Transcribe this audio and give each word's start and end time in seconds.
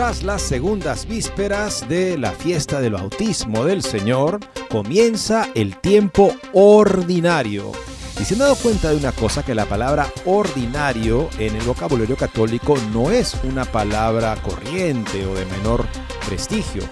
Tras 0.00 0.22
las 0.22 0.40
segundas 0.40 1.06
vísperas 1.06 1.86
de 1.86 2.16
la 2.16 2.32
fiesta 2.32 2.80
del 2.80 2.94
bautismo 2.94 3.66
del 3.66 3.82
Señor, 3.82 4.40
comienza 4.70 5.50
el 5.54 5.76
tiempo 5.76 6.34
ordinario. 6.54 7.70
Y 8.18 8.24
se 8.24 8.32
han 8.32 8.40
dado 8.40 8.56
cuenta 8.56 8.88
de 8.88 8.96
una 8.96 9.12
cosa, 9.12 9.42
que 9.42 9.54
la 9.54 9.66
palabra 9.66 10.10
ordinario 10.24 11.28
en 11.38 11.54
el 11.54 11.62
vocabulario 11.64 12.16
católico 12.16 12.78
no 12.94 13.10
es 13.10 13.36
una 13.44 13.66
palabra 13.66 14.36
corriente 14.36 15.26
o 15.26 15.34
de 15.34 15.44
menor 15.44 15.84
prestigio. 16.26 16.82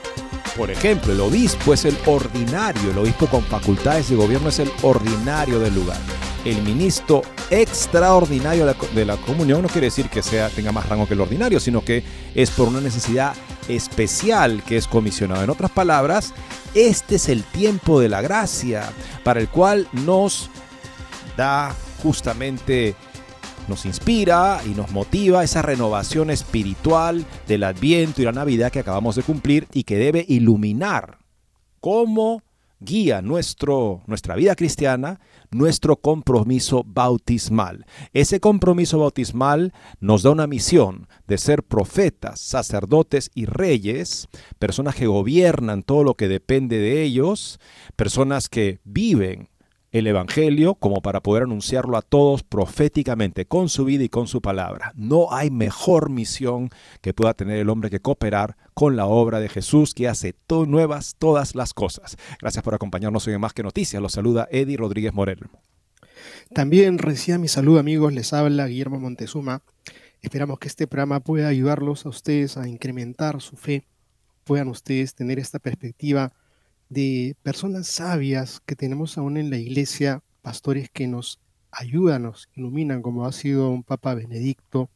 Por 0.54 0.70
ejemplo, 0.70 1.10
el 1.14 1.20
obispo 1.22 1.72
es 1.72 1.86
el 1.86 1.96
ordinario, 2.04 2.90
el 2.90 2.98
obispo 2.98 3.26
con 3.26 3.42
facultades 3.42 4.10
de 4.10 4.16
gobierno 4.16 4.50
es 4.50 4.58
el 4.58 4.70
ordinario 4.82 5.58
del 5.60 5.74
lugar. 5.74 5.96
El 6.44 6.62
ministro 6.62 7.22
extraordinario 7.50 8.66
de 8.94 9.04
la 9.04 9.16
comunión 9.16 9.62
no 9.62 9.68
quiere 9.68 9.86
decir 9.86 10.08
que 10.08 10.22
sea, 10.22 10.48
tenga 10.48 10.72
más 10.72 10.88
rango 10.88 11.06
que 11.06 11.14
el 11.14 11.20
ordinario, 11.20 11.60
sino 11.60 11.84
que 11.84 12.02
es 12.34 12.50
por 12.50 12.68
una 12.68 12.80
necesidad 12.80 13.34
especial 13.68 14.62
que 14.64 14.76
es 14.76 14.86
comisionado. 14.86 15.42
En 15.42 15.50
otras 15.50 15.70
palabras, 15.70 16.32
este 16.74 17.16
es 17.16 17.28
el 17.28 17.42
tiempo 17.42 18.00
de 18.00 18.08
la 18.08 18.22
gracia 18.22 18.88
para 19.24 19.40
el 19.40 19.48
cual 19.48 19.88
nos 19.92 20.48
da 21.36 21.74
justamente 22.02 22.94
nos 23.68 23.84
inspira 23.84 24.60
y 24.64 24.70
nos 24.70 24.90
motiva 24.90 25.44
esa 25.44 25.62
renovación 25.62 26.30
espiritual 26.30 27.26
del 27.46 27.64
Adviento 27.64 28.22
y 28.22 28.24
la 28.24 28.32
Navidad 28.32 28.72
que 28.72 28.78
acabamos 28.80 29.14
de 29.14 29.22
cumplir 29.22 29.68
y 29.72 29.84
que 29.84 29.96
debe 29.96 30.24
iluminar 30.26 31.18
cómo 31.80 32.42
guía 32.80 33.22
nuestro, 33.22 34.02
nuestra 34.06 34.36
vida 34.36 34.54
cristiana, 34.54 35.20
nuestro 35.50 35.96
compromiso 35.96 36.84
bautismal. 36.86 37.86
Ese 38.12 38.40
compromiso 38.40 38.98
bautismal 38.98 39.72
nos 40.00 40.22
da 40.22 40.30
una 40.30 40.46
misión 40.46 41.08
de 41.26 41.38
ser 41.38 41.62
profetas, 41.62 42.40
sacerdotes 42.40 43.30
y 43.34 43.46
reyes, 43.46 44.28
personas 44.58 44.94
que 44.94 45.06
gobiernan 45.06 45.82
todo 45.82 46.04
lo 46.04 46.14
que 46.14 46.28
depende 46.28 46.78
de 46.78 47.02
ellos, 47.02 47.58
personas 47.96 48.48
que 48.48 48.80
viven 48.84 49.48
el 49.98 50.06
Evangelio 50.06 50.74
como 50.74 51.02
para 51.02 51.20
poder 51.22 51.44
anunciarlo 51.44 51.96
a 51.96 52.02
todos 52.02 52.42
proféticamente, 52.42 53.46
con 53.46 53.68
su 53.68 53.84
vida 53.84 54.04
y 54.04 54.08
con 54.08 54.26
su 54.26 54.40
palabra. 54.40 54.92
No 54.96 55.32
hay 55.32 55.50
mejor 55.50 56.10
misión 56.10 56.70
que 57.00 57.14
pueda 57.14 57.34
tener 57.34 57.58
el 57.58 57.68
hombre 57.68 57.90
que 57.90 58.00
cooperar 58.00 58.56
con 58.74 58.96
la 58.96 59.06
obra 59.06 59.40
de 59.40 59.48
Jesús 59.48 59.94
que 59.94 60.08
hace 60.08 60.34
nuevas 60.66 61.16
todas 61.18 61.54
las 61.54 61.74
cosas. 61.74 62.16
Gracias 62.40 62.64
por 62.64 62.74
acompañarnos 62.74 63.26
hoy 63.26 63.34
en 63.34 63.40
Más 63.40 63.52
que 63.52 63.62
Noticias. 63.62 64.00
Los 64.02 64.12
saluda 64.12 64.48
Eddie 64.50 64.76
Rodríguez 64.76 65.12
Morel. 65.12 65.40
También 66.52 66.98
reciba 66.98 67.38
mi 67.38 67.48
saludo 67.48 67.78
amigos, 67.78 68.12
les 68.12 68.32
habla 68.32 68.66
Guillermo 68.66 68.98
Montezuma. 68.98 69.62
Esperamos 70.22 70.58
que 70.58 70.68
este 70.68 70.86
programa 70.86 71.20
pueda 71.20 71.48
ayudarlos 71.48 72.06
a 72.06 72.08
ustedes 72.08 72.56
a 72.56 72.68
incrementar 72.68 73.40
su 73.40 73.56
fe, 73.56 73.84
puedan 74.44 74.68
ustedes 74.68 75.14
tener 75.14 75.38
esta 75.38 75.58
perspectiva 75.58 76.32
de 76.88 77.36
personas 77.42 77.86
sabias 77.86 78.60
que 78.64 78.76
tenemos 78.76 79.18
aún 79.18 79.36
en 79.36 79.50
la 79.50 79.58
iglesia, 79.58 80.22
pastores 80.42 80.88
que 80.90 81.06
nos 81.06 81.40
ayudan, 81.70 82.22
nos 82.22 82.48
iluminan, 82.54 83.02
como 83.02 83.26
ha 83.26 83.32
sido 83.32 83.70
un 83.70 83.82
Papa 83.82 84.14
Benedicto, 84.14 84.90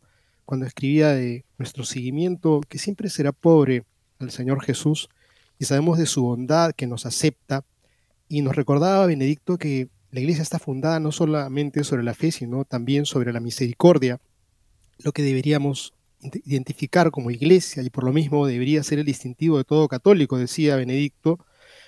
cuando 0.44 0.66
escribía 0.66 1.08
de 1.08 1.44
nuestro 1.58 1.84
seguimiento, 1.84 2.60
que 2.68 2.78
siempre 2.78 3.08
será 3.08 3.32
pobre 3.32 3.84
al 4.18 4.30
Señor 4.30 4.62
Jesús, 4.62 5.08
y 5.58 5.64
sabemos 5.64 5.98
de 5.98 6.06
su 6.06 6.22
bondad 6.22 6.72
que 6.72 6.86
nos 6.86 7.06
acepta, 7.06 7.64
y 8.28 8.40
nos 8.40 8.56
recordaba 8.56 9.06
Benedicto 9.06 9.58
que 9.58 9.88
la 10.10 10.20
iglesia 10.20 10.42
está 10.42 10.58
fundada 10.58 11.00
no 11.00 11.12
solamente 11.12 11.84
sobre 11.84 12.02
la 12.02 12.14
fe, 12.14 12.32
sino 12.32 12.64
también 12.64 13.04
sobre 13.04 13.32
la 13.32 13.40
misericordia, 13.40 14.20
lo 14.98 15.12
que 15.12 15.22
deberíamos 15.22 15.94
identificar 16.44 17.10
como 17.10 17.30
iglesia, 17.30 17.82
y 17.82 17.90
por 17.90 18.04
lo 18.04 18.12
mismo 18.12 18.46
debería 18.46 18.82
ser 18.82 18.98
el 18.98 19.04
distintivo 19.04 19.58
de 19.58 19.64
todo 19.64 19.88
católico, 19.88 20.38
decía 20.38 20.76
Benedicto, 20.76 21.38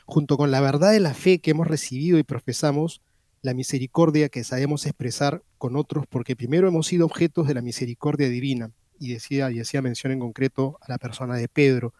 junto 0.04 0.36
con 0.36 0.50
la 0.50 0.60
verdad 0.60 0.92
de 0.92 1.00
la 1.00 1.14
fe 1.14 1.38
que 1.38 1.52
hemos 1.52 1.66
recibido 1.66 2.18
y 2.18 2.22
profesamos, 2.22 3.00
la 3.42 3.54
misericordia 3.54 4.28
que 4.28 4.44
sabemos 4.44 4.86
expresar 4.86 5.42
con 5.58 5.76
otros, 5.76 6.06
porque 6.08 6.36
primero 6.36 6.68
hemos 6.68 6.86
sido 6.86 7.06
objetos 7.06 7.46
de 7.46 7.54
la 7.54 7.62
misericordia 7.62 8.28
divina, 8.28 8.70
y 8.98 9.12
decía, 9.12 9.50
y 9.50 9.60
hacía 9.60 9.82
mención 9.82 10.12
en 10.12 10.20
concreto 10.20 10.78
a 10.80 10.90
la 10.90 10.98
persona 10.98 11.36
de 11.36 11.48
Pedro. 11.48 11.94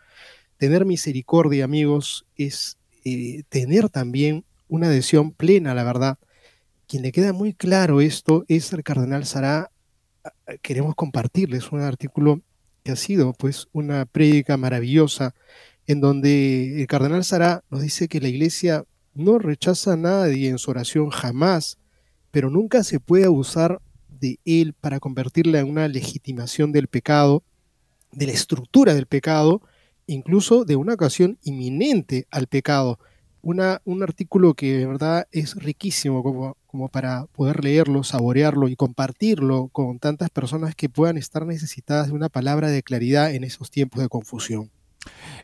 Tener 0.56 0.84
misericordia, 0.84 1.64
amigos, 1.64 2.24
es 2.36 2.78
eh, 3.04 3.42
tener 3.48 3.90
también 3.90 4.44
una 4.68 4.86
adhesión 4.86 5.32
plena 5.32 5.72
a 5.72 5.74
la 5.74 5.84
verdad. 5.84 6.18
Quien 6.86 7.02
le 7.02 7.12
queda 7.12 7.32
muy 7.32 7.52
claro 7.52 8.00
esto 8.00 8.44
es 8.48 8.72
el 8.72 8.82
cardenal 8.82 9.26
Sará. 9.26 9.70
Queremos 10.62 10.94
compartirles 10.94 11.72
un 11.72 11.80
artículo 11.80 12.40
que 12.82 12.92
ha 12.92 12.96
sido 12.96 13.32
pues 13.32 13.68
una 13.72 14.04
prédica 14.04 14.56
maravillosa 14.56 15.34
en 15.86 16.00
donde 16.00 16.80
el 16.80 16.86
cardenal 16.86 17.24
Sará 17.24 17.62
nos 17.70 17.82
dice 17.82 18.08
que 18.08 18.20
la 18.20 18.28
iglesia 18.28 18.84
no 19.14 19.38
rechaza 19.38 19.92
a 19.92 19.96
nadie 19.96 20.48
en 20.48 20.58
su 20.58 20.70
oración 20.70 21.10
jamás, 21.10 21.78
pero 22.30 22.50
nunca 22.50 22.82
se 22.82 23.00
puede 23.00 23.26
abusar 23.26 23.80
de 24.08 24.38
él 24.44 24.72
para 24.72 25.00
convertirla 25.00 25.60
en 25.60 25.68
una 25.68 25.86
legitimación 25.88 26.72
del 26.72 26.88
pecado, 26.88 27.42
de 28.12 28.26
la 28.26 28.32
estructura 28.32 28.94
del 28.94 29.06
pecado, 29.06 29.60
incluso 30.06 30.64
de 30.64 30.76
una 30.76 30.94
ocasión 30.94 31.38
inminente 31.42 32.26
al 32.30 32.46
pecado. 32.46 32.98
Un 33.42 34.02
artículo 34.02 34.54
que 34.54 34.78
de 34.78 34.86
verdad 34.86 35.28
es 35.30 35.54
riquísimo 35.56 36.22
como, 36.22 36.56
como 36.66 36.88
para 36.88 37.26
poder 37.26 37.62
leerlo, 37.62 38.02
saborearlo 38.02 38.68
y 38.68 38.76
compartirlo 38.76 39.68
con 39.68 39.98
tantas 39.98 40.30
personas 40.30 40.74
que 40.74 40.88
puedan 40.88 41.18
estar 41.18 41.44
necesitadas 41.44 42.06
de 42.06 42.14
una 42.14 42.30
palabra 42.30 42.70
de 42.70 42.82
claridad 42.82 43.34
en 43.34 43.44
esos 43.44 43.70
tiempos 43.70 44.00
de 44.00 44.08
confusión 44.08 44.70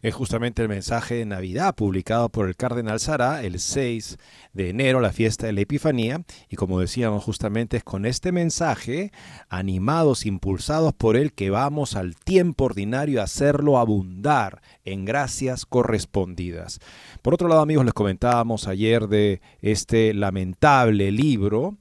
es 0.02 0.14
justamente 0.14 0.62
el 0.62 0.68
mensaje 0.68 1.16
de 1.16 1.26
Navidad 1.26 1.74
publicado 1.74 2.28
por 2.28 2.48
el 2.48 2.56
Cardenal 2.56 3.00
Sara 3.00 3.42
el 3.42 3.60
6 3.60 4.18
de 4.52 4.70
enero, 4.70 5.00
la 5.00 5.12
fiesta 5.12 5.46
de 5.46 5.52
la 5.52 5.60
Epifanía. 5.60 6.22
Y 6.48 6.56
como 6.56 6.80
decíamos, 6.80 7.24
justamente 7.24 7.76
es 7.76 7.84
con 7.84 8.06
este 8.06 8.32
mensaje, 8.32 9.12
animados, 9.48 10.26
impulsados 10.26 10.92
por 10.94 11.16
él, 11.16 11.32
que 11.32 11.50
vamos 11.50 11.96
al 11.96 12.16
tiempo 12.16 12.64
ordinario 12.64 13.20
a 13.20 13.24
hacerlo 13.24 13.78
abundar 13.78 14.62
en 14.84 15.04
gracias 15.04 15.66
correspondidas. 15.66 16.80
Por 17.22 17.34
otro 17.34 17.48
lado, 17.48 17.60
amigos, 17.60 17.84
les 17.84 17.94
comentábamos 17.94 18.66
ayer 18.68 19.08
de 19.08 19.40
este 19.60 20.14
lamentable 20.14 21.12
libro, 21.12 21.76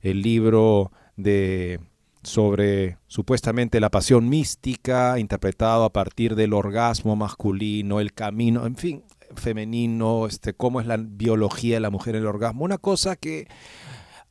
el 0.00 0.22
libro 0.22 0.92
de 1.16 1.80
sobre 2.24 2.98
supuestamente 3.06 3.80
la 3.80 3.90
pasión 3.90 4.28
mística, 4.28 5.18
interpretado 5.18 5.84
a 5.84 5.92
partir 5.92 6.34
del 6.34 6.52
orgasmo 6.52 7.16
masculino, 7.16 8.00
el 8.00 8.12
camino, 8.12 8.66
en 8.66 8.76
fin, 8.76 9.04
femenino, 9.36 10.26
este, 10.26 10.54
cómo 10.54 10.80
es 10.80 10.86
la 10.86 10.96
biología 10.96 11.76
de 11.76 11.80
la 11.80 11.90
mujer 11.90 12.16
en 12.16 12.22
el 12.22 12.28
orgasmo. 12.28 12.64
Una 12.64 12.78
cosa 12.78 13.16
que 13.16 13.48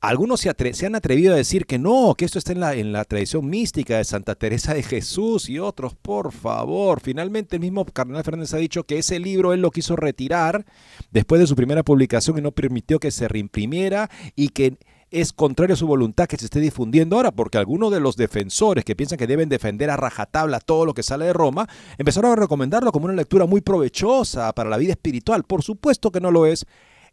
algunos 0.04 0.42
se, 0.42 0.50
han 0.86 0.96
atrevido 0.96 1.34
a 1.34 1.38
decir 1.38 1.66
que 1.66 1.80
no, 1.80 2.14
que 2.18 2.26
esto 2.26 2.38
está 2.38 2.52
en 2.52 2.60
la, 2.60 2.74
en 2.74 2.92
la 2.92 3.06
tradición 3.06 3.48
mística 3.50 3.98
de 3.98 4.04
Santa 4.04 4.36
Teresa 4.36 4.74
de 4.74 4.84
Jesús 4.84 5.48
y 5.48 5.60
otros, 5.60 5.96
por 5.96 6.34
favor. 6.34 7.00
Finalmente 7.00 7.56
el 7.56 7.62
mismo 7.62 7.86
Cardenal 7.86 8.26
Fernández 8.26 8.54
ha 8.54 8.58
dicho 8.58 8.84
que 8.84 8.98
ese 8.98 9.18
libro 9.20 9.54
él 9.54 9.62
lo 9.62 9.72
quiso 9.72 9.96
retirar 9.96 10.66
después 11.12 11.40
de 11.40 11.48
su 11.48 11.56
primera 11.56 11.84
publicación 11.84 12.38
y 12.38 12.42
no 12.42 12.52
permitió 12.52 13.00
que 13.00 13.12
se 13.12 13.30
reimprimiera 13.30 14.10
y 14.36 14.50
que 14.50 14.78
es 15.14 15.32
contrario 15.32 15.76
a 15.76 15.78
su 15.78 15.86
voluntad 15.86 16.28
que 16.28 16.38
se 16.38 16.46
esté 16.46 16.60
difundiendo 16.60 17.16
ahora, 17.16 17.32
porque 17.32 17.60
algunos 17.60 17.92
de 17.92 18.00
los 18.00 18.18
defensores 18.18 18.84
que 18.84 18.96
piensan 18.96 19.20
que 19.20 19.28
deben 19.28 19.48
defender 19.48 19.92
a 19.92 19.98
rajatabla 19.98 20.60
todo 20.60 20.86
lo 20.88 20.96
que 20.96 21.04
sale 21.04 21.26
de 21.26 21.34
Roma, 21.34 21.70
empezaron 22.00 22.32
a 22.32 22.36
recomendarlo 22.36 22.92
como 22.92 23.06
una 23.06 23.14
lectura 23.14 23.46
muy 23.46 23.62
provechosa 23.62 24.52
para 24.54 24.72
la 24.72 24.78
vida 24.78 24.94
espiritual. 24.94 25.44
Por 25.44 25.62
supuesto 25.62 26.12
que 26.12 26.20
no 26.20 26.32
lo 26.32 26.48
es. 26.48 26.66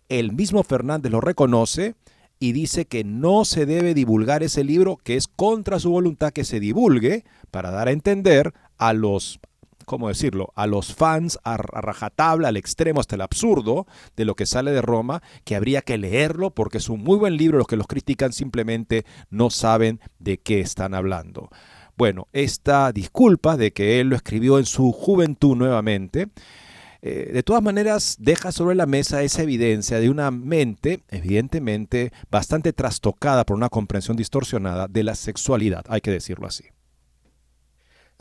El 0.08 0.32
mismo 0.32 0.62
Fernández 0.62 1.12
lo 1.12 1.20
reconoce 1.20 1.94
y 2.38 2.52
dice 2.52 2.86
que 2.86 3.04
no 3.04 3.44
se 3.44 3.66
debe 3.66 3.92
divulgar 3.92 4.42
ese 4.42 4.64
libro, 4.64 4.96
que 4.96 5.16
es 5.16 5.28
contra 5.28 5.78
su 5.78 5.90
voluntad 5.90 6.32
que 6.32 6.44
se 6.44 6.58
divulgue, 6.58 7.24
para 7.50 7.70
dar 7.70 7.88
a 7.88 7.92
entender 7.92 8.54
a 8.78 8.94
los 8.94 9.40
¿cómo 9.90 10.06
decirlo?, 10.06 10.52
a 10.54 10.68
los 10.68 10.94
fans 10.94 11.36
a, 11.42 11.56
rajatabla, 11.56 12.46
al 12.46 12.56
extremo, 12.56 13.00
hasta 13.00 13.16
el 13.16 13.22
absurdo 13.22 13.88
de 14.14 14.24
lo 14.24 14.36
que 14.36 14.46
sale 14.46 14.70
de 14.70 14.82
Roma, 14.82 15.20
que 15.42 15.56
habría 15.56 15.82
que 15.82 15.98
leerlo 15.98 16.50
porque 16.50 16.78
es 16.78 16.88
un 16.88 17.02
muy 17.02 17.18
buen 17.18 17.36
libro, 17.36 17.58
los 17.58 17.66
que 17.66 17.74
los 17.74 17.88
critican 17.88 18.32
simplemente 18.32 19.04
no 19.30 19.50
saben 19.50 19.98
de 20.20 20.38
qué 20.38 20.60
están 20.60 20.94
hablando. 20.94 21.48
Bueno, 21.96 22.28
esta 22.32 22.92
disculpa 22.92 23.56
de 23.56 23.72
que 23.72 23.98
él 23.98 24.10
lo 24.10 24.14
escribió 24.14 24.60
en 24.60 24.64
su 24.64 24.92
juventud 24.92 25.56
nuevamente, 25.56 26.28
eh, 27.02 27.32
de 27.32 27.42
todas 27.42 27.60
maneras 27.60 28.14
deja 28.20 28.52
sobre 28.52 28.76
la 28.76 28.86
mesa 28.86 29.24
esa 29.24 29.42
evidencia 29.42 29.98
de 29.98 30.08
una 30.08 30.30
mente, 30.30 31.00
evidentemente, 31.08 32.12
bastante 32.30 32.72
trastocada 32.72 33.44
por 33.44 33.56
una 33.56 33.70
comprensión 33.70 34.16
distorsionada 34.16 34.86
de 34.86 35.02
la 35.02 35.16
sexualidad, 35.16 35.84
hay 35.88 36.00
que 36.00 36.12
decirlo 36.12 36.46
así. 36.46 36.66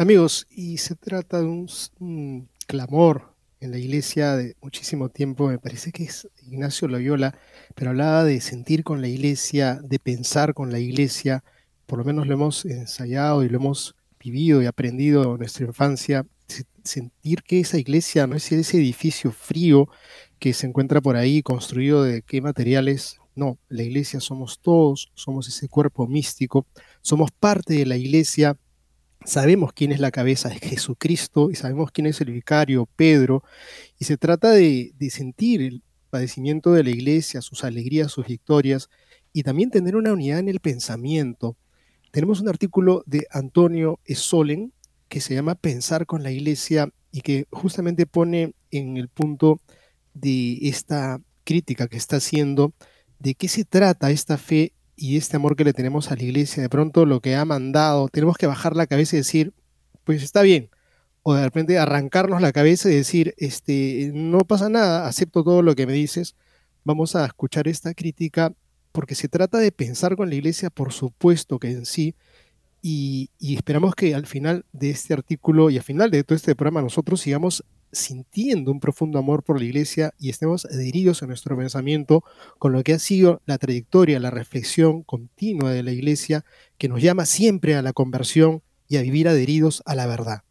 Amigos, 0.02 0.48
y 0.50 0.78
se 0.78 0.96
trata 0.96 1.42
de 1.42 1.46
un, 1.46 2.48
clamor 2.68 3.36
en 3.60 3.72
la 3.72 3.80
iglesia 3.80 4.38
de 4.38 4.56
muchísimo 4.62 5.10
tiempo, 5.10 5.50
me 5.50 5.60
parece 5.60 5.92
que 5.92 6.06
es 6.06 6.26
Ignacio 6.42 6.88
Loyola, 6.88 7.38
pero 7.76 7.90
hablaba 7.90 8.24
de 8.24 8.40
sentir 8.40 8.86
con 8.86 9.02
la 9.02 9.10
iglesia, 9.10 9.78
de 9.84 10.00
pensar 10.00 10.54
con 10.54 10.72
la 10.72 10.80
iglesia, 10.80 11.44
por 11.86 12.00
lo 12.00 12.06
menos 12.06 12.28
lo 12.28 12.34
hemos 12.34 12.64
ensayado 12.64 13.44
y 13.44 13.50
lo 13.50 13.58
hemos 13.58 13.94
vivido 14.24 14.64
y 14.64 14.68
aprendido 14.68 15.34
en 15.34 15.38
nuestra 15.38 15.66
infancia, 15.66 16.26
sentir 16.82 17.44
que 17.44 17.60
esa 17.60 17.78
iglesia 17.78 18.26
no 18.26 18.38
es 18.38 18.50
ese 18.54 18.78
edificio 18.78 19.34
frío 19.34 19.90
que 20.40 20.54
se 20.54 20.66
encuentra 20.66 21.02
por 21.02 21.18
ahí 21.18 21.44
construido 21.44 22.04
de 22.04 22.22
qué 22.22 22.40
materiales, 22.40 23.18
no, 23.36 23.58
la 23.68 23.84
iglesia 23.84 24.22
somos 24.22 24.60
todos, 24.62 25.12
somos 25.14 25.50
ese 25.50 25.68
cuerpo 25.68 26.08
místico, 26.08 26.66
somos 27.02 27.32
parte 27.32 27.74
de 27.74 27.86
la 27.86 27.98
iglesia 27.98 28.56
sabemos 29.30 29.74
quién 29.74 29.92
es 29.92 30.00
la 30.00 30.12
cabeza, 30.12 30.50
de 30.50 30.60
Jesucristo, 30.60 31.52
y 31.52 31.56
sabemos 31.56 31.92
quién 31.92 32.08
es 32.08 32.20
el 32.22 32.32
vicario, 32.32 32.88
Pedro, 32.96 33.44
y 33.98 34.06
se 34.06 34.18
trata 34.18 34.52
de, 34.52 34.94
sentir 35.10 35.62
el 35.62 35.84
padecimiento 36.10 36.74
de 36.74 36.84
la 36.84 36.90
iglesia, 36.90 37.42
sus 37.42 37.64
alegrías, 37.64 38.12
sus 38.12 38.26
victorias, 38.26 38.90
y 39.32 39.44
también 39.44 39.70
tener 39.70 39.96
una 39.96 40.12
unidad 40.12 40.40
en 40.40 40.50
el 40.50 40.60
pensamiento. 40.60 41.56
Tenemos 42.12 42.42
un 42.42 42.50
artículo 42.50 43.04
de 43.06 43.28
Antonio 43.30 44.00
Esolen 44.06 44.74
que 45.08 45.22
se 45.22 45.36
llama 45.36 45.56
Pensar 45.56 46.08
con 46.08 46.24
la 46.24 46.32
iglesia 46.32 46.90
y 47.12 47.22
que 47.22 47.46
justamente 47.52 48.08
pone 48.08 48.54
en 48.72 48.98
el 48.98 49.10
punto 49.10 49.60
de 50.16 50.58
esta 50.64 51.22
crítica 51.44 51.88
que 51.88 51.98
está 51.98 52.18
haciendo 52.18 52.74
de 53.20 53.36
qué 53.36 53.48
se 53.48 53.66
trata 53.66 54.12
esta 54.12 54.38
fe 54.38 54.74
y 55.00 55.18
este 55.18 55.38
amor 55.38 55.56
que 55.56 55.64
le 55.64 55.74
tenemos 55.74 56.12
a 56.12 56.16
la 56.16 56.24
iglesia, 56.24 56.62
de 56.62 56.70
pronto 56.70 57.06
lo 57.06 57.22
que 57.22 57.36
ha 57.36 57.46
mandado, 57.46 58.10
tenemos 58.10 58.38
que 58.38 58.48
bajar 58.48 58.76
la 58.76 58.86
cabeza 58.86 59.16
y 59.16 59.20
decir, 59.20 59.54
pues 60.04 60.22
está 60.22 60.42
bien. 60.42 60.70
O 61.24 61.34
de 61.34 61.44
repente 61.44 61.78
arrancarnos 61.78 62.42
la 62.42 62.52
cabeza 62.52 62.90
y 62.90 62.96
decir, 62.96 63.34
este, 63.38 64.12
no 64.14 64.40
pasa 64.40 64.70
nada, 64.70 65.08
acepto 65.08 65.44
todo 65.44 65.62
lo 65.62 65.76
que 65.76 65.88
me 65.88 65.94
dices, 65.94 66.36
vamos 66.84 67.16
a 67.16 67.26
escuchar 67.26 67.68
esta 67.68 67.94
crítica, 67.94 68.54
porque 68.92 69.16
se 69.16 69.30
trata 69.30 69.60
de 69.60 69.72
pensar 69.72 70.16
con 70.16 70.30
la 70.30 70.36
iglesia, 70.36 70.70
por 70.70 70.92
supuesto 70.92 71.60
que 71.60 71.72
en 71.72 71.86
sí, 71.86 72.16
y, 72.82 73.30
y 73.40 73.56
esperamos 73.56 73.96
que 73.96 74.16
al 74.16 74.26
final 74.26 74.66
de 74.74 74.90
este 74.90 75.14
artículo 75.14 75.70
y 75.70 75.78
al 75.78 75.84
final 75.84 76.12
de 76.12 76.24
todo 76.24 76.36
este 76.36 76.56
programa 76.56 76.82
nosotros 76.82 77.22
sigamos 77.22 77.64
sintiendo 77.92 78.72
un 78.72 78.80
profundo 78.80 79.20
amor 79.20 79.44
por 79.44 79.60
la 79.60 79.66
iglesia 79.66 80.14
y 80.18 80.30
estemos 80.30 80.66
adheridos 80.66 81.22
en 81.22 81.30
nuestro 81.30 81.58
pensamiento 81.58 82.24
con 82.58 82.72
lo 82.72 82.84
que 82.84 82.94
ha 82.94 83.00
sido 83.00 83.42
la 83.46 83.58
trayectoria, 83.58 84.20
la 84.20 84.32
reflexión 84.32 85.04
continua 85.04 85.72
de 85.72 85.84
la 85.84 85.92
iglesia 85.92 86.46
que 86.78 86.90
nos 86.90 87.02
llama 87.02 87.26
siempre 87.26 87.76
a 87.76 87.82
la 87.82 87.94
conversión 87.94 88.62
y 88.88 88.98
a 88.98 89.02
vivir 89.02 89.28
adheridos 89.28 89.84
a 89.86 89.96
la 89.96 90.08
verdad. 90.08 90.44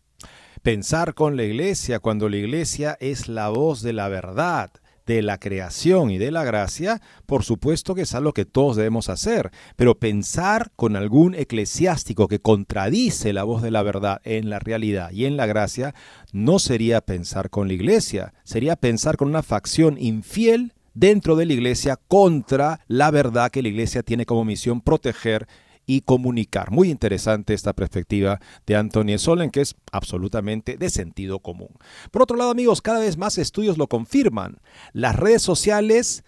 Pensar 0.62 1.14
con 1.14 1.36
la 1.36 1.44
iglesia 1.44 2.00
cuando 2.00 2.28
la 2.28 2.36
iglesia 2.36 2.96
es 3.00 3.28
la 3.28 3.48
voz 3.48 3.82
de 3.82 3.92
la 3.92 4.08
verdad 4.08 4.70
de 5.08 5.22
la 5.22 5.38
creación 5.38 6.10
y 6.10 6.18
de 6.18 6.30
la 6.30 6.44
gracia, 6.44 7.00
por 7.24 7.42
supuesto 7.42 7.94
que 7.94 8.02
es 8.02 8.14
algo 8.14 8.34
que 8.34 8.44
todos 8.44 8.76
debemos 8.76 9.08
hacer, 9.08 9.50
pero 9.74 9.98
pensar 9.98 10.70
con 10.76 10.96
algún 10.96 11.34
eclesiástico 11.34 12.28
que 12.28 12.40
contradice 12.40 13.32
la 13.32 13.42
voz 13.42 13.62
de 13.62 13.70
la 13.70 13.82
verdad 13.82 14.20
en 14.24 14.50
la 14.50 14.58
realidad 14.58 15.10
y 15.10 15.24
en 15.24 15.38
la 15.38 15.46
gracia, 15.46 15.94
no 16.32 16.58
sería 16.58 17.00
pensar 17.00 17.48
con 17.48 17.68
la 17.68 17.74
iglesia, 17.74 18.34
sería 18.44 18.76
pensar 18.76 19.16
con 19.16 19.28
una 19.28 19.42
facción 19.42 19.96
infiel 19.98 20.74
dentro 20.92 21.36
de 21.36 21.46
la 21.46 21.54
iglesia 21.54 21.98
contra 22.06 22.80
la 22.86 23.10
verdad 23.10 23.50
que 23.50 23.62
la 23.62 23.68
iglesia 23.68 24.02
tiene 24.02 24.26
como 24.26 24.44
misión 24.44 24.82
proteger 24.82 25.48
y 25.88 26.02
comunicar. 26.02 26.70
Muy 26.70 26.90
interesante 26.90 27.54
esta 27.54 27.72
perspectiva 27.72 28.40
de 28.66 28.76
Antonio 28.76 29.18
Solen, 29.18 29.50
que 29.50 29.62
es 29.62 29.74
absolutamente 29.90 30.76
de 30.76 30.90
sentido 30.90 31.40
común. 31.40 31.70
Por 32.10 32.22
otro 32.22 32.36
lado, 32.36 32.50
amigos, 32.50 32.82
cada 32.82 33.00
vez 33.00 33.16
más 33.16 33.38
estudios 33.38 33.78
lo 33.78 33.88
confirman. 33.88 34.60
Las 34.92 35.16
redes 35.16 35.40
sociales 35.40 36.24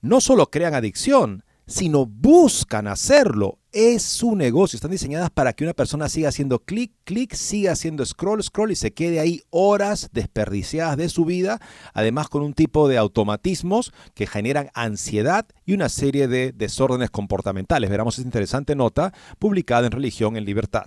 no 0.00 0.22
solo 0.22 0.50
crean 0.50 0.74
adicción, 0.74 1.44
sino 1.66 2.06
buscan 2.06 2.86
hacerlo. 2.86 3.58
Es 3.72 4.02
su 4.02 4.36
negocio. 4.36 4.76
Están 4.76 4.90
diseñadas 4.90 5.30
para 5.30 5.52
que 5.52 5.64
una 5.64 5.72
persona 5.72 6.08
siga 6.08 6.28
haciendo 6.28 6.58
clic, 6.58 6.92
clic, 7.04 7.34
siga 7.34 7.72
haciendo 7.72 8.04
scroll, 8.04 8.42
scroll 8.42 8.72
y 8.72 8.76
se 8.76 8.92
quede 8.92 9.20
ahí 9.20 9.42
horas 9.50 10.10
desperdiciadas 10.12 10.96
de 10.96 11.08
su 11.08 11.24
vida, 11.24 11.60
además 11.94 12.28
con 12.28 12.42
un 12.42 12.52
tipo 12.52 12.88
de 12.88 12.98
automatismos 12.98 13.92
que 14.14 14.26
generan 14.26 14.70
ansiedad 14.74 15.46
y 15.64 15.72
una 15.72 15.88
serie 15.88 16.28
de 16.28 16.52
desórdenes 16.52 17.10
comportamentales. 17.10 17.88
Veramos 17.88 18.18
esa 18.18 18.26
interesante 18.26 18.74
nota 18.74 19.14
publicada 19.38 19.86
en 19.86 19.92
Religión 19.92 20.36
en 20.36 20.44
Libertad. 20.44 20.86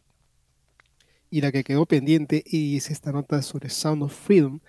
Y 1.30 1.42
la 1.42 1.52
que 1.52 1.64
quedó 1.64 1.86
pendiente 1.86 2.44
es 2.52 2.92
esta 2.92 3.12
nota 3.12 3.42
sobre 3.42 3.70
Sound 3.70 4.04
of 4.04 4.14
Freedom, 4.14 4.60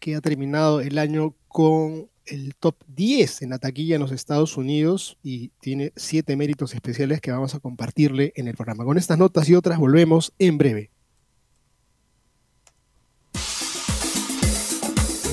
que 0.00 0.16
ha 0.16 0.20
terminado 0.20 0.80
el 0.80 0.98
año 0.98 1.36
con 1.46 2.10
el 2.30 2.54
top 2.54 2.76
10 2.88 3.42
en 3.42 3.50
la 3.50 3.58
taquilla 3.58 3.96
en 3.96 4.02
los 4.02 4.12
Estados 4.12 4.56
Unidos 4.56 5.18
y 5.22 5.48
tiene 5.60 5.92
siete 5.96 6.36
méritos 6.36 6.74
especiales 6.74 7.20
que 7.20 7.30
vamos 7.30 7.54
a 7.54 7.60
compartirle 7.60 8.32
en 8.36 8.48
el 8.48 8.54
programa. 8.54 8.84
Con 8.84 8.98
estas 8.98 9.18
notas 9.18 9.48
y 9.48 9.54
otras 9.54 9.78
volvemos 9.78 10.32
en 10.38 10.58
breve. 10.58 10.90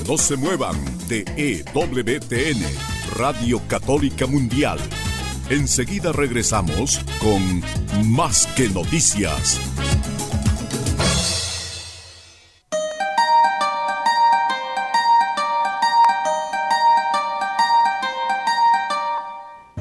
No 0.08 0.16
se 0.16 0.36
muevan 0.36 0.76
de 1.08 1.24
EWTN, 1.36 2.62
Radio 3.14 3.60
Católica 3.68 4.26
Mundial. 4.26 4.78
Enseguida 5.50 6.12
regresamos 6.12 7.00
con 7.20 7.62
Más 8.10 8.46
que 8.56 8.68
Noticias. 8.70 9.60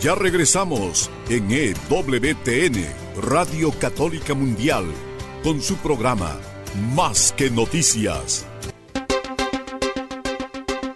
Ya 0.00 0.14
regresamos 0.14 1.10
en 1.28 1.50
EWTN, 1.50 2.86
Radio 3.20 3.70
Católica 3.70 4.32
Mundial, 4.32 4.86
con 5.44 5.60
su 5.60 5.76
programa 5.76 6.38
Más 6.94 7.34
que 7.36 7.50
Noticias. 7.50 8.46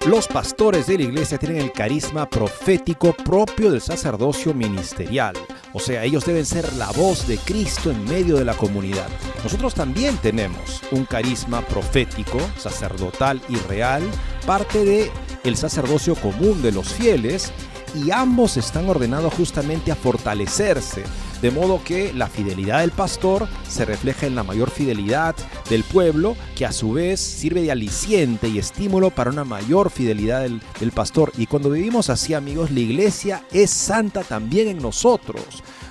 Los 0.07 0.27
pastores 0.27 0.87
de 0.87 0.97
la 0.97 1.05
iglesia 1.05 1.37
tienen 1.37 1.59
el 1.59 1.73
carisma 1.73 2.31
profético 2.31 3.13
propio 3.13 3.71
del 3.71 3.83
sacerdocio 3.83 4.55
ministerial. 4.55 5.35
O 5.75 5.81
sea, 5.81 6.05
ellos 6.05 6.25
deben 6.25 6.47
ser 6.47 6.73
la 6.73 6.91
voz 6.93 7.29
de 7.29 7.37
Cristo 7.37 7.91
en 7.91 8.05
medio 8.05 8.37
de 8.37 8.47
la 8.47 8.57
comunidad. 8.57 9.09
Nosotros 9.43 9.75
también 9.75 10.17
tenemos 10.17 10.81
un 10.93 11.05
carisma 11.05 11.61
profético, 11.61 12.39
sacerdotal 12.57 13.43
y 13.51 13.57
real, 13.57 14.03
parte 14.47 14.83
de 14.83 15.11
el 15.43 15.57
sacerdocio 15.57 16.15
común 16.15 16.63
de 16.63 16.73
los 16.73 16.89
fieles 16.89 17.53
y 17.95 18.11
ambos 18.11 18.57
están 18.57 18.89
ordenados 18.89 19.33
justamente 19.35 19.93
a 19.93 19.97
fortalecerse, 19.97 21.05
de 21.41 21.51
modo 21.51 21.83
que 21.85 22.13
la 22.13 22.29
fidelidad 22.29 22.81
del 22.81 22.91
pastor 22.91 23.49
se 23.69 23.85
refleja 23.85 24.27
en 24.27 24.35
la 24.35 24.43
mayor 24.43 24.71
fidelidad 24.71 25.35
del 25.69 25.85
pueblo, 25.85 26.37
que 26.57 26.67
a 26.67 26.73
su 26.73 26.93
vez 26.93 27.21
sirve 27.21 27.63
de 27.63 27.71
aliciente 27.71 28.49
y 28.49 28.59
estímulo 28.59 29.11
para 29.11 29.31
una 29.31 29.45
mayor 29.45 29.91
fidelidad 29.91 30.43
del, 30.43 30.61
del 30.81 30.93
pastor. 30.93 31.33
Y 31.37 31.47
cuando 31.47 31.71
vivimos 31.71 32.11
así, 32.11 32.35
amigos, 32.35 32.71
la 32.71 32.81
iglesia 32.81 33.43
es 33.53 33.71
santa 33.71 34.23
también 34.23 34.69
en 34.69 34.79
nosotros. 34.79 35.45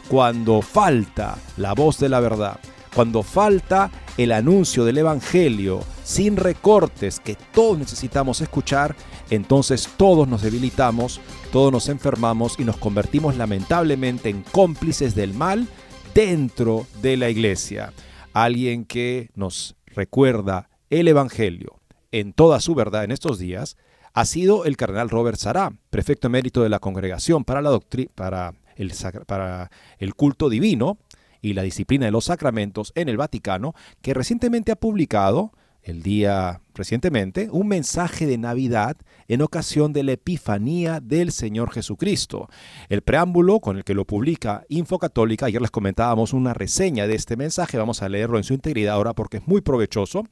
Cuando 0.07 0.61
falta 0.61 1.37
la 1.57 1.73
voz 1.73 1.99
de 1.99 2.09
la 2.09 2.19
verdad, 2.19 2.59
cuando 2.93 3.23
falta 3.23 3.89
el 4.17 4.31
anuncio 4.31 4.85
del 4.85 4.99
Evangelio 4.99 5.81
sin 6.03 6.37
recortes 6.37 7.19
que 7.19 7.37
todos 7.53 7.77
necesitamos 7.77 8.41
escuchar, 8.41 8.95
entonces 9.29 9.89
todos 9.97 10.27
nos 10.27 10.41
debilitamos, 10.41 11.21
todos 11.51 11.71
nos 11.71 11.89
enfermamos 11.89 12.59
y 12.59 12.65
nos 12.65 12.77
convertimos 12.77 13.37
lamentablemente 13.37 14.29
en 14.29 14.43
cómplices 14.43 15.15
del 15.15 15.33
mal 15.33 15.67
dentro 16.13 16.85
de 17.01 17.17
la 17.17 17.29
iglesia. 17.29 17.93
Alguien 18.33 18.85
que 18.85 19.29
nos 19.35 19.75
recuerda 19.85 20.69
el 20.89 21.07
Evangelio 21.07 21.79
en 22.11 22.33
toda 22.33 22.59
su 22.59 22.75
verdad 22.75 23.03
en 23.03 23.11
estos 23.11 23.39
días 23.39 23.77
ha 24.13 24.25
sido 24.25 24.65
el 24.65 24.77
cardenal 24.77 25.09
Robert 25.09 25.37
Sará, 25.37 25.73
prefecto 25.89 26.27
emérito 26.27 26.61
de 26.61 26.69
la 26.69 26.79
Congregación 26.79 27.43
para, 27.43 27.61
la 27.61 27.79
para, 28.13 28.53
el, 28.75 28.93
para 29.25 29.71
el 29.97 30.13
culto 30.13 30.49
divino 30.49 30.99
y 31.41 31.53
la 31.53 31.63
disciplina 31.63 32.05
de 32.05 32.11
los 32.11 32.25
sacramentos 32.25 32.91
en 32.95 33.09
el 33.09 33.17
Vaticano, 33.17 33.73
que 34.01 34.13
recientemente 34.13 34.71
ha 34.71 34.75
publicado 34.75 35.51
el 35.83 36.01
día 36.01 36.61
recientemente 36.73 37.49
un 37.51 37.67
mensaje 37.67 38.25
de 38.25 38.37
Navidad 38.37 38.97
en 39.27 39.41
ocasión 39.41 39.93
de 39.93 40.03
la 40.03 40.13
Epifanía 40.13 40.99
del 40.99 41.31
Señor 41.31 41.71
Jesucristo. 41.71 42.49
El 42.89 43.01
preámbulo 43.01 43.59
con 43.59 43.77
el 43.77 43.83
que 43.83 43.93
lo 43.93 44.05
publica 44.05 44.63
Info 44.69 44.97
Católica, 44.97 45.45
ayer 45.45 45.61
les 45.61 45.71
comentábamos 45.71 46.33
una 46.33 46.53
reseña 46.53 47.07
de 47.07 47.15
este 47.15 47.35
mensaje, 47.35 47.77
vamos 47.77 48.01
a 48.01 48.09
leerlo 48.09 48.37
en 48.37 48.43
su 48.43 48.53
integridad 48.53 48.95
ahora 48.95 49.13
porque 49.13 49.37
es 49.37 49.47
muy 49.47 49.61
provechoso. 49.61 50.23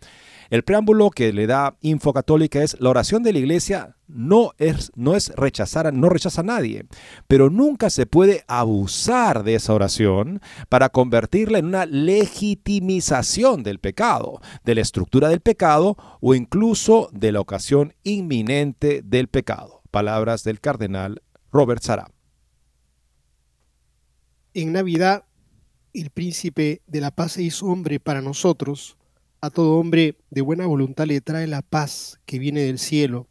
El 0.52 0.66
preámbulo 0.66 1.12
que 1.12 1.32
le 1.32 1.48
da 1.48 1.78
Info 1.80 2.12
Católica 2.12 2.62
es 2.62 2.76
la 2.82 2.90
oración 2.90 3.24
de 3.24 3.32
la 3.32 3.40
iglesia 3.40 3.96
no 4.10 4.52
es, 4.58 4.92
no 4.96 5.16
es 5.16 5.30
rechazar, 5.30 5.94
no 5.94 6.10
rechaza 6.10 6.42
a 6.42 6.44
nadie, 6.44 6.88
pero 7.30 7.50
nunca 7.50 7.90
se 7.90 8.06
puede 8.06 8.44
abusar 8.50 9.46
de 9.46 9.56
esa 9.56 9.74
oración 9.74 10.42
para 10.68 10.90
convertirla 10.90 11.58
en 11.58 11.68
una 11.68 11.86
legitimización 11.86 13.64
del 13.64 13.80
pecado, 13.80 14.42
de 14.66 14.76
la 14.76 14.82
estructura 14.82 15.30
del 15.30 15.40
pecado 15.40 15.96
o 16.20 16.36
incluso 16.36 17.10
de 17.14 17.32
la 17.32 17.40
ocasión 17.40 17.94
inminente 18.04 19.04
del 19.06 19.30
pecado. 19.30 19.84
Palabras 19.90 20.44
del 20.44 20.60
cardenal 20.60 21.22
Robert 21.50 21.82
Sará. 21.82 22.12
En 24.54 24.74
Navidad, 24.74 25.24
el 25.94 26.10
príncipe 26.10 26.82
de 26.88 27.00
la 27.00 27.12
paz 27.12 27.32
se 27.32 27.44
hizo 27.44 27.68
hombre 27.68 28.02
para 28.02 28.22
nosotros 28.22 28.98
a 29.42 29.50
todo 29.50 29.78
hombre 29.78 30.20
de 30.30 30.42
buena 30.42 30.68
voluntad 30.68 31.08
le 31.08 31.20
trae 31.20 31.48
la 31.48 31.64
paz 31.64 32.20
que 32.26 32.38
viene 32.38 32.62
del 32.62 32.78
cielo. 32.78 33.28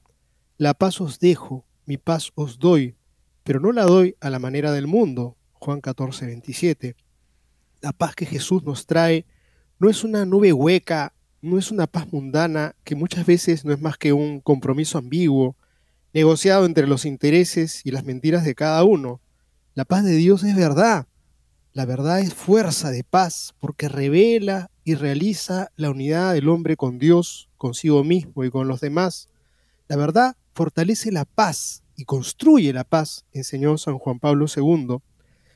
La 0.59 0.75
paz 0.75 1.01
os 1.01 1.21
dejo, 1.21 1.65
mi 1.87 1.99
paz 1.99 2.33
os 2.35 2.59
doy, 2.59 2.97
pero 3.45 3.61
no 3.61 3.71
la 3.71 3.85
doy 3.85 4.17
a 4.21 4.29
la 4.29 4.41
manera 4.41 4.73
del 4.73 4.89
mundo. 4.89 5.37
Juan 5.53 5.81
14, 5.81 6.27
27. 6.27 6.97
La 7.81 7.93
paz 7.93 8.17
que 8.17 8.27
Jesús 8.27 8.65
nos 8.65 8.87
trae 8.87 9.25
no 9.79 9.89
es 9.89 10.03
una 10.03 10.25
nube 10.25 10.53
hueca, 10.53 11.15
no 11.43 11.59
es 11.59 11.71
una 11.71 11.87
paz 11.87 12.13
mundana 12.13 12.75
que 12.83 12.97
muchas 12.97 13.25
veces 13.25 13.65
no 13.65 13.73
es 13.73 13.81
más 13.81 13.97
que 13.97 14.13
un 14.13 14.41
compromiso 14.41 14.99
ambiguo, 14.99 15.57
negociado 16.13 16.67
entre 16.67 16.89
los 16.89 17.05
intereses 17.05 17.83
y 17.85 17.93
las 17.93 18.05
mentiras 18.05 18.45
de 18.45 18.57
cada 18.57 18.83
uno. 18.83 19.21
La 19.75 19.85
paz 19.85 20.05
de 20.05 20.17
Dios 20.17 20.43
es 20.43 20.57
verdad. 20.57 21.07
La 21.73 21.85
verdad 21.85 22.19
es 22.19 22.35
fuerza 22.35 22.91
de 22.91 23.05
paz 23.05 23.55
porque 23.61 23.89
revela 23.89 24.73
y 24.83 24.97
realiza 24.97 25.71
la 25.77 25.91
unidad 25.91 26.33
del 26.33 26.49
hombre 26.49 26.77
con 26.77 26.99
Dios, 26.99 27.49
consigo 27.57 28.03
mismo 28.03 28.43
y 28.43 28.51
con 28.51 28.67
los 28.67 28.81
demás. 28.81 29.29
La 29.87 29.95
verdad 29.95 30.37
fortalece 30.53 31.13
la 31.13 31.25
paz 31.25 31.85
y 31.95 32.07
construye 32.07 32.73
la 32.73 32.83
paz, 32.83 33.25
enseñó 33.33 33.79
San 33.79 33.99
Juan 33.99 34.19
Pablo 34.19 34.47
II. 34.55 34.97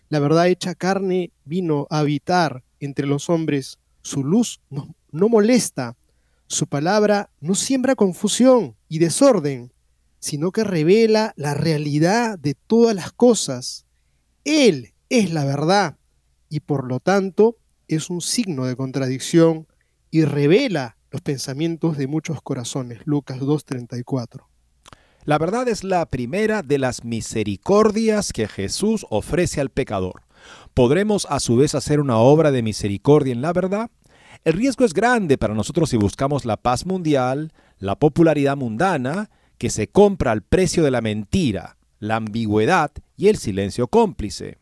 La 0.09 0.21
verdad 0.21 0.47
hecha 0.47 0.76
carne 0.76 1.33
vino 1.44 1.88
a 1.90 1.99
habitar 1.99 2.62
entre 2.78 3.06
los 3.06 3.28
hombres. 3.28 3.80
Su 4.00 4.23
luz 4.23 4.61
no, 4.71 5.28
molesta, 5.28 5.97
su 6.47 6.68
palabra 6.68 7.28
no 7.40 7.56
siembra 7.56 7.97
confusión 7.97 8.76
y 8.88 9.00
desorden, 9.00 9.73
sino 10.21 10.52
que 10.52 10.62
revela 10.62 11.33
la 11.35 11.54
realidad 11.54 12.38
de 12.38 12.54
todas 12.54 12.94
las 12.94 13.11
cosas. 13.11 13.85
Él 14.44 14.94
es 15.09 15.33
la 15.33 15.44
verdad 15.44 15.97
y 16.54 16.61
por 16.61 16.87
lo 16.87 17.00
tanto 17.00 17.56
es 17.88 18.11
un 18.11 18.20
signo 18.20 18.64
de 18.66 18.76
contradicción 18.76 19.66
y 20.12 20.25
revela 20.25 20.96
los 21.11 21.20
pensamientos 21.20 21.96
de 21.96 22.06
muchos 22.06 22.40
corazones. 22.42 23.00
Lucas 23.06 23.40
2.34. 23.40 24.44
La 25.25 25.37
verdad 25.38 25.66
es 25.66 25.82
la 25.82 26.06
primera 26.06 26.62
de 26.62 26.78
las 26.78 27.02
misericordias 27.02 28.32
que 28.32 28.46
Jesús 28.46 29.04
ofrece 29.11 29.61
al 29.61 29.70
pecador. 29.70 30.23
¿Podremos 30.75 31.26
a 31.28 31.40
su 31.40 31.56
vez 31.56 31.75
hacer 31.75 31.99
una 31.99 32.18
obra 32.18 32.52
de 32.52 32.62
misericordia 32.62 33.32
en 33.32 33.42
la 33.42 33.52
verdad? 33.52 33.90
El 34.44 34.52
riesgo 34.52 34.84
es 34.84 34.94
grande 34.94 35.38
para 35.38 35.54
nosotros 35.54 35.90
si 35.90 35.96
buscamos 35.96 36.44
la 36.44 36.56
paz 36.56 36.87
mundial, 36.87 37.52
la 37.80 37.99
popularidad 37.99 38.56
mundana, 38.56 39.28
que 39.58 39.70
se 39.70 39.88
compra 39.88 40.30
al 40.30 40.42
precio 40.42 40.84
de 40.84 40.92
la 40.92 41.00
mentira, 41.00 41.78
la 41.99 42.14
ambigüedad 42.14 42.92
y 43.16 43.26
el 43.26 43.38
silencio 43.38 43.88
cómplice. 43.88 44.58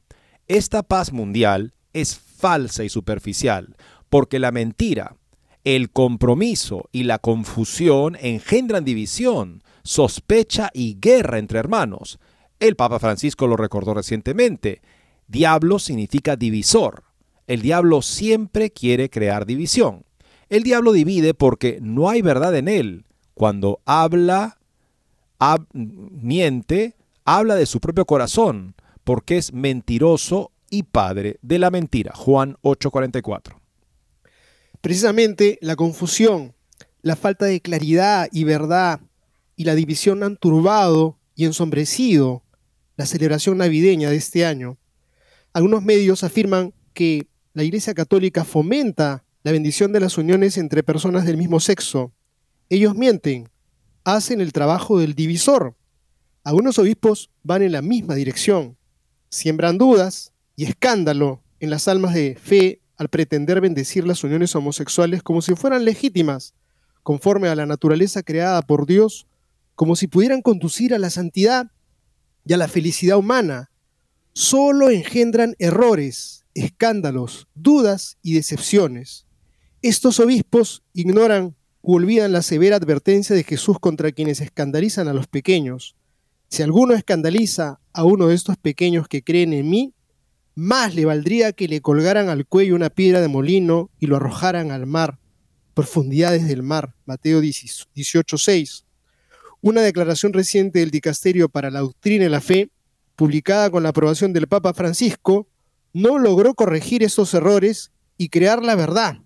Esta 0.48 0.82
paz 0.82 1.12
mundial 1.12 1.74
es 1.92 2.16
falsa 2.16 2.84
y 2.84 2.88
superficial, 2.88 3.76
porque 4.08 4.38
la 4.38 4.50
mentira, 4.50 5.16
el 5.64 5.90
compromiso 5.90 6.88
y 6.92 7.04
la 7.04 7.18
confusión 7.18 8.16
engendran 8.20 8.84
división, 8.84 9.62
sospecha 9.84 10.70
y 10.74 10.98
guerra 11.00 11.38
entre 11.38 11.58
hermanos. 11.58 12.18
El 12.58 12.76
Papa 12.76 12.98
Francisco 12.98 13.46
lo 13.46 13.56
recordó 13.56 13.94
recientemente. 13.94 14.82
Diablo 15.28 15.78
significa 15.78 16.36
divisor. 16.36 17.04
El 17.46 17.62
diablo 17.62 18.02
siempre 18.02 18.70
quiere 18.70 19.10
crear 19.10 19.46
división. 19.46 20.04
El 20.48 20.62
diablo 20.62 20.92
divide 20.92 21.34
porque 21.34 21.78
no 21.80 22.10
hay 22.10 22.22
verdad 22.22 22.54
en 22.56 22.68
él. 22.68 23.04
Cuando 23.34 23.80
habla, 23.84 24.58
miente, 25.72 26.96
habla 27.24 27.54
de 27.54 27.66
su 27.66 27.80
propio 27.80 28.04
corazón, 28.04 28.74
porque 29.04 29.38
es 29.38 29.52
mentiroso 29.52 30.52
y 30.72 30.84
padre 30.84 31.38
de 31.42 31.58
la 31.58 31.70
mentira. 31.70 32.12
Juan 32.14 32.56
8:44. 32.62 33.60
Precisamente 34.80 35.58
la 35.60 35.76
confusión, 35.76 36.54
la 37.02 37.14
falta 37.14 37.44
de 37.44 37.60
claridad 37.60 38.28
y 38.32 38.44
verdad 38.44 39.00
y 39.54 39.64
la 39.64 39.74
división 39.74 40.22
han 40.22 40.36
turbado 40.38 41.18
y 41.36 41.44
ensombrecido 41.44 42.42
la 42.96 43.04
celebración 43.04 43.58
navideña 43.58 44.08
de 44.08 44.16
este 44.16 44.46
año. 44.46 44.78
Algunos 45.52 45.82
medios 45.82 46.24
afirman 46.24 46.72
que 46.94 47.28
la 47.52 47.64
Iglesia 47.64 47.92
Católica 47.92 48.44
fomenta 48.44 49.24
la 49.42 49.52
bendición 49.52 49.92
de 49.92 50.00
las 50.00 50.16
uniones 50.16 50.56
entre 50.56 50.82
personas 50.82 51.26
del 51.26 51.36
mismo 51.36 51.60
sexo. 51.60 52.12
Ellos 52.70 52.94
mienten, 52.94 53.50
hacen 54.04 54.40
el 54.40 54.54
trabajo 54.54 54.98
del 54.98 55.14
divisor. 55.14 55.76
Algunos 56.44 56.78
obispos 56.78 57.30
van 57.42 57.60
en 57.60 57.72
la 57.72 57.82
misma 57.82 58.14
dirección, 58.14 58.78
siembran 59.28 59.76
dudas, 59.76 60.31
y 60.56 60.64
escándalo 60.64 61.40
en 61.60 61.70
las 61.70 61.88
almas 61.88 62.14
de 62.14 62.36
fe 62.40 62.80
al 62.96 63.08
pretender 63.08 63.60
bendecir 63.60 64.06
las 64.06 64.22
uniones 64.24 64.54
homosexuales 64.54 65.22
como 65.22 65.42
si 65.42 65.54
fueran 65.54 65.84
legítimas, 65.84 66.54
conforme 67.02 67.48
a 67.48 67.54
la 67.54 67.66
naturaleza 67.66 68.22
creada 68.22 68.62
por 68.62 68.86
Dios, 68.86 69.26
como 69.74 69.96
si 69.96 70.06
pudieran 70.06 70.42
conducir 70.42 70.94
a 70.94 70.98
la 70.98 71.10
santidad 71.10 71.70
y 72.44 72.52
a 72.52 72.56
la 72.56 72.68
felicidad 72.68 73.16
humana, 73.16 73.70
solo 74.32 74.90
engendran 74.90 75.54
errores, 75.58 76.44
escándalos, 76.54 77.48
dudas 77.54 78.18
y 78.22 78.34
decepciones. 78.34 79.26
Estos 79.80 80.20
obispos 80.20 80.82
ignoran 80.92 81.56
u 81.80 81.96
olvidan 81.96 82.32
la 82.32 82.42
severa 82.42 82.76
advertencia 82.76 83.34
de 83.34 83.42
Jesús 83.42 83.78
contra 83.80 84.12
quienes 84.12 84.40
escandalizan 84.40 85.08
a 85.08 85.12
los 85.12 85.26
pequeños. 85.26 85.96
Si 86.48 86.62
alguno 86.62 86.94
escandaliza 86.94 87.80
a 87.92 88.04
uno 88.04 88.28
de 88.28 88.34
estos 88.34 88.56
pequeños 88.56 89.08
que 89.08 89.24
creen 89.24 89.52
en 89.52 89.68
mí, 89.68 89.94
más 90.54 90.94
le 90.94 91.04
valdría 91.04 91.52
que 91.52 91.68
le 91.68 91.80
colgaran 91.80 92.28
al 92.28 92.46
cuello 92.46 92.74
una 92.74 92.90
piedra 92.90 93.20
de 93.20 93.28
molino 93.28 93.90
y 93.98 94.06
lo 94.06 94.16
arrojaran 94.16 94.70
al 94.70 94.86
mar, 94.86 95.18
profundidades 95.74 96.46
del 96.46 96.62
mar, 96.62 96.94
Mateo 97.06 97.40
18:6. 97.40 98.84
Una 99.60 99.80
declaración 99.80 100.32
reciente 100.32 100.80
del 100.80 100.90
Dicasterio 100.90 101.48
para 101.48 101.70
la 101.70 101.80
Doctrina 101.80 102.24
y 102.24 102.28
la 102.28 102.40
Fe, 102.40 102.70
publicada 103.16 103.70
con 103.70 103.82
la 103.82 103.90
aprobación 103.90 104.32
del 104.32 104.48
Papa 104.48 104.74
Francisco, 104.74 105.46
no 105.92 106.18
logró 106.18 106.54
corregir 106.54 107.02
estos 107.02 107.32
errores 107.34 107.92
y 108.18 108.28
crear 108.28 108.62
la 108.62 108.74
verdad. 108.74 109.18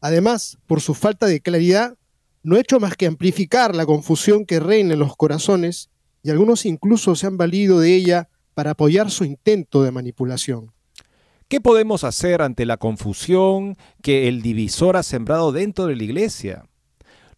Además, 0.00 0.58
por 0.66 0.80
su 0.80 0.94
falta 0.94 1.26
de 1.26 1.40
claridad, 1.40 1.96
no 2.42 2.56
ha 2.56 2.60
hecho 2.60 2.78
más 2.78 2.94
que 2.96 3.06
amplificar 3.06 3.74
la 3.74 3.86
confusión 3.86 4.44
que 4.44 4.60
reina 4.60 4.92
en 4.92 4.98
los 4.98 5.16
corazones 5.16 5.90
y 6.22 6.30
algunos 6.30 6.66
incluso 6.66 7.16
se 7.16 7.26
han 7.26 7.36
valido 7.36 7.80
de 7.80 7.94
ella 7.94 8.28
para 8.54 8.72
apoyar 8.72 9.10
su 9.10 9.24
intento 9.24 9.82
de 9.82 9.90
manipulación. 9.90 10.72
¿Qué 11.48 11.60
podemos 11.60 12.04
hacer 12.04 12.40
ante 12.40 12.64
la 12.64 12.78
confusión 12.78 13.76
que 14.02 14.28
el 14.28 14.40
divisor 14.40 14.96
ha 14.96 15.02
sembrado 15.02 15.52
dentro 15.52 15.86
de 15.86 15.96
la 15.96 16.02
iglesia? 16.02 16.64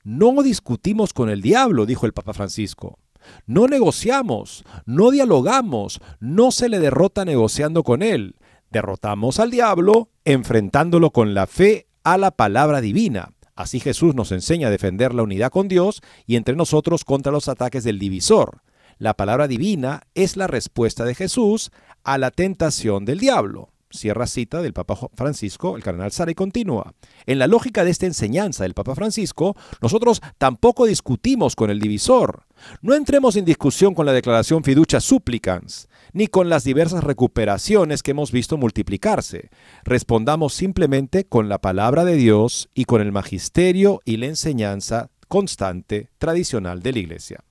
No 0.04 0.40
discutimos 0.42 1.12
con 1.12 1.28
el 1.28 1.42
diablo, 1.42 1.86
dijo 1.86 2.06
el 2.06 2.12
Papa 2.12 2.32
Francisco. 2.32 2.98
No 3.46 3.66
negociamos, 3.66 4.64
no 4.84 5.10
dialogamos, 5.10 6.00
no 6.20 6.52
se 6.52 6.68
le 6.68 6.78
derrota 6.78 7.24
negociando 7.24 7.82
con 7.82 8.02
él. 8.02 8.36
Derrotamos 8.70 9.40
al 9.40 9.50
diablo 9.50 10.10
enfrentándolo 10.24 11.10
con 11.10 11.34
la 11.34 11.48
fe 11.48 11.88
a 12.04 12.18
la 12.18 12.30
palabra 12.30 12.80
divina. 12.80 13.32
Así 13.56 13.80
Jesús 13.80 14.14
nos 14.14 14.32
enseña 14.32 14.68
a 14.68 14.70
defender 14.70 15.14
la 15.14 15.22
unidad 15.22 15.50
con 15.50 15.66
Dios 15.66 16.02
y 16.26 16.36
entre 16.36 16.54
nosotros 16.54 17.04
contra 17.04 17.32
los 17.32 17.48
ataques 17.48 17.82
del 17.82 17.98
divisor. 17.98 18.62
La 18.98 19.12
palabra 19.12 19.46
divina 19.46 20.04
es 20.14 20.38
la 20.38 20.46
respuesta 20.46 21.04
de 21.04 21.14
Jesús 21.14 21.70
a 22.02 22.16
la 22.16 22.30
tentación 22.30 23.04
del 23.04 23.18
diablo. 23.18 23.68
Cierra 23.90 24.26
cita 24.26 24.62
del 24.62 24.72
Papa 24.72 24.96
Francisco, 25.12 25.76
el 25.76 25.82
cardenal 25.82 26.12
Sara, 26.12 26.30
y 26.30 26.34
continúa. 26.34 26.94
En 27.26 27.38
la 27.38 27.46
lógica 27.46 27.84
de 27.84 27.90
esta 27.90 28.06
enseñanza 28.06 28.62
del 28.62 28.72
Papa 28.72 28.94
Francisco, 28.94 29.54
nosotros 29.82 30.22
tampoco 30.38 30.86
discutimos 30.86 31.54
con 31.56 31.68
el 31.68 31.78
divisor. 31.78 32.46
No 32.80 32.94
entremos 32.94 33.36
en 33.36 33.44
discusión 33.44 33.94
con 33.94 34.06
la 34.06 34.14
declaración 34.14 34.64
fiducia 34.64 35.00
supplicans, 35.00 35.88
ni 36.14 36.26
con 36.26 36.48
las 36.48 36.64
diversas 36.64 37.04
recuperaciones 37.04 38.02
que 38.02 38.12
hemos 38.12 38.32
visto 38.32 38.56
multiplicarse. 38.56 39.50
Respondamos 39.84 40.54
simplemente 40.54 41.26
con 41.26 41.50
la 41.50 41.58
palabra 41.58 42.06
de 42.06 42.16
Dios 42.16 42.70
y 42.74 42.86
con 42.86 43.02
el 43.02 43.12
magisterio 43.12 44.00
y 44.06 44.16
la 44.16 44.26
enseñanza 44.26 45.10
constante 45.28 46.08
tradicional 46.18 46.82
de 46.82 46.92
la 46.92 46.98
Iglesia 46.98 47.45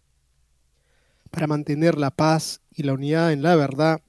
para 1.35 1.47
mantener 1.47 1.97
la 1.97 2.11
paz 2.11 2.61
y 2.73 2.83
la 2.83 2.93
unidad 2.93 3.33
en 3.33 3.41
la 3.41 3.57
verdad, 3.57 3.99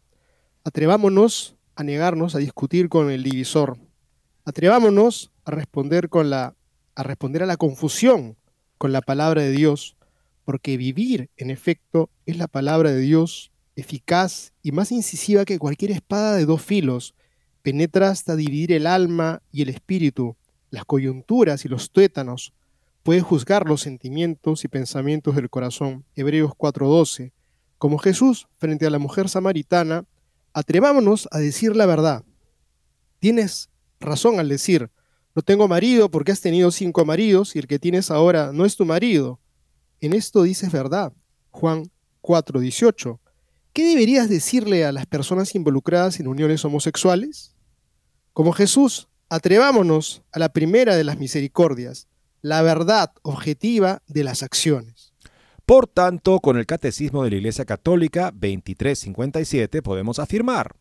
atrevámonos 0.62 1.56
a 1.74 1.82
negarnos 1.82 2.36
a 2.36 2.38
discutir 2.38 2.88
con 2.88 3.10
el 3.10 3.24
divisor. 3.24 3.78
Atrevámonos 4.44 5.32
a 5.44 5.50
responder 5.50 6.08
con 6.08 6.30
la 6.30 6.54
a 6.94 7.02
responder 7.02 7.42
a 7.42 7.46
la 7.46 7.56
confusión 7.56 8.36
con 8.78 8.92
la 8.92 9.00
palabra 9.00 9.42
de 9.42 9.50
Dios, 9.50 9.96
porque 10.44 10.76
vivir, 10.76 11.28
en 11.36 11.50
efecto, 11.50 12.10
es 12.26 12.38
la 12.38 12.46
palabra 12.46 12.92
de 12.92 13.00
Dios, 13.00 13.50
eficaz 13.74 14.52
y 14.62 14.70
más 14.70 14.92
incisiva 14.92 15.44
que 15.44 15.58
cualquier 15.58 15.90
espada 15.90 16.36
de 16.36 16.46
dos 16.46 16.62
filos, 16.62 17.16
penetra 17.62 18.08
hasta 18.10 18.36
dividir 18.36 18.70
el 18.70 18.86
alma 18.86 19.42
y 19.50 19.62
el 19.62 19.68
espíritu, 19.70 20.36
las 20.70 20.84
coyunturas 20.84 21.64
y 21.64 21.68
los 21.68 21.90
tuétanos, 21.90 22.52
puede 23.06 23.20
juzgar 23.20 23.68
los 23.68 23.82
sentimientos 23.82 24.64
y 24.64 24.68
pensamientos 24.68 25.36
del 25.36 25.48
corazón. 25.48 26.04
Hebreos 26.16 26.50
4:12. 26.56 27.32
Como 27.78 27.98
Jesús 27.98 28.48
frente 28.58 28.84
a 28.84 28.90
la 28.90 28.98
mujer 28.98 29.28
samaritana, 29.28 30.04
atrevámonos 30.52 31.28
a 31.30 31.38
decir 31.38 31.76
la 31.76 31.86
verdad. 31.86 32.24
Tienes 33.20 33.70
razón 34.00 34.40
al 34.40 34.48
decir, 34.48 34.90
no 35.36 35.42
tengo 35.42 35.68
marido 35.68 36.10
porque 36.10 36.32
has 36.32 36.40
tenido 36.40 36.72
cinco 36.72 37.04
maridos 37.04 37.54
y 37.54 37.60
el 37.60 37.68
que 37.68 37.78
tienes 37.78 38.10
ahora 38.10 38.50
no 38.52 38.64
es 38.64 38.74
tu 38.74 38.84
marido. 38.84 39.38
En 40.00 40.12
esto 40.12 40.42
dices 40.42 40.72
verdad. 40.72 41.12
Juan 41.52 41.92
4:18. 42.22 43.20
¿Qué 43.72 43.84
deberías 43.86 44.28
decirle 44.28 44.84
a 44.84 44.90
las 44.90 45.06
personas 45.06 45.54
involucradas 45.54 46.18
en 46.18 46.26
uniones 46.26 46.64
homosexuales? 46.64 47.54
Como 48.32 48.50
Jesús, 48.50 49.06
atrevámonos 49.28 50.22
a 50.32 50.40
la 50.40 50.48
primera 50.48 50.96
de 50.96 51.04
las 51.04 51.20
misericordias, 51.20 52.08
la 52.46 52.62
verdad 52.62 53.10
objetiva 53.22 54.02
de 54.06 54.22
las 54.22 54.44
acciones. 54.44 55.12
Por 55.64 55.88
tanto, 55.88 56.38
con 56.38 56.56
el 56.56 56.64
Catecismo 56.64 57.24
de 57.24 57.30
la 57.30 57.36
Iglesia 57.38 57.64
Católica 57.64 58.30
2357 58.30 59.82
podemos 59.82 60.20
afirmar, 60.20 60.76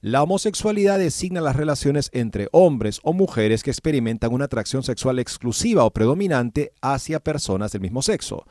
la 0.00 0.24
homosexualidad 0.24 0.98
designa 0.98 1.40
las 1.40 1.54
relaciones 1.54 2.10
entre 2.12 2.48
hombres 2.50 2.98
o 3.04 3.12
mujeres 3.12 3.62
que 3.62 3.70
experimentan 3.70 4.32
una 4.32 4.46
atracción 4.46 4.82
sexual 4.82 5.20
exclusiva 5.20 5.84
o 5.84 5.92
predominante 5.92 6.72
hacia 6.82 7.20
personas 7.20 7.70
del 7.70 7.82
mismo 7.82 8.02
sexo, 8.02 8.44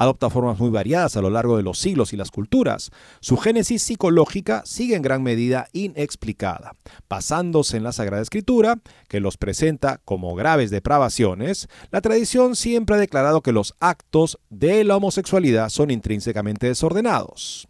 adopta 0.00 0.30
formas 0.30 0.58
muy 0.58 0.70
variadas 0.70 1.14
a 1.18 1.20
lo 1.20 1.28
largo 1.28 1.58
de 1.58 1.62
los 1.62 1.78
siglos 1.78 2.14
y 2.14 2.16
las 2.16 2.30
culturas. 2.30 2.90
Su 3.20 3.36
génesis 3.36 3.82
psicológica 3.82 4.62
sigue 4.64 4.96
en 4.96 5.02
gran 5.02 5.22
medida 5.22 5.68
inexplicada, 5.74 6.72
basándose 7.06 7.76
en 7.76 7.82
la 7.82 7.92
Sagrada 7.92 8.22
Escritura, 8.22 8.80
que 9.08 9.20
los 9.20 9.36
presenta 9.36 10.00
como 10.06 10.34
graves 10.34 10.70
depravaciones, 10.70 11.68
la 11.90 12.00
tradición 12.00 12.56
siempre 12.56 12.96
ha 12.96 12.98
declarado 12.98 13.42
que 13.42 13.52
los 13.52 13.74
actos 13.78 14.38
de 14.48 14.84
la 14.84 14.96
homosexualidad 14.96 15.68
son 15.68 15.90
intrínsecamente 15.90 16.66
desordenados. 16.66 17.68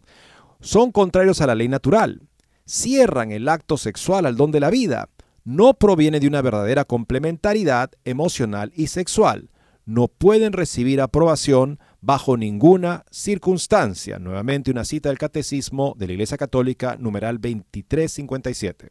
Son 0.61 0.93
contrarios 0.93 1.41
a 1.41 1.47
la 1.47 1.55
ley 1.55 1.67
natural, 1.67 2.21
cierran 2.65 3.33
el 3.33 3.49
acto 3.49 3.75
sexual 3.75 4.25
al 4.25 4.37
don 4.37 4.51
de 4.51 4.61
la 4.61 4.69
vida, 4.69 5.09
no 5.43 5.73
proviene 5.73 6.21
de 6.21 6.27
una 6.27 6.41
verdadera 6.41 6.85
complementariedad 6.85 7.91
emocional 8.05 8.71
y 8.73 8.87
sexual, 8.87 9.49
no 9.85 10.07
pueden 10.07 10.53
recibir 10.53 11.01
aprobación 11.01 11.79
bajo 12.01 12.35
ninguna 12.35 13.05
circunstancia. 13.11 14.17
Nuevamente 14.19 14.71
una 14.71 14.83
cita 14.83 15.09
del 15.09 15.19
Catecismo 15.19 15.95
de 15.97 16.07
la 16.07 16.13
Iglesia 16.13 16.37
Católica, 16.37 16.97
numeral 16.99 17.39
2357. 17.39 18.89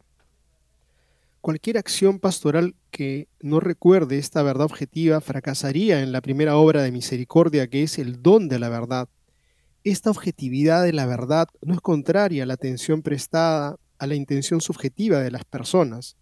Cualquier 1.41 1.77
acción 1.77 2.19
pastoral 2.19 2.75
que 2.89 3.27
no 3.41 3.59
recuerde 3.59 4.17
esta 4.17 4.43
verdad 4.43 4.65
objetiva 4.65 5.21
fracasaría 5.21 6.01
en 6.01 6.11
la 6.11 6.21
primera 6.21 6.55
obra 6.55 6.83
de 6.83 6.91
misericordia 6.91 7.67
que 7.67 7.83
es 7.83 7.99
el 7.99 8.21
don 8.21 8.47
de 8.47 8.59
la 8.59 8.69
verdad. 8.69 9.09
Esta 9.83 10.11
objetividad 10.11 10.83
de 10.83 10.93
la 10.93 11.07
verdad 11.07 11.47
no 11.63 11.73
es 11.73 11.81
contraria 11.81 12.43
a 12.43 12.45
la 12.45 12.53
atención 12.53 13.01
prestada 13.01 13.77
a 13.97 14.07
la 14.07 14.15
intención 14.15 14.61
subjetiva 14.61 15.19
de 15.19 15.31
las 15.31 15.43
personas, 15.43 16.15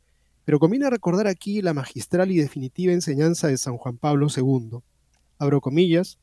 pero 0.46 0.58
conviene 0.58 0.90
recordar 0.90 1.28
aquí 1.28 1.62
la 1.62 1.74
magistral 1.74 2.32
y 2.32 2.38
definitiva 2.38 2.94
enseñanza 2.94 3.48
de 3.48 3.58
San 3.58 3.78
Juan 3.78 3.98
Pablo 3.98 4.28
II. 4.36 4.80
Abro 5.38 5.62
comillas, 5.62 6.18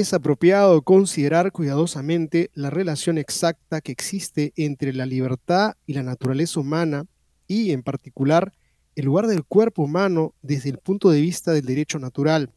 es 0.00 0.12
apropiado 0.12 0.82
considerar 0.82 1.52
cuidadosamente 1.52 2.50
la 2.54 2.68
relación 2.68 3.16
exacta 3.16 3.80
que 3.80 3.92
existe 3.92 4.52
entre 4.56 4.92
la 4.92 5.06
libertad 5.06 5.74
y 5.86 5.92
la 5.92 6.02
naturaleza 6.02 6.58
humana 6.58 7.06
y, 7.46 7.70
en 7.70 7.84
particular, 7.84 8.52
el 8.96 9.04
lugar 9.04 9.28
del 9.28 9.44
cuerpo 9.44 9.84
humano 9.84 10.34
desde 10.42 10.70
el 10.70 10.78
punto 10.78 11.10
de 11.10 11.20
vista 11.20 11.52
del 11.52 11.64
derecho 11.64 12.00
natural. 12.00 12.50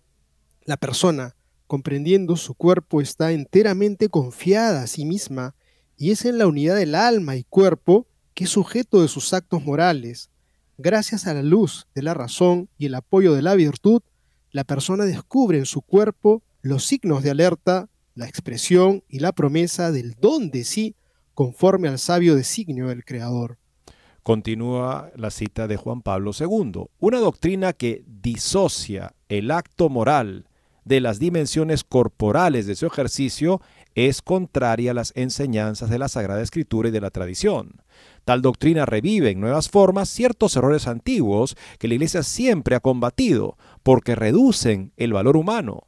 La 0.65 0.78
persona, 0.78 1.36
comprendiendo 1.67 2.38
su 2.38 2.56
cuerpo, 2.56 3.02
está 3.02 3.32
enteramente 3.32 4.10
confiada 4.10 4.82
a 4.82 4.88
sí 4.88 5.06
misma 5.06 5.54
y 5.95 6.10
es 6.10 6.26
en 6.26 6.39
la 6.39 6.47
unidad 6.47 6.76
del 6.76 6.95
alma 6.95 7.36
y 7.36 7.43
cuerpo 7.43 8.08
que 8.34 8.45
es 8.45 8.50
sujeto 8.50 9.04
de 9.04 9.10
sus 9.10 9.32
actos 9.34 9.63
morales. 9.63 10.32
Gracias 10.80 11.28
a 11.28 11.36
la 11.36 11.43
luz 11.43 11.86
de 11.93 12.02
la 12.02 12.15
razón 12.15 12.67
y 12.80 12.88
el 12.88 12.95
apoyo 12.95 13.36
de 13.36 13.43
la 13.43 13.54
virtud, 13.54 14.02
la 14.50 14.63
persona 14.63 15.06
descubre 15.06 15.60
en 15.60 15.67
su 15.67 15.84
cuerpo 15.84 16.41
los 16.67 16.86
signos 16.86 17.23
de 17.23 17.32
alerta, 17.32 17.89
la 18.13 18.27
expresión 18.27 19.03
y 19.08 19.19
la 19.19 19.32
promesa 19.32 19.91
del 19.91 20.15
don 20.19 20.51
de 20.51 20.63
sí 20.63 20.95
conforme 21.34 21.88
al 21.88 21.99
sabio 21.99 22.36
designio 22.36 22.88
del 22.88 23.06
Creador. 23.06 23.58
Continúa 24.23 25.12
la 25.15 25.32
cita 25.32 25.67
de 25.67 25.77
Juan 25.77 26.01
Pablo 26.01 26.32
II, 26.38 26.88
una 26.99 27.19
doctrina 27.19 27.73
que 27.73 28.03
disocia 28.06 29.13
el 29.30 29.51
acto 29.51 29.88
moral 29.88 30.47
de 30.84 30.99
las 30.99 31.19
dimensiones 31.19 31.84
corporales 31.84 32.65
de 32.65 32.75
su 32.75 32.86
ejercicio 32.86 33.62
es 33.95 34.21
contraria 34.21 34.91
a 34.91 34.93
las 34.93 35.12
enseñanzas 35.15 35.89
de 35.89 35.99
la 35.99 36.08
Sagrada 36.08 36.41
Escritura 36.41 36.89
y 36.89 36.91
de 36.91 37.01
la 37.01 37.10
tradición. 37.10 37.82
Tal 38.25 38.41
doctrina 38.41 38.86
revive 38.86 39.32
en 39.32 39.39
nuevas 39.39 39.69
formas 39.69 40.10
ciertos 40.10 40.56
errores 40.56 40.88
antiguos 40.88 41.56
que 41.80 41.88
la 41.88 41.95
Iglesia 41.95 42.23
siempre 42.23 42.75
ha 42.75 42.80
combatido, 42.80 43.58
porque 43.84 44.15
reducen 44.15 44.91
el 44.97 45.13
valor 45.13 45.38
humano 45.38 45.87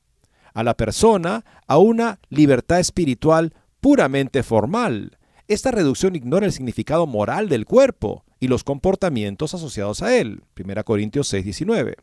a 0.59 0.63
la 0.63 0.75
persona 0.75 1.45
a 1.67 1.77
una 1.77 2.19
libertad 2.29 2.81
espiritual 2.81 3.53
puramente 3.79 4.43
formal. 4.43 5.17
Esta 5.47 5.71
reducción 5.71 6.17
ignora 6.17 6.45
el 6.45 6.51
significado 6.51 7.07
moral 7.07 7.47
del 7.47 7.65
cuerpo 7.65 8.25
y 8.41 8.49
los 8.49 8.65
comportamientos 8.65 9.53
asociados 9.53 10.01
a 10.01 10.17
él. 10.17 10.43
1 10.61 10.83
Corintios 10.83 11.29
6, 11.29 11.45
19. 11.45 11.95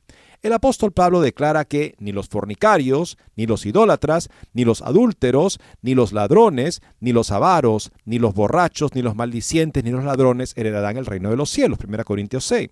El 0.42 0.52
apóstol 0.54 0.92
Pablo 0.92 1.20
declara 1.20 1.66
que 1.66 1.96
ni 1.98 2.12
los 2.12 2.28
fornicarios, 2.28 3.18
ni 3.36 3.46
los 3.46 3.66
idólatras, 3.66 4.30
ni 4.54 4.64
los 4.64 4.80
adúlteros, 4.80 5.60
ni 5.82 5.94
los 5.94 6.14
ladrones, 6.14 6.80
ni 6.98 7.12
los 7.12 7.32
avaros, 7.32 7.92
ni 8.06 8.18
los 8.18 8.32
borrachos, 8.32 8.94
ni 8.94 9.02
los 9.02 9.16
maldicientes, 9.16 9.84
ni 9.84 9.90
los 9.90 10.04
ladrones 10.04 10.54
heredarán 10.56 10.96
el 10.96 11.04
reino 11.04 11.28
de 11.28 11.36
los 11.36 11.50
cielos. 11.50 11.78
1 11.86 12.04
Corintios 12.04 12.46
6. 12.46 12.70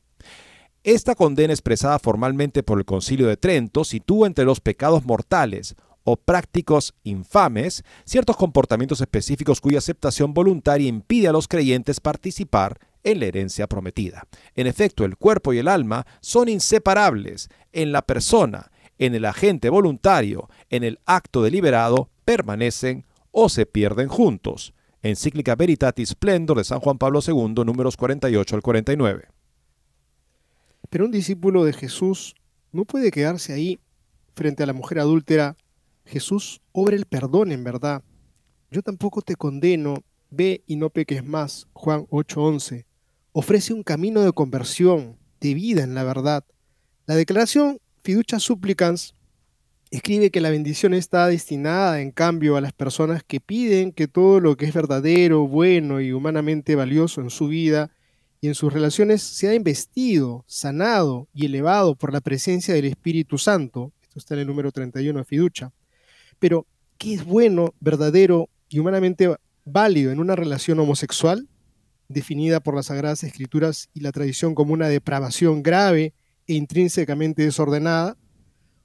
Esta 0.84 1.14
condena 1.14 1.54
expresada 1.54 1.98
formalmente 1.98 2.62
por 2.62 2.78
el 2.78 2.84
Concilio 2.84 3.26
de 3.26 3.38
Trento 3.38 3.84
sitúa 3.84 4.26
entre 4.26 4.44
los 4.44 4.60
pecados 4.60 5.06
mortales 5.06 5.76
o 6.04 6.18
prácticos 6.18 6.92
infames 7.04 7.84
ciertos 8.04 8.36
comportamientos 8.36 9.00
específicos 9.00 9.62
cuya 9.62 9.78
aceptación 9.78 10.34
voluntaria 10.34 10.86
impide 10.86 11.28
a 11.28 11.32
los 11.32 11.48
creyentes 11.48 12.00
participar 12.00 12.78
en 13.02 13.20
la 13.20 13.24
herencia 13.24 13.66
prometida. 13.66 14.24
En 14.56 14.66
efecto, 14.66 15.06
el 15.06 15.16
cuerpo 15.16 15.54
y 15.54 15.58
el 15.58 15.68
alma 15.68 16.06
son 16.20 16.50
inseparables. 16.50 17.48
En 17.72 17.90
la 17.90 18.02
persona, 18.02 18.70
en 18.98 19.14
el 19.14 19.24
agente 19.24 19.70
voluntario, 19.70 20.50
en 20.68 20.84
el 20.84 20.98
acto 21.06 21.42
deliberado, 21.42 22.10
permanecen 22.26 23.06
o 23.30 23.48
se 23.48 23.64
pierden 23.64 24.08
juntos. 24.08 24.74
Encíclica 25.02 25.54
Veritatis 25.54 26.10
Splendor 26.10 26.58
de 26.58 26.64
San 26.64 26.80
Juan 26.80 26.98
Pablo 26.98 27.20
II, 27.26 27.64
números 27.64 27.96
48 27.96 28.56
al 28.56 28.60
49. 28.60 29.33
Pero 30.90 31.04
un 31.04 31.10
discípulo 31.10 31.64
de 31.64 31.72
Jesús 31.72 32.34
no 32.72 32.84
puede 32.84 33.10
quedarse 33.10 33.52
ahí 33.52 33.80
frente 34.34 34.62
a 34.62 34.66
la 34.66 34.72
mujer 34.72 34.98
adúltera. 34.98 35.56
Jesús 36.04 36.60
obra 36.72 36.96
el 36.96 37.06
perdón 37.06 37.52
en 37.52 37.64
verdad. 37.64 38.02
Yo 38.70 38.82
tampoco 38.82 39.22
te 39.22 39.36
condeno, 39.36 40.02
ve 40.30 40.62
y 40.66 40.76
no 40.76 40.90
peques 40.90 41.24
más. 41.24 41.66
Juan 41.72 42.06
8:11 42.10 42.84
ofrece 43.32 43.74
un 43.74 43.82
camino 43.82 44.22
de 44.22 44.32
conversión, 44.32 45.16
de 45.40 45.54
vida 45.54 45.82
en 45.82 45.94
la 45.94 46.04
verdad. 46.04 46.44
La 47.06 47.16
declaración 47.16 47.80
Fiducia 48.02 48.38
Supplicans 48.38 49.14
escribe 49.90 50.30
que 50.30 50.40
la 50.40 50.50
bendición 50.50 50.94
está 50.94 51.26
destinada, 51.26 52.00
en 52.00 52.10
cambio, 52.10 52.56
a 52.56 52.60
las 52.60 52.72
personas 52.72 53.22
que 53.24 53.40
piden 53.40 53.92
que 53.92 54.08
todo 54.08 54.40
lo 54.40 54.56
que 54.56 54.66
es 54.66 54.74
verdadero, 54.74 55.46
bueno 55.46 56.00
y 56.00 56.12
humanamente 56.12 56.74
valioso 56.74 57.20
en 57.20 57.30
su 57.30 57.48
vida 57.48 57.90
y 58.44 58.48
en 58.48 58.54
sus 58.54 58.70
relaciones 58.70 59.22
sea 59.22 59.54
investido, 59.54 60.44
sanado 60.46 61.28
y 61.32 61.46
elevado 61.46 61.94
por 61.94 62.12
la 62.12 62.20
presencia 62.20 62.74
del 62.74 62.84
Espíritu 62.84 63.38
Santo. 63.38 63.90
Esto 64.02 64.18
está 64.18 64.34
en 64.34 64.40
el 64.40 64.46
número 64.46 64.70
31 64.70 65.18
de 65.18 65.24
Fiducia. 65.24 65.72
Pero, 66.38 66.66
¿qué 66.98 67.14
es 67.14 67.24
bueno, 67.24 67.72
verdadero 67.80 68.50
y 68.68 68.80
humanamente 68.80 69.34
válido 69.64 70.12
en 70.12 70.20
una 70.20 70.36
relación 70.36 70.78
homosexual? 70.78 71.48
definida 72.06 72.60
por 72.60 72.74
las 72.76 72.86
Sagradas 72.86 73.24
Escrituras 73.24 73.88
y 73.94 74.00
la 74.00 74.12
tradición 74.12 74.54
como 74.54 74.74
una 74.74 74.88
depravación 74.88 75.62
grave 75.62 76.12
e 76.46 76.52
intrínsecamente 76.52 77.42
desordenada, 77.44 78.18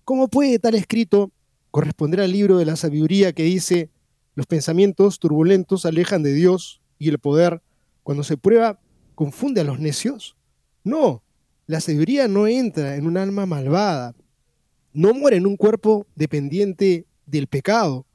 ¿cómo 0.05 0.29
puede 0.29 0.57
tal 0.59 0.75
escrito 0.75 1.33
corresponder 1.69 2.21
al 2.21 2.31
libro 2.31 2.57
de 2.57 2.65
la 2.65 2.77
sabiduría 2.77 3.33
que 3.33 3.43
dice, 3.43 3.89
los 4.35 4.45
pensamientos 4.45 5.19
turbulentos 5.19 5.85
alejan 5.85 6.23
de 6.23 6.31
Dios 6.31 6.81
y 6.97 7.09
el 7.09 7.19
poder, 7.19 7.61
cuando 8.03 8.23
se 8.23 8.37
prueba, 8.37 8.79
confunde 9.19 9.59
a 9.59 9.65
los 9.65 9.81
necios? 9.81 10.37
No, 10.81 11.21
la 11.67 11.81
sabiduría 11.81 12.29
no 12.29 12.47
entra 12.47 12.95
en 12.95 13.05
un 13.05 13.17
alma 13.17 13.45
malvada, 13.45 14.15
no 14.93 15.13
muere 15.13 15.35
en 15.35 15.45
un 15.45 15.57
cuerpo 15.57 16.07
dependiente 16.15 17.05
del 17.25 17.47
pecado, 17.47 18.05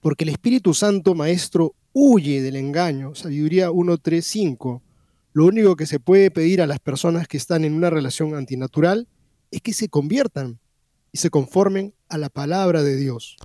porque 0.00 0.24
el 0.24 0.30
Espíritu 0.30 0.72
Santo, 0.72 1.14
Maestro, 1.14 1.74
huye 1.92 2.40
del 2.40 2.56
engaño. 2.56 3.14
Sabiduría 3.14 3.70
1.3.5. 3.70 4.80
Lo 5.34 5.44
único 5.44 5.76
que 5.76 5.84
se 5.84 6.00
puede 6.00 6.30
pedir 6.30 6.62
a 6.62 6.66
las 6.66 6.80
personas 6.80 7.28
que 7.28 7.36
están 7.36 7.66
en 7.66 7.74
una 7.74 7.90
relación 7.90 8.34
antinatural 8.34 9.06
es 9.50 9.60
que 9.60 9.74
se 9.74 9.90
conviertan 9.90 10.58
y 11.12 11.18
se 11.18 11.28
conformen 11.28 11.92
a 12.08 12.16
la 12.16 12.30
palabra 12.30 12.82
de 12.82 12.96
Dios. 12.96 13.36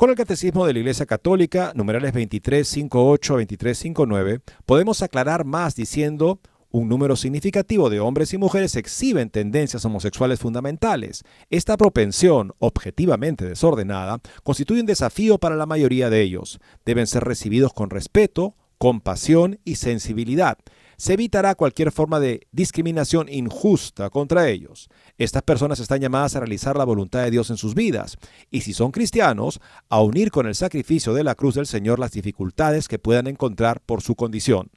Con 0.00 0.08
el 0.08 0.16
Catecismo 0.16 0.64
de 0.64 0.72
la 0.72 0.78
Iglesia 0.78 1.04
Católica, 1.04 1.72
numerales 1.74 2.14
2358 2.14 3.34
a 3.34 3.36
2359, 3.36 4.40
podemos 4.64 5.02
aclarar 5.02 5.44
más 5.44 5.76
diciendo 5.76 6.40
un 6.70 6.88
número 6.88 7.16
significativo 7.16 7.90
de 7.90 8.00
hombres 8.00 8.32
y 8.32 8.38
mujeres 8.38 8.76
exhiben 8.76 9.28
tendencias 9.28 9.84
homosexuales 9.84 10.40
fundamentales. 10.40 11.22
Esta 11.50 11.76
propensión, 11.76 12.54
objetivamente 12.60 13.44
desordenada, 13.44 14.20
constituye 14.42 14.80
un 14.80 14.86
desafío 14.86 15.36
para 15.36 15.54
la 15.54 15.66
mayoría 15.66 16.08
de 16.08 16.22
ellos. 16.22 16.60
Deben 16.86 17.06
ser 17.06 17.24
recibidos 17.24 17.74
con 17.74 17.90
respeto, 17.90 18.54
compasión 18.78 19.60
y 19.66 19.74
sensibilidad. 19.74 20.56
Se 20.96 21.12
evitará 21.12 21.54
cualquier 21.54 21.92
forma 21.92 22.20
de 22.20 22.46
discriminación 22.52 23.28
injusta 23.28 24.08
contra 24.08 24.48
ellos. 24.48 24.88
Estas 25.20 25.42
personas 25.42 25.78
están 25.80 26.00
llamadas 26.00 26.34
a 26.34 26.40
realizar 26.40 26.78
la 26.78 26.84
voluntad 26.84 27.22
de 27.22 27.30
Dios 27.30 27.50
en 27.50 27.58
sus 27.58 27.74
vidas, 27.74 28.16
y 28.50 28.62
si 28.62 28.72
son 28.72 28.90
cristianos, 28.90 29.60
a 29.90 30.00
unir 30.00 30.30
con 30.30 30.46
el 30.46 30.54
sacrificio 30.54 31.12
de 31.12 31.24
la 31.24 31.34
cruz 31.34 31.56
del 31.56 31.66
Señor 31.66 31.98
las 31.98 32.12
dificultades 32.12 32.88
que 32.88 32.98
puedan 32.98 33.26
encontrar 33.26 33.82
por 33.82 34.00
su 34.00 34.14
condición. 34.14 34.70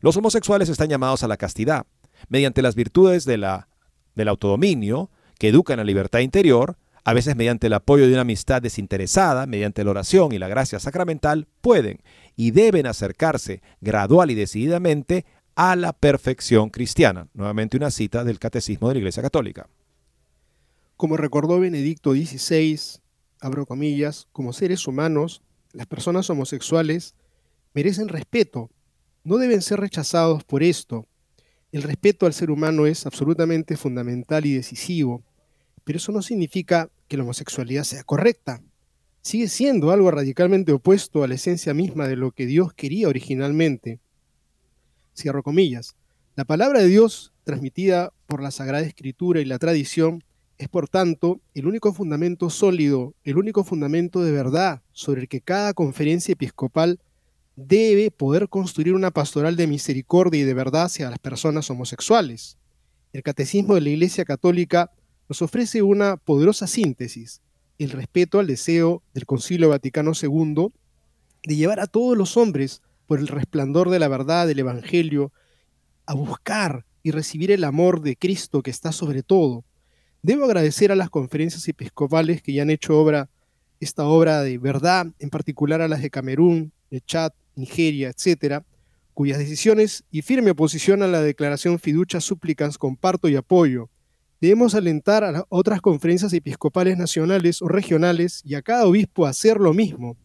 Los 0.00 0.16
homosexuales 0.16 0.68
están 0.68 0.88
llamados 0.88 1.24
a 1.24 1.26
la 1.28 1.36
castidad, 1.36 1.84
mediante 2.28 2.62
las 2.62 2.76
virtudes 2.76 3.24
de 3.24 3.38
la, 3.38 3.70
del 4.14 4.28
autodominio, 4.28 5.10
que 5.36 5.48
educan 5.48 5.80
a 5.80 5.84
libertad 5.84 6.20
interior, 6.20 6.76
a 7.02 7.12
veces 7.12 7.34
mediante 7.34 7.66
el 7.66 7.72
apoyo 7.72 8.06
de 8.06 8.12
una 8.12 8.20
amistad 8.20 8.62
desinteresada, 8.62 9.46
mediante 9.46 9.82
la 9.82 9.90
oración 9.90 10.30
y 10.30 10.38
la 10.38 10.46
gracia 10.46 10.78
sacramental, 10.78 11.48
pueden 11.60 12.02
y 12.36 12.52
deben 12.52 12.86
acercarse 12.86 13.62
gradual 13.80 14.30
y 14.30 14.36
decididamente 14.36 15.26
a 15.56 15.74
la 15.74 15.92
perfección 15.92 16.70
cristiana. 16.70 17.26
Nuevamente 17.34 17.76
una 17.76 17.90
cita 17.90 18.22
del 18.22 18.38
Catecismo 18.38 18.86
de 18.86 18.94
la 18.94 18.98
Iglesia 18.98 19.24
Católica. 19.24 19.66
Como 20.98 21.16
recordó 21.16 21.60
Benedicto 21.60 22.12
XVI, 22.12 23.00
abro 23.38 23.66
comillas, 23.66 24.26
como 24.32 24.52
seres 24.52 24.88
humanos, 24.88 25.42
las 25.72 25.86
personas 25.86 26.28
homosexuales 26.28 27.14
merecen 27.72 28.08
respeto 28.08 28.68
no 29.22 29.36
deben 29.36 29.62
ser 29.62 29.78
rechazados 29.78 30.42
por 30.42 30.64
esto. 30.64 31.06
El 31.70 31.84
respeto 31.84 32.26
al 32.26 32.32
ser 32.34 32.50
humano 32.50 32.84
es 32.86 33.06
absolutamente 33.06 33.76
fundamental 33.76 34.44
y 34.44 34.54
decisivo, 34.54 35.22
pero 35.84 35.98
eso 35.98 36.10
no 36.10 36.20
significa 36.20 36.90
que 37.06 37.16
la 37.16 37.22
homosexualidad 37.22 37.84
sea 37.84 38.02
correcta. 38.02 38.60
Sigue 39.22 39.46
siendo 39.46 39.92
algo 39.92 40.10
radicalmente 40.10 40.72
opuesto 40.72 41.22
a 41.22 41.28
la 41.28 41.36
esencia 41.36 41.74
misma 41.74 42.08
de 42.08 42.16
lo 42.16 42.32
que 42.32 42.46
Dios 42.46 42.72
quería 42.72 43.06
originalmente. 43.06 44.00
Cierro 45.16 45.44
comillas. 45.44 45.94
La 46.34 46.44
palabra 46.44 46.80
de 46.80 46.88
Dios, 46.88 47.32
transmitida 47.44 48.12
por 48.26 48.42
la 48.42 48.50
Sagrada 48.50 48.84
Escritura 48.84 49.40
y 49.40 49.44
la 49.44 49.60
tradición, 49.60 50.24
es 50.58 50.68
por 50.68 50.88
tanto 50.88 51.40
el 51.54 51.66
único 51.66 51.92
fundamento 51.92 52.50
sólido, 52.50 53.14
el 53.24 53.38
único 53.38 53.62
fundamento 53.62 54.22
de 54.22 54.32
verdad 54.32 54.82
sobre 54.92 55.22
el 55.22 55.28
que 55.28 55.40
cada 55.40 55.72
conferencia 55.72 56.32
episcopal 56.32 57.00
debe 57.54 58.10
poder 58.10 58.48
construir 58.48 58.94
una 58.94 59.10
pastoral 59.10 59.56
de 59.56 59.66
misericordia 59.66 60.40
y 60.40 60.44
de 60.44 60.54
verdad 60.54 60.84
hacia 60.84 61.10
las 61.10 61.18
personas 61.18 61.70
homosexuales. 61.70 62.56
El 63.12 63.22
Catecismo 63.22 63.74
de 63.74 63.80
la 63.80 63.88
Iglesia 63.90 64.24
Católica 64.24 64.90
nos 65.28 65.42
ofrece 65.42 65.82
una 65.82 66.16
poderosa 66.16 66.66
síntesis, 66.66 67.40
el 67.78 67.90
respeto 67.90 68.40
al 68.40 68.46
deseo 68.48 69.02
del 69.14 69.26
Concilio 69.26 69.68
Vaticano 69.68 70.12
II 70.20 70.72
de 71.44 71.56
llevar 71.56 71.80
a 71.80 71.86
todos 71.86 72.16
los 72.16 72.36
hombres 72.36 72.82
por 73.06 73.20
el 73.20 73.28
resplandor 73.28 73.90
de 73.90 74.00
la 74.00 74.08
verdad 74.08 74.46
del 74.46 74.58
Evangelio 74.58 75.32
a 76.06 76.14
buscar 76.14 76.84
y 77.02 77.12
recibir 77.12 77.50
el 77.52 77.64
amor 77.64 78.00
de 78.02 78.16
Cristo 78.16 78.62
que 78.62 78.70
está 78.70 78.92
sobre 78.92 79.22
todo. 79.22 79.64
Debo 80.22 80.44
agradecer 80.44 80.90
a 80.90 80.96
las 80.96 81.10
conferencias 81.10 81.68
episcopales 81.68 82.42
que 82.42 82.52
ya 82.52 82.62
han 82.62 82.70
hecho 82.70 82.98
obra, 82.98 83.28
esta 83.78 84.04
obra 84.04 84.42
de 84.42 84.58
verdad, 84.58 85.06
en 85.20 85.30
particular 85.30 85.80
a 85.80 85.88
las 85.88 86.02
de 86.02 86.10
Camerún, 86.10 86.72
de 86.90 87.00
Chad, 87.00 87.32
Nigeria, 87.54 88.08
etcétera, 88.08 88.64
cuyas 89.14 89.38
decisiones 89.38 90.04
y 90.10 90.22
firme 90.22 90.50
oposición 90.50 91.02
a 91.02 91.06
la 91.06 91.22
declaración 91.22 91.78
fiducia 91.78 92.20
súplicas 92.20 92.78
comparto 92.78 93.28
y 93.28 93.36
apoyo. 93.36 93.90
Debemos 94.40 94.74
alentar 94.74 95.24
a 95.24 95.32
las 95.32 95.44
otras 95.48 95.80
conferencias 95.80 96.32
episcopales 96.32 96.96
nacionales 96.96 97.62
o 97.62 97.68
regionales 97.68 98.42
y 98.44 98.54
a 98.54 98.62
cada 98.62 98.86
obispo 98.86 99.26
a 99.26 99.30
hacer 99.30 99.58
lo 99.58 99.72
mismo. 99.72 100.16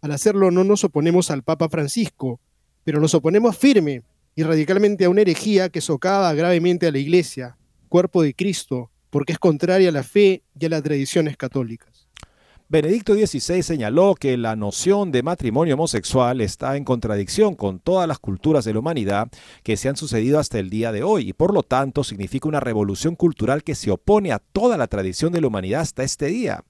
Al 0.00 0.12
hacerlo 0.12 0.50
no 0.50 0.64
nos 0.64 0.84
oponemos 0.84 1.30
al 1.30 1.42
Papa 1.42 1.68
Francisco, 1.68 2.40
pero 2.84 3.00
nos 3.00 3.14
oponemos 3.14 3.56
firme 3.56 4.02
y 4.34 4.42
radicalmente 4.42 5.04
a 5.04 5.10
una 5.10 5.22
herejía 5.22 5.68
que 5.68 5.80
socava 5.80 6.32
gravemente 6.34 6.86
a 6.86 6.92
la 6.92 6.98
Iglesia, 6.98 7.58
cuerpo 7.88 8.22
de 8.22 8.34
Cristo, 8.34 8.90
porque 9.10 9.32
es 9.32 9.38
contraria 9.38 9.88
a 9.88 9.92
la 9.92 10.02
fe 10.02 10.42
y 10.58 10.66
a 10.66 10.68
las 10.68 10.82
tradiciones 10.82 11.36
católicas. 11.36 12.08
Benedicto 12.70 13.14
XVI 13.14 13.62
señaló 13.62 14.14
que 14.14 14.36
la 14.36 14.54
noción 14.54 15.10
de 15.10 15.22
matrimonio 15.22 15.72
homosexual 15.72 16.42
está 16.42 16.76
en 16.76 16.84
contradicción 16.84 17.54
con 17.54 17.78
todas 17.78 18.06
las 18.06 18.18
culturas 18.18 18.66
de 18.66 18.74
la 18.74 18.80
humanidad 18.80 19.28
que 19.62 19.78
se 19.78 19.88
han 19.88 19.96
sucedido 19.96 20.38
hasta 20.38 20.58
el 20.58 20.68
día 20.68 20.92
de 20.92 21.02
hoy 21.02 21.30
y 21.30 21.32
por 21.32 21.54
lo 21.54 21.62
tanto 21.62 22.04
significa 22.04 22.46
una 22.46 22.60
revolución 22.60 23.16
cultural 23.16 23.64
que 23.64 23.74
se 23.74 23.90
opone 23.90 24.32
a 24.32 24.38
toda 24.38 24.76
la 24.76 24.86
tradición 24.86 25.32
de 25.32 25.40
la 25.40 25.46
humanidad 25.46 25.80
hasta 25.80 26.02
este 26.02 26.26
día. 26.26 26.62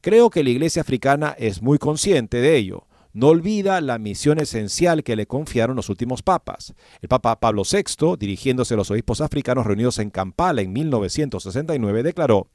Creo 0.00 0.30
que 0.30 0.42
la 0.42 0.50
Iglesia 0.50 0.82
africana 0.82 1.36
es 1.38 1.62
muy 1.62 1.78
consciente 1.78 2.38
de 2.38 2.56
ello. 2.56 2.88
No 3.16 3.28
olvida 3.28 3.80
la 3.80 3.98
misión 3.98 4.38
esencial 4.38 5.02
que 5.02 5.16
le 5.16 5.26
confiaron 5.26 5.74
los 5.74 5.88
últimos 5.88 6.22
papas. 6.22 6.74
El 7.00 7.08
Papa 7.08 7.40
Pablo 7.40 7.62
VI, 7.64 8.16
dirigiéndose 8.18 8.74
a 8.74 8.76
los 8.76 8.90
obispos 8.90 9.22
africanos 9.22 9.64
reunidos 9.64 9.98
en 10.00 10.10
Kampala 10.10 10.60
en 10.60 10.70
1969, 10.74 12.02
declaró, 12.02 12.48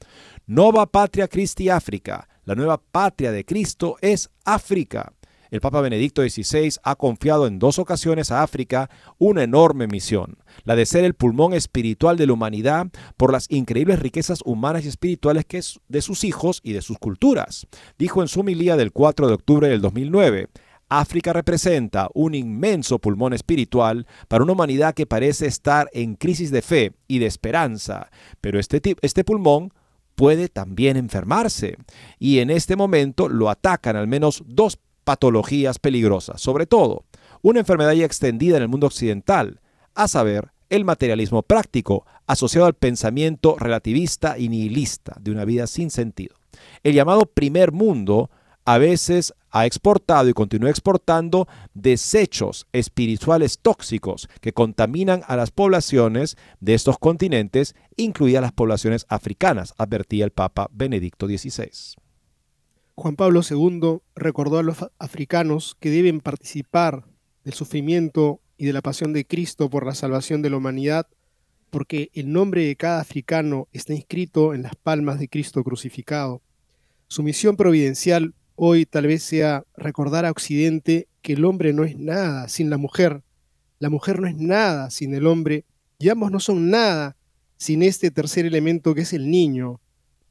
Nova 0.46 0.86
Patria 0.86 1.26
Christi 1.26 1.68
África, 1.68 2.28
la 2.44 2.54
nueva 2.54 2.80
patria 2.80 3.32
de 3.32 3.44
Cristo 3.44 3.96
es 4.02 4.30
África. 4.44 5.12
El 5.52 5.60
Papa 5.60 5.82
Benedicto 5.82 6.22
XVI 6.22 6.76
ha 6.82 6.96
confiado 6.96 7.46
en 7.46 7.58
dos 7.58 7.78
ocasiones 7.78 8.30
a 8.30 8.42
África 8.42 8.88
una 9.18 9.42
enorme 9.42 9.86
misión, 9.86 10.38
la 10.64 10.76
de 10.76 10.86
ser 10.86 11.04
el 11.04 11.12
pulmón 11.12 11.52
espiritual 11.52 12.16
de 12.16 12.26
la 12.26 12.32
humanidad 12.32 12.86
por 13.18 13.32
las 13.32 13.50
increíbles 13.50 13.98
riquezas 13.98 14.40
humanas 14.46 14.86
y 14.86 14.88
espirituales 14.88 15.44
que 15.44 15.58
es 15.58 15.78
de 15.88 16.00
sus 16.00 16.24
hijos 16.24 16.60
y 16.62 16.72
de 16.72 16.80
sus 16.80 16.96
culturas. 16.96 17.66
Dijo 17.98 18.22
en 18.22 18.28
su 18.28 18.40
homilía 18.40 18.78
del 18.78 18.92
4 18.92 19.26
de 19.26 19.34
octubre 19.34 19.68
del 19.68 19.82
2009, 19.82 20.48
África 20.88 21.34
representa 21.34 22.08
un 22.14 22.34
inmenso 22.34 22.98
pulmón 22.98 23.34
espiritual 23.34 24.06
para 24.28 24.44
una 24.44 24.54
humanidad 24.54 24.94
que 24.94 25.04
parece 25.04 25.48
estar 25.48 25.90
en 25.92 26.14
crisis 26.14 26.50
de 26.50 26.62
fe 26.62 26.92
y 27.08 27.18
de 27.18 27.26
esperanza, 27.26 28.10
pero 28.40 28.58
este, 28.58 28.80
este 29.02 29.22
pulmón 29.22 29.74
puede 30.14 30.48
también 30.48 30.96
enfermarse 30.96 31.76
y 32.18 32.38
en 32.38 32.48
este 32.48 32.74
momento 32.74 33.28
lo 33.28 33.50
atacan 33.50 33.96
al 33.96 34.06
menos 34.06 34.42
dos 34.46 34.78
patologías 35.04 35.78
peligrosas, 35.78 36.40
sobre 36.40 36.66
todo 36.66 37.04
una 37.42 37.60
enfermedad 37.60 37.92
ya 37.92 38.04
extendida 38.04 38.56
en 38.56 38.62
el 38.62 38.68
mundo 38.68 38.86
occidental, 38.86 39.60
a 39.94 40.08
saber, 40.08 40.52
el 40.70 40.84
materialismo 40.86 41.42
práctico, 41.42 42.06
asociado 42.26 42.66
al 42.66 42.74
pensamiento 42.74 43.56
relativista 43.58 44.38
y 44.38 44.48
nihilista 44.48 45.16
de 45.20 45.30
una 45.30 45.44
vida 45.44 45.66
sin 45.66 45.90
sentido. 45.90 46.36
El 46.82 46.94
llamado 46.94 47.26
primer 47.26 47.72
mundo 47.72 48.30
a 48.64 48.78
veces 48.78 49.34
ha 49.50 49.66
exportado 49.66 50.28
y 50.28 50.32
continúa 50.32 50.70
exportando 50.70 51.46
desechos 51.74 52.66
espirituales 52.72 53.58
tóxicos 53.58 54.28
que 54.40 54.52
contaminan 54.52 55.22
a 55.26 55.36
las 55.36 55.50
poblaciones 55.50 56.36
de 56.60 56.74
estos 56.74 56.98
continentes, 56.98 57.74
incluidas 57.96 58.40
las 58.40 58.52
poblaciones 58.52 59.04
africanas, 59.08 59.74
advertía 59.76 60.24
el 60.24 60.30
Papa 60.30 60.68
Benedicto 60.72 61.26
XVI. 61.26 62.01
Juan 62.94 63.16
Pablo 63.16 63.40
II 63.48 64.00
recordó 64.14 64.58
a 64.58 64.62
los 64.62 64.76
africanos 64.98 65.76
que 65.80 65.90
deben 65.90 66.20
participar 66.20 67.06
del 67.42 67.54
sufrimiento 67.54 68.40
y 68.58 68.66
de 68.66 68.72
la 68.74 68.82
pasión 68.82 69.12
de 69.12 69.24
Cristo 69.24 69.70
por 69.70 69.86
la 69.86 69.94
salvación 69.94 70.42
de 70.42 70.50
la 70.50 70.58
humanidad, 70.58 71.06
porque 71.70 72.10
el 72.12 72.32
nombre 72.32 72.66
de 72.66 72.76
cada 72.76 73.00
africano 73.00 73.66
está 73.72 73.94
inscrito 73.94 74.52
en 74.52 74.62
las 74.62 74.76
palmas 74.76 75.18
de 75.18 75.28
Cristo 75.28 75.64
crucificado. 75.64 76.42
Su 77.08 77.22
misión 77.22 77.56
providencial 77.56 78.34
hoy 78.56 78.84
tal 78.84 79.06
vez 79.06 79.22
sea 79.22 79.64
recordar 79.74 80.26
a 80.26 80.30
Occidente 80.30 81.08
que 81.22 81.32
el 81.32 81.44
hombre 81.46 81.72
no 81.72 81.84
es 81.84 81.98
nada 81.98 82.46
sin 82.48 82.68
la 82.68 82.76
mujer, 82.76 83.22
la 83.78 83.88
mujer 83.88 84.20
no 84.20 84.28
es 84.28 84.36
nada 84.36 84.90
sin 84.90 85.14
el 85.14 85.26
hombre, 85.26 85.64
y 85.98 86.10
ambos 86.10 86.30
no 86.30 86.40
son 86.40 86.68
nada 86.68 87.16
sin 87.56 87.82
este 87.82 88.10
tercer 88.10 88.44
elemento 88.44 88.94
que 88.94 89.00
es 89.00 89.14
el 89.14 89.30
niño. 89.30 89.80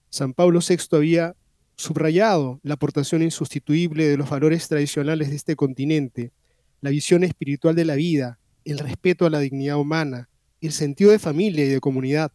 San 0.10 0.34
Pablo 0.34 0.60
VI 0.60 0.96
había 0.96 1.36
subrayado 1.82 2.60
la 2.64 2.76
aportación 2.76 3.22
insustituible 3.22 4.08
de 4.08 4.18
los 4.18 4.30
valores 4.30 4.68
tradicionales 4.68 5.30
de 5.30 5.36
este 5.36 5.56
continente, 5.56 6.32
la 6.80 6.90
visión 6.90 7.24
espiritual 7.24 7.76
de 7.76 7.86
la 7.86 7.96
vida, 7.96 8.40
el 8.64 8.80
respeto 8.80 9.26
a 9.26 9.30
la 9.30 9.40
dignidad 9.40 9.78
humana, 9.78 10.30
el 10.62 10.72
sentido 10.72 11.12
de 11.12 11.20
familia 11.20 11.66
y 11.66 11.70
de 11.70 11.80
comunidad. 11.80 12.32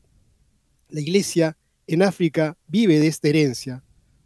La 0.88 1.00
Iglesia 1.00 1.56
en 1.87 2.02
África 2.02 2.56
vive 2.66 2.98
de 2.98 3.06
esta 3.06 3.28
herencia. 3.28 3.82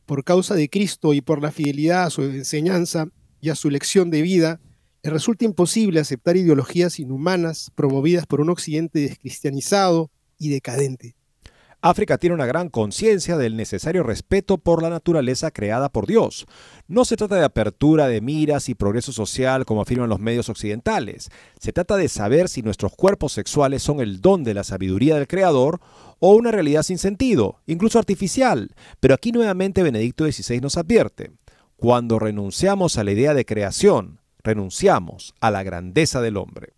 Por 0.07 0.25
causa 0.25 0.55
de 0.55 0.69
Cristo 0.69 1.15
y 1.15 1.21
por 1.21 1.41
la 1.43 1.53
fidelidad 1.53 2.05
a 2.05 2.11
su 2.11 2.23
enseñanza 2.23 3.07
y 3.41 3.51
a 3.51 3.55
su 3.55 3.71
lección 3.71 4.11
de 4.11 4.23
vida, 4.23 4.61
le 5.03 5.11
resulta 5.11 5.45
imposible 5.45 6.01
aceptar 6.01 6.37
ideologías 6.37 6.99
inhumanas 6.99 7.71
promovidas 7.75 8.27
por 8.27 8.41
un 8.41 8.51
occidente 8.51 9.01
descristianizado 9.01 10.11
y 10.39 10.49
decadente. 10.49 11.15
África 11.83 12.19
tiene 12.19 12.35
una 12.35 12.45
gran 12.45 12.69
conciencia 12.69 13.39
del 13.39 13.57
necesario 13.57 14.03
respeto 14.03 14.59
por 14.59 14.83
la 14.83 14.91
naturaleza 14.91 15.51
creada 15.51 15.89
por 15.89 16.07
Dios. 16.07 16.47
No 16.89 17.07
se 17.07 17.17
trata 17.17 17.37
de 17.37 17.45
apertura 17.45 18.07
de 18.07 18.21
miras 18.21 18.69
y 18.69 18.75
progreso 18.75 19.13
social 19.13 19.65
como 19.65 19.81
afirman 19.81 20.11
los 20.11 20.21
medios 20.21 20.51
occidentales. 20.51 21.31
Se 21.59 21.73
trata 21.73 21.97
de 21.97 22.09
saber 22.09 22.51
si 22.51 22.63
nuestros 22.63 22.95
cuerpos 22.95 23.33
sexuales 23.33 23.83
son 23.83 24.01
el 24.01 24.21
don 24.21 24.45
de 24.45 24.53
la 24.53 24.63
sabiduría 24.63 25.15
del 25.17 25.27
Creador 25.27 25.81
o 26.19 26.35
una 26.35 26.51
realidad 26.51 26.83
sin 26.83 26.99
sentido, 26.99 27.61
incluso 27.67 27.99
artificial. 27.99 28.75
Pero 29.01 29.15
aquí 29.15 29.33
nuevamente 29.33 29.83
Benedicto 29.83 30.31
XVI 30.31 30.61
nos 30.61 30.77
advierte, 30.77 31.33
cuando 31.77 32.19
renunciamos 32.19 32.99
a 32.99 33.05
la 33.05 33.13
idea 33.13 33.33
de 33.33 33.47
creación, 33.47 34.21
renunciamos 34.43 35.35
a 35.41 35.51
la 35.51 35.63
grandeza 35.63 36.21
del 36.21 36.37
hombre. 36.37 36.75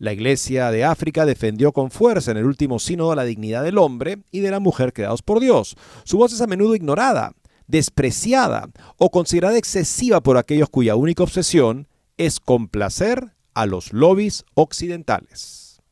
La 0.00 0.14
Iglesia 0.14 0.70
de 0.70 0.82
África 0.82 1.26
defendió 1.26 1.72
con 1.72 1.90
fuerza 1.90 2.30
en 2.30 2.38
el 2.38 2.46
último 2.46 2.78
sínodo 2.78 3.14
la 3.14 3.24
dignidad 3.24 3.62
del 3.62 3.76
hombre 3.76 4.22
y 4.30 4.40
de 4.40 4.50
la 4.50 4.58
mujer 4.58 4.94
creados 4.94 5.20
por 5.20 5.40
Dios. 5.40 5.76
Su 6.04 6.16
voz 6.16 6.32
es 6.32 6.40
a 6.40 6.46
menudo 6.46 6.74
ignorada, 6.74 7.34
despreciada 7.66 8.70
o 8.96 9.10
considerada 9.10 9.58
excesiva 9.58 10.22
por 10.22 10.38
aquellos 10.38 10.70
cuya 10.70 10.96
única 10.96 11.22
obsesión 11.22 11.86
es 12.16 12.40
complacer 12.40 13.34
a 13.52 13.66
los 13.66 13.92
lobbies 13.92 14.46
occidentales. 14.54 15.82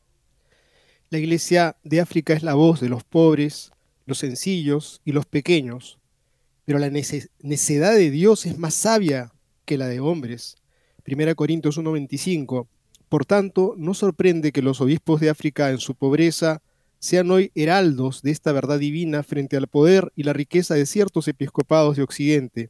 La 1.11 1.19
Iglesia 1.19 1.77
de 1.83 2.01
África 2.01 2.33
es 2.33 2.41
la 2.41 2.55
voz 2.55 2.81
de 2.81 2.89
los 2.89 3.03
pobres, 3.03 3.69
los 4.07 4.17
sencillos 4.17 5.01
y 5.05 5.11
los 5.11 5.27
pequeños, 5.27 5.99
pero 6.65 6.79
la 6.79 6.89
necedad 6.89 7.93
de 7.93 8.09
Dios 8.09 8.47
es 8.47 8.57
más 8.57 8.73
sabia 8.73 9.31
que 9.65 9.77
la 9.77 9.85
de 9.85 9.99
hombres. 9.99 10.55
1 11.05 11.35
Corintios 11.35 11.77
1:25 11.77 12.67
por 13.09 13.25
tanto, 13.25 13.73
no 13.77 13.95
sorprende 13.95 14.51
que 14.51 14.61
los 14.61 14.81
obispos 14.81 15.19
de 15.19 15.31
África 15.31 15.71
en 15.71 15.79
su 15.79 15.95
pobreza 15.95 16.61
sean 16.99 17.31
hoy 17.31 17.51
heraldos 17.55 18.21
de 18.21 18.29
esta 18.29 18.51
verdad 18.51 18.77
divina 18.77 19.23
frente 19.23 19.57
al 19.57 19.67
poder 19.67 20.11
y 20.15 20.23
la 20.23 20.33
riqueza 20.33 20.75
de 20.75 20.85
ciertos 20.85 21.27
episcopados 21.27 21.97
de 21.97 22.03
Occidente, 22.03 22.69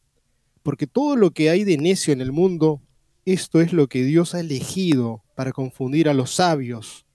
porque 0.64 0.88
todo 0.88 1.18
lo 1.18 1.32
que 1.32 1.50
hay 1.50 1.66
de 1.66 1.78
necio 1.78 2.14
en 2.14 2.22
el 2.22 2.32
mundo, 2.32 2.82
esto 3.26 3.60
es 3.60 3.74
lo 3.74 3.88
que 3.88 4.04
Dios 4.04 4.34
ha 4.34 4.40
elegido 4.40 5.24
para 5.36 5.52
confundir 5.52 6.08
a 6.08 6.14
los 6.14 6.36
sabios. 6.36 7.06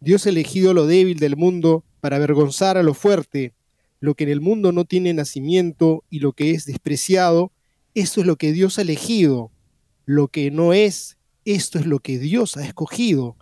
Dios 0.00 0.26
ha 0.26 0.30
elegido 0.30 0.74
lo 0.74 0.86
débil 0.86 1.18
del 1.18 1.36
mundo 1.36 1.84
para 2.00 2.16
avergonzar 2.16 2.76
a 2.76 2.82
lo 2.82 2.94
fuerte, 2.94 3.54
lo 4.00 4.14
que 4.14 4.24
en 4.24 4.30
el 4.30 4.40
mundo 4.40 4.72
no 4.72 4.84
tiene 4.84 5.14
nacimiento 5.14 6.02
y 6.10 6.18
lo 6.18 6.32
que 6.32 6.50
es 6.50 6.64
despreciado, 6.66 7.52
eso 7.94 8.20
es 8.20 8.26
lo 8.26 8.36
que 8.36 8.52
Dios 8.52 8.78
ha 8.78 8.82
elegido, 8.82 9.50
lo 10.06 10.28
que 10.28 10.50
no 10.50 10.72
es 10.72 11.13
esto 11.44 11.78
es 11.78 11.86
lo 11.86 11.98
que 11.98 12.18
Dios 12.18 12.56
ha 12.56 12.64
escogido 12.64 13.36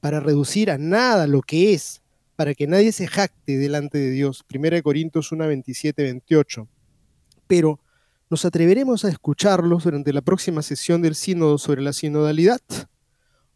para 0.00 0.20
reducir 0.20 0.70
a 0.70 0.78
nada 0.78 1.26
lo 1.26 1.42
que 1.42 1.74
es, 1.74 2.02
para 2.36 2.54
que 2.54 2.66
nadie 2.66 2.92
se 2.92 3.08
jacte 3.08 3.58
delante 3.58 3.98
de 3.98 4.10
Dios. 4.10 4.44
1 4.52 4.82
Corintios 4.82 5.32
1, 5.32 5.46
27, 5.46 6.02
28. 6.02 6.68
Pero, 7.46 7.80
¿nos 8.30 8.44
atreveremos 8.44 9.04
a 9.04 9.08
escucharlos 9.08 9.84
durante 9.84 10.12
la 10.12 10.20
próxima 10.20 10.62
sesión 10.62 11.02
del 11.02 11.14
sínodo 11.14 11.58
sobre 11.58 11.82
la 11.82 11.92
sinodalidad? 11.92 12.60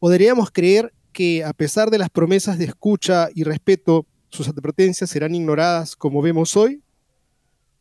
¿O 0.01 0.11
deberíamos 0.11 0.51
creer 0.51 0.93
que, 1.13 1.45
a 1.45 1.53
pesar 1.53 1.91
de 1.91 1.99
las 1.99 2.11
promesas 2.11 2.59
de 2.59 2.65
escucha 2.65 3.29
y 3.35 3.45
respeto, 3.45 4.07
sus 4.31 4.49
advertencias 4.49 5.11
serán 5.11 5.35
ignoradas 5.35 5.95
como 5.95 6.23
vemos 6.23 6.57
hoy? 6.57 6.83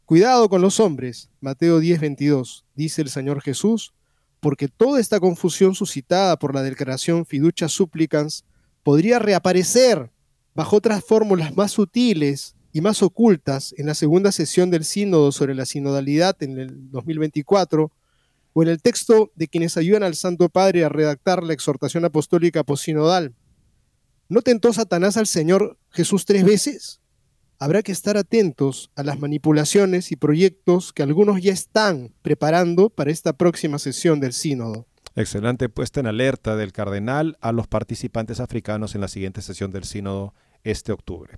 Cuidado 0.06 0.50
con 0.50 0.62
los 0.62 0.80
hombres, 0.80 1.30
Mateo 1.40 1.80
10, 1.80 2.02
22, 2.02 2.66
dice 2.76 3.02
el 3.02 3.10
Señor 3.10 3.42
Jesús, 3.42 3.94
porque 4.42 4.68
toda 4.68 5.00
esta 5.00 5.20
confusión 5.20 5.76
suscitada 5.76 6.38
por 6.38 6.54
la 6.54 6.64
declaración 6.64 7.26
fiducia 7.26 7.70
supplicans 7.70 8.44
podría 8.84 9.20
reaparecer 9.20 10.12
bajo 10.56 10.78
otras 10.78 11.06
fórmulas 11.06 11.56
más 11.56 11.72
sutiles 11.72 12.56
y 12.74 12.82
más 12.82 13.04
ocultas 13.04 13.74
en 13.78 13.86
la 13.86 13.94
segunda 13.94 14.32
sesión 14.32 14.72
del 14.72 14.84
sínodo 14.84 15.32
sobre 15.32 15.54
la 15.56 15.66
sinodalidad 15.66 16.36
en 16.42 16.58
el 16.58 16.92
2024 16.92 17.92
o 18.54 18.64
en 18.64 18.70
el 18.70 18.82
texto 18.82 19.32
de 19.36 19.48
quienes 19.48 19.78
ayudan 19.78 20.04
al 20.04 20.16
Santo 20.16 20.50
Padre 20.50 20.84
a 20.84 20.90
redactar 20.90 21.44
la 21.44 21.54
exhortación 21.54 22.04
apostólica 22.04 22.64
posinodal. 22.64 23.36
¿No 24.28 24.42
tentó 24.42 24.74
Satanás 24.74 25.18
al 25.18 25.28
Señor 25.28 25.78
Jesús 25.92 26.26
tres 26.26 26.44
veces? 26.44 27.01
Habrá 27.62 27.84
que 27.84 27.92
estar 27.92 28.18
atentos 28.18 28.90
a 28.96 29.04
las 29.04 29.20
manipulaciones 29.20 30.12
y 30.12 30.16
proyectos 30.16 30.92
que 30.92 31.04
algunos 31.04 31.44
ya 31.44 31.54
están 31.54 32.12
preparando 32.24 32.90
para 32.90 33.12
esta 33.12 33.34
próxima 33.34 33.78
sesión 33.78 34.20
del 34.20 34.34
sínodo. 34.34 34.88
Excelente 35.16 35.70
puesta 35.70 36.00
en 36.00 36.08
alerta 36.08 36.56
del 36.56 36.72
cardenal 36.72 37.38
a 37.40 37.52
los 37.52 37.68
participantes 37.68 38.40
africanos 38.40 38.96
en 38.96 39.02
la 39.02 39.08
siguiente 39.08 39.44
sesión 39.44 39.70
del 39.70 39.84
sínodo 39.84 40.34
este 40.64 40.92
octubre. 40.92 41.38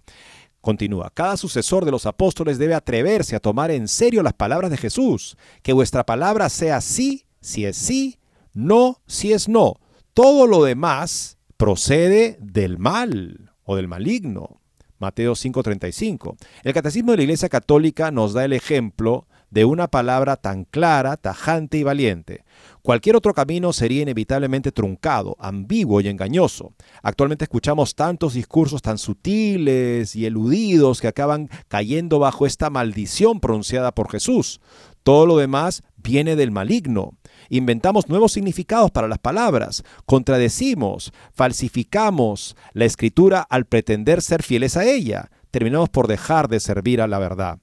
Continúa, 0.61 1.11
cada 1.13 1.35
sucesor 1.35 1.83
de 1.83 1.91
los 1.91 2.05
apóstoles 2.05 2.57
debe 2.57 2.73
atreverse 2.73 3.35
a 3.35 3.41
tomar 3.41 3.69
en 3.69 3.89
serio 3.89 4.23
las 4.23 4.33
palabras 4.33 4.71
de 4.71 4.77
Jesús, 4.77 5.37
que 5.61 5.73
vuestra 5.73 6.05
palabra 6.05 6.47
sea 6.47 6.79
sí, 6.79 7.25
si 7.41 7.65
es 7.65 7.75
sí, 7.75 8.17
no, 8.53 9.01
si 9.07 9.33
es 9.33 9.49
no. 9.49 9.73
Todo 10.13 10.47
lo 10.47 10.63
demás 10.63 11.37
procede 11.57 12.37
del 12.39 12.77
mal 12.77 13.51
o 13.65 13.75
del 13.75 13.89
maligno. 13.89 14.62
Mateo 15.03 15.35
5:35. 15.35 16.35
El 16.63 16.73
Catecismo 16.73 17.11
de 17.11 17.17
la 17.17 17.23
Iglesia 17.23 17.49
Católica 17.49 18.09
nos 18.09 18.33
da 18.33 18.45
el 18.45 18.53
ejemplo 18.53 19.27
de 19.53 19.65
una 19.65 19.87
palabra 19.87 20.35
tan 20.35 20.63
clara, 20.63 21.15
tajante 21.15 21.77
y 21.77 21.83
valiente. 21.83 22.43
Cualquier 22.81 23.15
otro 23.15 23.35
camino 23.35 23.71
sería 23.71 24.01
inevitablemente 24.01 24.71
truncado, 24.71 25.35
ambiguo 25.39 26.01
y 26.01 26.07
engañoso. 26.07 26.73
Actualmente 27.03 27.45
escuchamos 27.45 27.93
tantos 27.93 28.33
discursos 28.33 28.81
tan 28.81 28.97
sutiles 28.97 30.15
y 30.15 30.25
eludidos 30.25 31.01
que 31.01 31.07
acaban 31.07 31.49
cayendo 31.67 32.17
bajo 32.17 32.47
esta 32.47 32.71
maldición 32.71 33.39
pronunciada 33.39 33.93
por 33.93 34.09
Jesús. 34.09 34.59
Todo 35.03 35.27
lo 35.27 35.37
demás 35.37 35.83
viene 35.97 36.35
del 36.35 36.49
maligno. 36.49 37.11
Inventamos 37.49 38.09
nuevos 38.09 38.31
significados 38.31 38.91
para 38.91 39.07
las 39.07 39.19
palabras, 39.19 39.83
contradecimos, 40.05 41.13
falsificamos 41.33 42.55
la 42.73 42.85
escritura 42.85 43.45
al 43.49 43.65
pretender 43.65 44.21
ser 44.21 44.43
fieles 44.43 44.77
a 44.77 44.85
ella. 44.85 45.29
Terminamos 45.51 45.89
por 45.89 46.07
dejar 46.07 46.47
de 46.47 46.59
servir 46.59 47.01
a 47.01 47.07
la 47.07 47.19
verdad. 47.19 47.59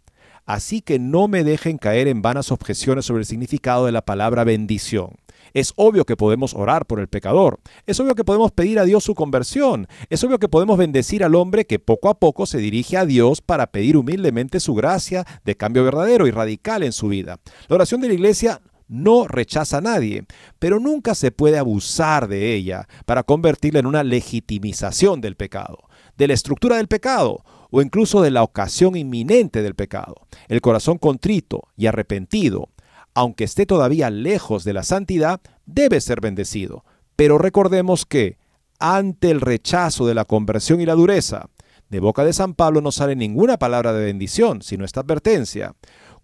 Así 0.46 0.80
que 0.80 0.98
no 0.98 1.28
me 1.28 1.44
dejen 1.44 1.78
caer 1.78 2.08
en 2.08 2.22
vanas 2.22 2.50
objeciones 2.50 3.04
sobre 3.04 3.20
el 3.20 3.26
significado 3.26 3.86
de 3.86 3.92
la 3.92 4.02
palabra 4.02 4.44
bendición. 4.44 5.10
Es 5.54 5.72
obvio 5.76 6.04
que 6.04 6.16
podemos 6.16 6.54
orar 6.54 6.86
por 6.86 7.00
el 7.00 7.08
pecador. 7.08 7.60
Es 7.86 7.98
obvio 8.00 8.14
que 8.14 8.24
podemos 8.24 8.52
pedir 8.52 8.78
a 8.78 8.84
Dios 8.84 9.04
su 9.04 9.14
conversión. 9.14 9.86
Es 10.08 10.22
obvio 10.24 10.38
que 10.38 10.48
podemos 10.48 10.78
bendecir 10.78 11.24
al 11.24 11.34
hombre 11.34 11.66
que 11.66 11.78
poco 11.78 12.08
a 12.08 12.18
poco 12.18 12.46
se 12.46 12.58
dirige 12.58 12.96
a 12.96 13.06
Dios 13.06 13.40
para 13.40 13.68
pedir 13.68 13.96
humildemente 13.96 14.60
su 14.60 14.74
gracia 14.74 15.24
de 15.44 15.56
cambio 15.56 15.84
verdadero 15.84 16.26
y 16.26 16.30
radical 16.30 16.82
en 16.82 16.92
su 16.92 17.08
vida. 17.08 17.38
La 17.68 17.76
oración 17.76 18.00
de 18.00 18.08
la 18.08 18.14
iglesia 18.14 18.60
no 18.90 19.28
rechaza 19.28 19.78
a 19.78 19.80
nadie, 19.80 20.24
pero 20.58 20.80
nunca 20.80 21.14
se 21.14 21.30
puede 21.30 21.58
abusar 21.58 22.28
de 22.28 22.54
ella 22.54 22.88
para 23.06 23.22
convertirla 23.22 23.78
en 23.80 23.86
una 23.86 24.02
legitimización 24.02 25.20
del 25.20 25.36
pecado, 25.36 25.78
de 26.18 26.26
la 26.26 26.34
estructura 26.34 26.76
del 26.76 26.88
pecado 26.88 27.44
o 27.70 27.82
incluso 27.82 28.20
de 28.20 28.32
la 28.32 28.42
ocasión 28.42 28.96
inminente 28.96 29.62
del 29.62 29.76
pecado. 29.76 30.26
El 30.48 30.60
corazón 30.60 30.98
contrito 30.98 31.68
y 31.76 31.86
arrepentido, 31.86 32.68
aunque 33.14 33.44
esté 33.44 33.64
todavía 33.64 34.10
lejos 34.10 34.64
de 34.64 34.72
la 34.72 34.82
santidad, 34.82 35.40
debe 35.66 36.00
ser 36.00 36.20
bendecido. 36.20 36.84
Pero 37.14 37.38
recordemos 37.38 38.06
que, 38.06 38.38
ante 38.80 39.30
el 39.30 39.40
rechazo 39.40 40.06
de 40.06 40.14
la 40.14 40.24
conversión 40.24 40.80
y 40.80 40.86
la 40.86 40.94
dureza, 40.94 41.48
de 41.90 42.00
boca 42.00 42.24
de 42.24 42.32
San 42.32 42.54
Pablo 42.54 42.80
no 42.80 42.90
sale 42.90 43.14
ninguna 43.14 43.56
palabra 43.56 43.92
de 43.92 44.04
bendición, 44.04 44.62
sino 44.62 44.84
esta 44.84 45.00
advertencia. 45.00 45.74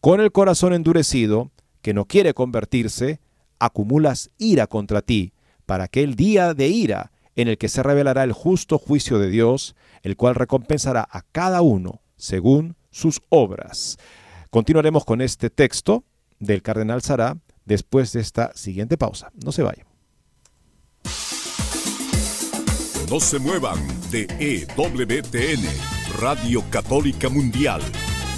Con 0.00 0.20
el 0.20 0.32
corazón 0.32 0.72
endurecido, 0.72 1.50
que 1.86 1.94
no 1.94 2.06
quiere 2.06 2.34
convertirse, 2.34 3.20
acumulas 3.60 4.32
ira 4.38 4.66
contra 4.66 5.02
ti, 5.02 5.34
para 5.66 5.84
aquel 5.84 6.16
día 6.16 6.52
de 6.52 6.66
ira 6.66 7.12
en 7.36 7.46
el 7.46 7.58
que 7.58 7.68
se 7.68 7.80
revelará 7.80 8.24
el 8.24 8.32
justo 8.32 8.76
juicio 8.76 9.20
de 9.20 9.30
Dios, 9.30 9.76
el 10.02 10.16
cual 10.16 10.34
recompensará 10.34 11.06
a 11.08 11.22
cada 11.30 11.62
uno 11.62 12.02
según 12.16 12.74
sus 12.90 13.22
obras. 13.28 13.98
Continuaremos 14.50 15.04
con 15.04 15.20
este 15.20 15.48
texto 15.48 16.02
del 16.40 16.60
cardenal 16.60 17.02
Sará 17.02 17.38
después 17.64 18.12
de 18.12 18.20
esta 18.20 18.52
siguiente 18.56 18.98
pausa. 18.98 19.30
No 19.44 19.52
se 19.52 19.62
vayan. 19.62 19.86
No 23.08 23.20
se 23.20 23.38
muevan 23.38 23.78
de 24.10 24.26
EWTN, 24.40 25.62
Radio 26.18 26.64
Católica 26.68 27.28
Mundial. 27.28 27.80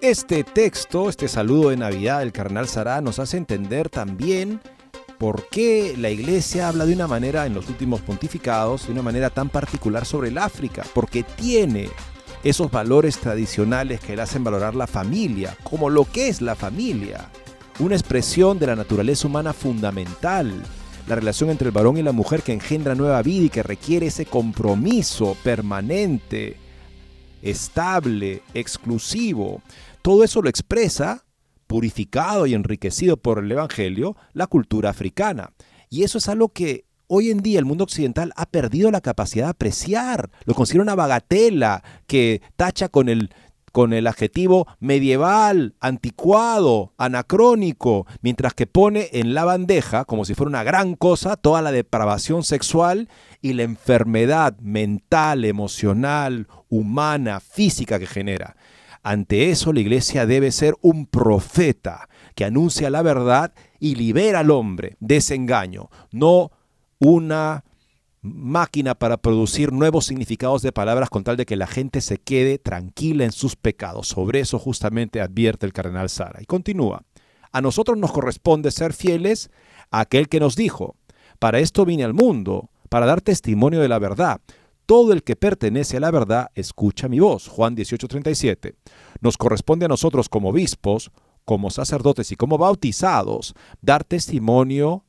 Este 0.00 0.44
texto, 0.44 1.08
este 1.08 1.26
saludo 1.26 1.70
de 1.70 1.76
Navidad 1.76 2.20
del 2.20 2.30
carnal 2.32 2.68
Sará, 2.68 3.00
nos 3.00 3.18
hace 3.18 3.36
entender 3.36 3.90
también 3.90 4.60
por 5.18 5.48
qué 5.48 5.96
la 5.98 6.10
iglesia 6.10 6.68
habla 6.68 6.86
de 6.86 6.94
una 6.94 7.08
manera, 7.08 7.44
en 7.46 7.54
los 7.54 7.68
últimos 7.68 8.00
pontificados, 8.00 8.86
de 8.86 8.92
una 8.92 9.02
manera 9.02 9.30
tan 9.30 9.48
particular 9.48 10.06
sobre 10.06 10.28
el 10.28 10.38
África, 10.38 10.84
porque 10.94 11.24
tiene 11.24 11.88
esos 12.44 12.70
valores 12.70 13.18
tradicionales 13.18 14.00
que 14.00 14.14
le 14.14 14.22
hacen 14.22 14.44
valorar 14.44 14.74
la 14.74 14.86
familia, 14.86 15.56
como 15.64 15.90
lo 15.90 16.04
que 16.04 16.28
es 16.28 16.40
la 16.40 16.54
familia, 16.54 17.30
una 17.80 17.96
expresión 17.96 18.58
de 18.58 18.68
la 18.68 18.76
naturaleza 18.76 19.26
humana 19.26 19.52
fundamental, 19.52 20.52
la 21.08 21.16
relación 21.16 21.50
entre 21.50 21.68
el 21.68 21.72
varón 21.72 21.96
y 21.96 22.02
la 22.02 22.12
mujer 22.12 22.42
que 22.42 22.52
engendra 22.52 22.94
nueva 22.94 23.22
vida 23.22 23.46
y 23.46 23.50
que 23.50 23.62
requiere 23.62 24.06
ese 24.06 24.26
compromiso 24.26 25.36
permanente, 25.42 26.56
estable, 27.42 28.42
exclusivo. 28.54 29.62
Todo 30.02 30.22
eso 30.22 30.42
lo 30.42 30.48
expresa, 30.48 31.24
purificado 31.68 32.46
y 32.46 32.54
enriquecido 32.54 33.16
por 33.16 33.38
el 33.38 33.52
Evangelio, 33.52 34.16
la 34.32 34.48
cultura 34.48 34.90
africana. 34.90 35.52
Y 35.88 36.02
eso 36.02 36.18
es 36.18 36.28
algo 36.28 36.48
que 36.48 36.84
hoy 37.06 37.30
en 37.30 37.38
día 37.38 37.60
el 37.60 37.64
mundo 37.64 37.84
occidental 37.84 38.32
ha 38.34 38.46
perdido 38.46 38.90
la 38.90 39.00
capacidad 39.00 39.44
de 39.44 39.50
apreciar. 39.50 40.30
Lo 40.44 40.54
considera 40.54 40.82
una 40.82 40.96
bagatela 40.96 41.84
que 42.06 42.42
tacha 42.56 42.88
con 42.88 43.08
el 43.08 43.30
con 43.70 43.92
el 43.92 44.06
adjetivo 44.06 44.66
medieval, 44.80 45.74
anticuado, 45.78 46.94
anacrónico, 46.96 48.06
mientras 48.22 48.54
que 48.54 48.66
pone 48.66 49.08
en 49.12 49.34
la 49.34 49.44
bandeja, 49.44 50.04
como 50.04 50.24
si 50.24 50.34
fuera 50.34 50.48
una 50.48 50.64
gran 50.64 50.94
cosa, 50.94 51.36
toda 51.36 51.62
la 51.62 51.70
depravación 51.70 52.42
sexual 52.42 53.08
y 53.40 53.52
la 53.52 53.62
enfermedad 53.64 54.58
mental, 54.58 55.44
emocional, 55.44 56.48
humana, 56.68 57.40
física 57.40 57.98
que 57.98 58.06
genera. 58.06 58.56
Ante 59.02 59.50
eso 59.50 59.72
la 59.72 59.80
iglesia 59.80 60.26
debe 60.26 60.52
ser 60.52 60.74
un 60.80 61.06
profeta 61.06 62.08
que 62.34 62.44
anuncia 62.44 62.90
la 62.90 63.02
verdad 63.02 63.52
y 63.80 63.94
libera 63.94 64.40
al 64.40 64.50
hombre 64.50 64.96
de 65.00 65.16
ese 65.16 65.34
engaño, 65.34 65.90
no 66.12 66.50
una 66.98 67.64
máquina 68.20 68.94
para 68.94 69.16
producir 69.16 69.72
nuevos 69.72 70.06
significados 70.06 70.62
de 70.62 70.72
palabras 70.72 71.08
con 71.08 71.24
tal 71.24 71.36
de 71.36 71.46
que 71.46 71.56
la 71.56 71.66
gente 71.66 72.00
se 72.00 72.18
quede 72.18 72.58
tranquila 72.58 73.24
en 73.24 73.32
sus 73.32 73.56
pecados. 73.56 74.08
Sobre 74.08 74.40
eso 74.40 74.58
justamente 74.58 75.20
advierte 75.20 75.66
el 75.66 75.72
cardenal 75.72 76.08
Sara. 76.08 76.42
Y 76.42 76.46
continúa. 76.46 77.02
A 77.52 77.60
nosotros 77.60 77.96
nos 77.96 78.12
corresponde 78.12 78.70
ser 78.70 78.92
fieles 78.92 79.50
a 79.90 80.00
aquel 80.00 80.28
que 80.28 80.40
nos 80.40 80.56
dijo, 80.56 80.96
para 81.38 81.60
esto 81.60 81.84
vine 81.84 82.04
al 82.04 82.14
mundo, 82.14 82.70
para 82.88 83.06
dar 83.06 83.20
testimonio 83.20 83.80
de 83.80 83.88
la 83.88 83.98
verdad. 83.98 84.40
Todo 84.88 85.12
el 85.12 85.22
que 85.22 85.36
pertenece 85.36 85.98
a 85.98 86.00
la 86.00 86.10
verdad 86.10 86.48
escucha 86.54 87.08
mi 87.08 87.20
voz. 87.20 87.46
Juan 87.46 87.76
18:37. 87.76 88.74
Nos 89.20 89.36
corresponde 89.36 89.84
a 89.84 89.88
nosotros 89.88 90.30
como 90.30 90.48
obispos, 90.48 91.10
como 91.44 91.68
sacerdotes 91.68 92.32
y 92.32 92.36
como 92.36 92.56
bautizados 92.56 93.54
dar 93.82 94.02
testimonio 94.02 95.04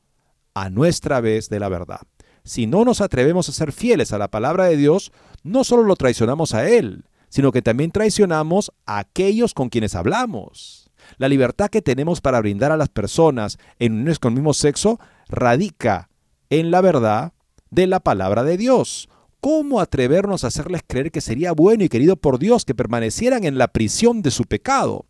a 0.52 0.68
nuestra 0.68 1.22
vez 1.22 1.48
de 1.48 1.60
la 1.60 1.70
verdad. 1.70 2.02
Si 2.44 2.66
no 2.66 2.84
nos 2.84 3.00
atrevemos 3.00 3.48
a 3.48 3.52
ser 3.52 3.72
fieles 3.72 4.12
a 4.12 4.18
la 4.18 4.28
palabra 4.28 4.66
de 4.66 4.76
Dios, 4.76 5.12
no 5.44 5.64
solo 5.64 5.84
lo 5.84 5.96
traicionamos 5.96 6.52
a 6.52 6.68
Él, 6.68 7.06
sino 7.30 7.50
que 7.50 7.62
también 7.62 7.90
traicionamos 7.90 8.72
a 8.84 8.98
aquellos 8.98 9.54
con 9.54 9.70
quienes 9.70 9.94
hablamos. 9.94 10.90
La 11.16 11.30
libertad 11.30 11.70
que 11.70 11.80
tenemos 11.80 12.20
para 12.20 12.40
brindar 12.40 12.70
a 12.70 12.76
las 12.76 12.90
personas 12.90 13.56
en 13.78 13.94
uniones 13.94 14.18
con 14.18 14.34
el 14.34 14.40
mismo 14.40 14.52
sexo 14.52 15.00
radica 15.26 16.10
en 16.50 16.70
la 16.70 16.82
verdad 16.82 17.32
de 17.70 17.86
la 17.86 18.00
palabra 18.00 18.44
de 18.44 18.58
Dios. 18.58 19.08
¿Cómo 19.40 19.80
atrevernos 19.80 20.44
a 20.44 20.48
hacerles 20.48 20.82
creer 20.86 21.10
que 21.10 21.22
sería 21.22 21.52
bueno 21.52 21.82
y 21.82 21.88
querido 21.88 22.16
por 22.16 22.38
Dios 22.38 22.66
que 22.66 22.74
permanecieran 22.74 23.44
en 23.44 23.56
la 23.56 23.68
prisión 23.68 24.20
de 24.20 24.30
su 24.30 24.44
pecado? 24.44 25.06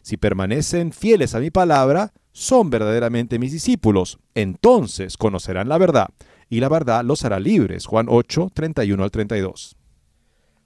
Si 0.00 0.16
permanecen 0.16 0.92
fieles 0.92 1.34
a 1.34 1.40
mi 1.40 1.50
palabra, 1.50 2.14
son 2.32 2.70
verdaderamente 2.70 3.38
mis 3.38 3.52
discípulos. 3.52 4.18
Entonces 4.34 5.18
conocerán 5.18 5.68
la 5.68 5.76
verdad, 5.76 6.08
y 6.48 6.60
la 6.60 6.70
verdad 6.70 7.04
los 7.04 7.24
hará 7.24 7.38
libres. 7.38 7.84
Juan 7.84 8.06
8, 8.08 8.52
31 8.54 9.04
al 9.04 9.10
32. 9.10 9.76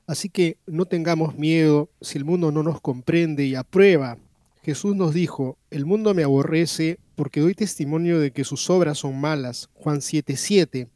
Así 0.07 0.29
que 0.29 0.59
no 0.67 0.87
tengamos 0.87 1.37
miedo 1.37 1.91
si 2.01 2.19
el 2.19 2.25
mundo 2.25 2.53
no 2.53 2.63
nos 2.63 2.81
comprende 2.81 3.45
y 3.45 3.57
aprueba. 3.57 4.17
Jesús 4.63 4.95
nos 4.95 5.13
dijo, 5.13 5.59
el 5.71 5.87
mundo 5.87 6.15
me 6.15 6.23
aborrece 6.23 6.99
porque 7.17 7.41
doy 7.41 7.55
testimonio 7.55 8.21
de 8.21 8.31
que 8.31 8.45
sus 8.45 8.71
obras 8.71 8.99
son 8.99 9.21
malas. 9.21 9.69
Juan 9.75 10.01
7, 10.01 10.37
7. 10.37 10.89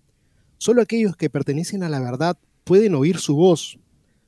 Solo 0.63 0.81
aquellos 0.81 1.17
que 1.17 1.29
pertenecen 1.29 1.83
a 1.83 1.89
la 1.89 1.99
verdad 1.99 2.39
pueden 2.63 2.95
oír 2.95 3.19
su 3.19 3.35
voz. 3.35 3.81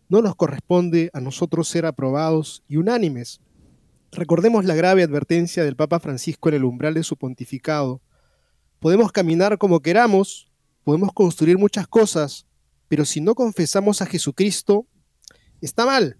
No 0.08 0.20
nos 0.20 0.34
corresponde 0.34 1.08
a 1.12 1.20
nosotros 1.20 1.68
ser 1.68 1.86
aprobados 1.86 2.64
y 2.66 2.76
unánimes. 2.76 3.40
Recordemos 4.10 4.64
la 4.64 4.74
grave 4.74 5.04
advertencia 5.04 5.62
del 5.62 5.76
Papa 5.76 6.00
Francisco 6.00 6.48
en 6.48 6.56
el 6.56 6.64
umbral 6.64 6.94
de 6.94 7.04
su 7.04 7.16
pontificado. 7.16 8.00
Podemos 8.80 9.12
caminar 9.12 9.58
como 9.58 9.78
queramos, 9.78 10.50
podemos 10.82 11.12
construir 11.12 11.56
muchas 11.56 11.86
cosas, 11.86 12.48
pero 12.88 13.04
si 13.04 13.20
no 13.20 13.36
confesamos 13.36 14.02
a 14.02 14.06
Jesucristo, 14.06 14.88
está 15.60 15.86
mal. 15.86 16.18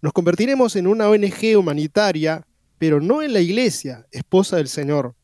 Nos 0.00 0.14
convertiremos 0.14 0.74
en 0.74 0.86
una 0.86 1.10
ONG 1.10 1.58
humanitaria, 1.58 2.46
pero 2.78 2.98
no 2.98 3.20
en 3.20 3.34
la 3.34 3.40
iglesia, 3.40 4.06
esposa 4.10 4.56
del 4.56 4.68
Señor. 4.68 5.16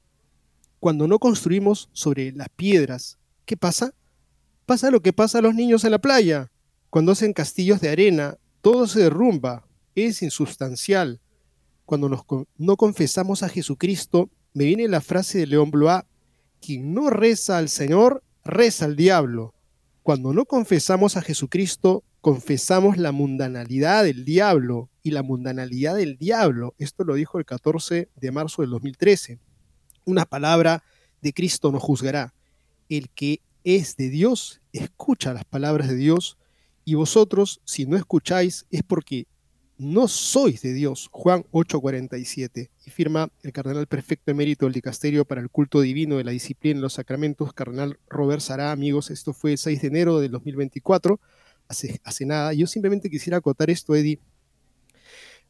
Cuando 0.79 1.09
no 1.09 1.19
construimos 1.19 1.89
sobre 1.95 2.33
las 2.33 2.51
piedras, 2.51 3.17
¿qué 3.47 3.57
pasa? 3.57 3.95
Pasa 4.67 4.91
lo 4.91 5.01
que 5.01 5.13
pasa 5.13 5.39
a 5.39 5.43
los 5.43 5.55
niños 5.55 5.85
en 5.85 5.93
la 5.93 6.01
playa. 6.01 6.51
Cuando 6.91 7.13
hacen 7.13 7.33
castillos 7.33 7.81
de 7.81 7.89
arena, 7.89 8.37
todo 8.61 8.89
se 8.89 9.01
derrumba, 9.01 9.65
es 9.95 10.23
insubstancial. 10.23 11.21
Cuando 11.85 12.09
no 12.57 12.77
confesamos 12.77 13.45
a 13.45 13.49
Jesucristo, 13.49 14.29
me 14.55 14.65
viene 14.65 14.89
la 14.89 15.01
frase 15.01 15.39
de 15.39 15.47
León 15.47 15.71
Blois, 15.71 16.03
quien 16.61 16.93
no 16.93 17.11
reza 17.11 17.59
al 17.59 17.69
Señor, 17.69 18.25
reza 18.45 18.87
al 18.87 18.97
diablo. 18.97 19.55
Cuando 20.03 20.33
no 20.33 20.45
confesamos 20.47 21.17
a 21.17 21.23
Jesucristo, 21.23 22.03
confesamos 22.21 22.97
la 22.97 23.13
mundanalidad 23.13 24.03
del 24.03 24.25
diablo 24.25 24.91
y 25.05 25.13
la 25.13 25.23
mundanalidad 25.23 25.95
del 25.95 26.19
diablo. 26.19 26.75
Esto 26.79 27.05
lo 27.05 27.15
dijo 27.15 27.39
el 27.39 27.45
14 27.45 28.09
de 28.17 28.31
marzo 28.33 28.63
del 28.63 28.73
2013. 28.73 29.39
Una 30.07 30.25
palabra 30.25 30.83
de 31.23 31.33
Cristo 31.33 31.71
nos 31.71 31.85
juzgará. 31.85 32.35
El 32.89 33.11
que 33.11 33.43
es 33.67 33.97
de 33.97 34.11
Dios, 34.11 34.61
escucha 34.73 35.35
las 35.35 35.45
palabras 35.45 35.89
de 35.89 35.97
Dios, 35.97 36.39
y 36.85 36.95
vosotros, 36.95 37.61
si 37.65 37.85
no 37.85 37.97
escucháis, 37.97 38.65
es 38.71 38.85
porque 38.85 39.27
no 39.77 40.07
sois 40.07 40.63
de 40.63 40.73
Dios. 40.73 41.09
Juan 41.11 41.45
8:47. 41.51 42.71
Y 42.87 42.91
firma 42.91 43.29
el 43.43 43.53
cardenal 43.53 43.89
perfecto 43.89 44.31
emérito 44.31 44.67
del 44.67 44.73
dicasterio 44.73 45.25
para 45.25 45.41
el 45.41 45.51
culto 45.51 45.81
divino 45.81 46.17
de 46.17 46.23
la 46.23 46.31
disciplina 46.31 46.77
en 46.77 46.83
los 46.83 46.93
sacramentos, 46.93 47.53
cardenal 47.53 47.99
Robert 48.09 48.41
Sará, 48.41 48.71
amigos. 48.71 49.11
Esto 49.11 49.33
fue 49.33 49.53
el 49.53 49.59
6 49.59 49.83
de 49.83 49.89
enero 49.89 50.21
del 50.21 50.31
2024, 50.31 51.21
hace, 51.67 52.01
hace 52.05 52.25
nada. 52.25 52.53
Yo 52.53 52.69
simplemente 52.69 53.11
quisiera 53.11 53.39
acotar 53.39 53.69
esto, 53.69 53.97
Eddie. 53.97 54.21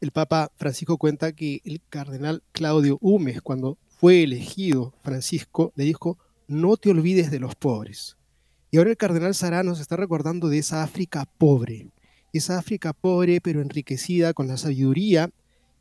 El 0.01 0.11
Papa 0.11 0.51
Francisco 0.57 0.97
cuenta 0.97 1.33
que 1.33 1.61
el 1.67 1.83
cardenal 1.91 2.43
Claudio 2.53 2.97
Humes, 3.03 3.43
cuando 3.43 3.77
fue 3.89 4.23
elegido 4.23 4.95
Francisco, 5.03 5.75
le 5.77 5.85
dijo, 5.85 6.19
no 6.49 6.77
te 6.77 6.91
olvides 6.91 7.31
de 7.31 7.41
los 7.41 7.55
pobres. 7.55 8.17
Y 8.71 8.79
ahora 8.79 8.91
el 8.91 8.97
cardenal 8.97 9.35
Sará 9.35 9.63
nos 9.63 9.81
está 9.81 9.97
recordando 9.97 10.49
de 10.49 10.59
esa 10.59 10.83
África 10.83 11.27
pobre, 11.39 11.89
esa 12.33 12.59
África 12.59 12.93
pobre 12.93 13.41
pero 13.41 13.61
enriquecida 13.61 14.35
con 14.35 14.49
la 14.49 14.57
sabiduría 14.57 15.31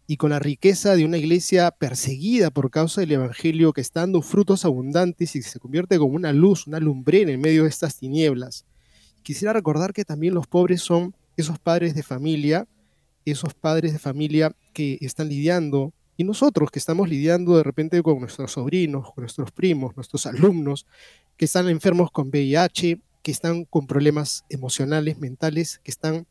y 0.07 0.18
con 0.18 0.30
la 0.30 0.39
riqueza 0.39 0.95
de 0.95 1.03
una 1.03 1.18
iglesia 1.18 1.72
perseguida 1.72 2.51
por 2.51 2.70
causa 2.70 3.01
del 3.01 3.13
Evangelio 3.13 3.74
que 3.74 3.82
está 3.82 4.01
dando 4.01 4.22
frutos 4.22 4.63
abundantes 4.63 5.36
y 5.36 5.41
se 5.41 5.59
convierte 5.59 5.97
como 5.97 6.16
una 6.16 6.32
luz, 6.32 6.68
una 6.68 6.80
lumbrera 6.80 7.32
en 7.32 7.41
medio 7.41 7.63
de 7.63 7.70
estas 7.70 7.97
tinieblas. 7.97 8.66
Quisiera 9.24 9.53
recordar 9.53 9.93
que 9.93 10.05
también 10.05 10.36
los 10.36 10.45
pobres 10.45 10.82
son 10.82 11.16
esos 11.38 11.57
padres 11.57 11.95
de 11.95 12.03
familia, 12.03 12.68
esos 13.26 13.55
padres 13.55 13.93
de 13.93 13.99
familia 13.99 14.55
que 14.74 14.99
están 15.01 15.30
lidiando 15.30 15.91
y 16.18 16.24
nosotros 16.24 16.72
que 16.72 16.80
estamos 16.80 17.09
lidiando 17.09 17.57
de 17.57 17.63
repente 17.63 18.01
con 18.01 18.20
nuestros 18.20 18.53
sobrinos, 18.53 19.11
con 19.13 19.24
nuestros 19.24 19.51
primos, 19.51 19.95
nuestros 19.95 20.26
alumnos, 20.26 20.86
que 21.38 21.45
están 21.45 21.68
enfermos 21.70 22.11
con 22.11 22.30
VIH, 22.30 23.01
que 23.22 23.32
están 23.32 23.66
con 23.66 23.88
problemas 23.88 24.45
emocionales, 24.49 25.20
mentales, 25.20 25.80
que 25.84 25.91
están 25.91 26.28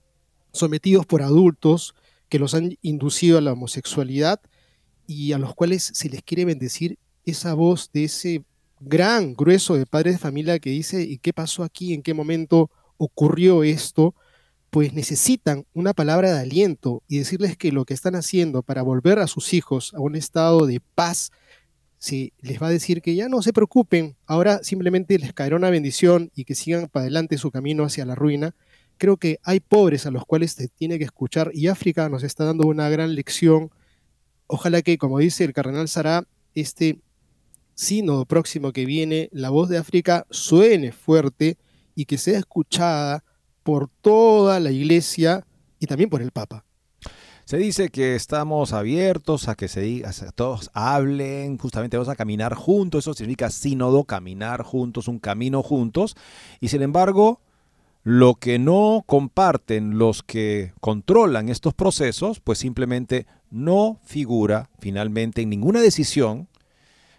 sometidos 0.53 1.05
por 1.07 1.22
adultos 1.22 1.95
que 2.28 2.39
los 2.39 2.55
han 2.55 2.78
inducido 2.82 3.39
a 3.39 3.41
la 3.41 3.53
homosexualidad 3.53 4.41
y 5.07 5.32
a 5.32 5.39
los 5.39 5.55
cuales 5.55 5.91
se 5.95 6.09
les 6.09 6.22
quiere 6.22 6.45
bendecir 6.45 6.99
esa 7.24 7.55
voz 7.55 7.91
de 7.93 8.05
ese 8.05 8.45
gran 8.80 9.35
grueso 9.35 9.74
de 9.74 9.87
padres 9.87 10.14
de 10.14 10.18
familia 10.18 10.59
que 10.59 10.70
dice, 10.70 11.03
¿y 11.03 11.18
qué 11.18 11.32
pasó 11.32 11.62
aquí? 11.62 11.95
¿En 11.95 12.03
qué 12.03 12.14
momento 12.14 12.70
ocurrió 12.97 13.62
esto? 13.62 14.14
Pues 14.75 14.93
necesitan 14.93 15.66
una 15.72 15.93
palabra 15.93 16.33
de 16.33 16.41
aliento 16.41 17.05
y 17.07 17.18
decirles 17.18 17.57
que 17.57 17.70
lo 17.70 17.85
que 17.85 17.95
están 17.95 18.16
haciendo 18.16 18.64
para 18.64 18.83
volver 18.83 19.20
a 19.20 19.29
sus 19.29 19.55
hijos 19.55 19.95
a 19.95 20.01
un 20.01 20.16
estado 20.16 20.66
de 20.66 20.81
paz, 20.97 21.31
si 21.97 22.33
les 22.41 22.61
va 22.61 22.66
a 22.66 22.70
decir 22.70 23.01
que 23.01 23.14
ya 23.14 23.29
no 23.29 23.41
se 23.41 23.53
preocupen, 23.53 24.16
ahora 24.27 24.64
simplemente 24.64 25.16
les 25.16 25.33
caerá 25.33 25.55
una 25.55 25.70
bendición 25.70 26.33
y 26.35 26.45
que 26.45 26.57
sigan 26.57 26.89
para 26.89 27.03
adelante 27.03 27.39
su 27.39 27.53
camino 27.53 27.85
hacia 27.85 28.05
la 28.05 28.16
ruina. 28.16 28.57
Creo 28.99 29.16
que 29.16 29.39
hay 29.45 29.61
pobres 29.61 30.07
a 30.07 30.11
los 30.11 30.25
cuales 30.27 30.51
se 30.51 30.66
tiene 30.66 30.99
que 30.99 31.05
escuchar 31.05 31.53
y 31.55 31.68
África 31.68 32.09
nos 32.09 32.25
está 32.25 32.45
dando 32.45 32.66
una 32.66 32.89
gran 32.89 33.14
lección. 33.14 33.70
Ojalá 34.49 34.83
que, 34.83 34.99
como 34.99 35.20
dice 35.20 35.45
el 35.45 35.53
cardenal 35.53 35.87
Sará, 35.87 36.27
este 36.57 36.99
sínodo 37.77 38.27
próximo 38.27 38.72
que 38.72 38.87
viene, 38.87 39.29
la 39.31 39.51
voz 39.51 39.68
de 39.68 39.79
África 39.79 40.27
suene 40.31 40.91
fuerte 40.91 41.59
y 41.95 42.07
que 42.07 42.18
sea 42.18 42.41
escuchada 42.41 43.22
por 43.65 43.89
toda 44.01 44.61
la 44.61 44.71
iglesia 44.71 45.45
y 45.81 45.87
también 45.87 46.09
por 46.09 46.23
el 46.23 46.31
Papa. 46.31 46.65
Se 47.45 47.59
dice 47.59 47.91
que 47.91 48.15
estamos 48.15 48.73
abiertos 48.73 49.49
a 49.49 49.55
que 49.55 49.69
se 49.69 49.83
diga, 49.83 50.11
todos 50.35 50.71
hablen, 50.73 51.59
justamente 51.59 51.99
vamos 51.99 52.09
a 52.09 52.17
caminar 52.17 52.55
juntos, 52.55 53.05
eso 53.05 53.12
significa 53.12 53.51
sínodo, 53.51 54.05
caminar 54.05 54.62
juntos, 54.62 55.09
un 55.09 55.19
camino 55.19 55.62
juntos, 55.62 56.17
y 56.61 56.69
sin 56.69 56.81
embargo, 56.81 57.41
lo 58.03 58.35
que 58.37 58.59
no 58.59 59.03
comparten 59.05 59.99
los 59.99 60.23
que 60.23 60.73
controlan 60.81 61.51
estos 61.51 61.75
procesos, 61.75 62.41
pues 62.41 62.59
simplemente 62.59 63.27
no 63.51 64.01
figura 64.05 64.71
finalmente 64.79 65.43
en 65.43 65.51
ninguna 65.51 65.83
decisión 65.83 66.49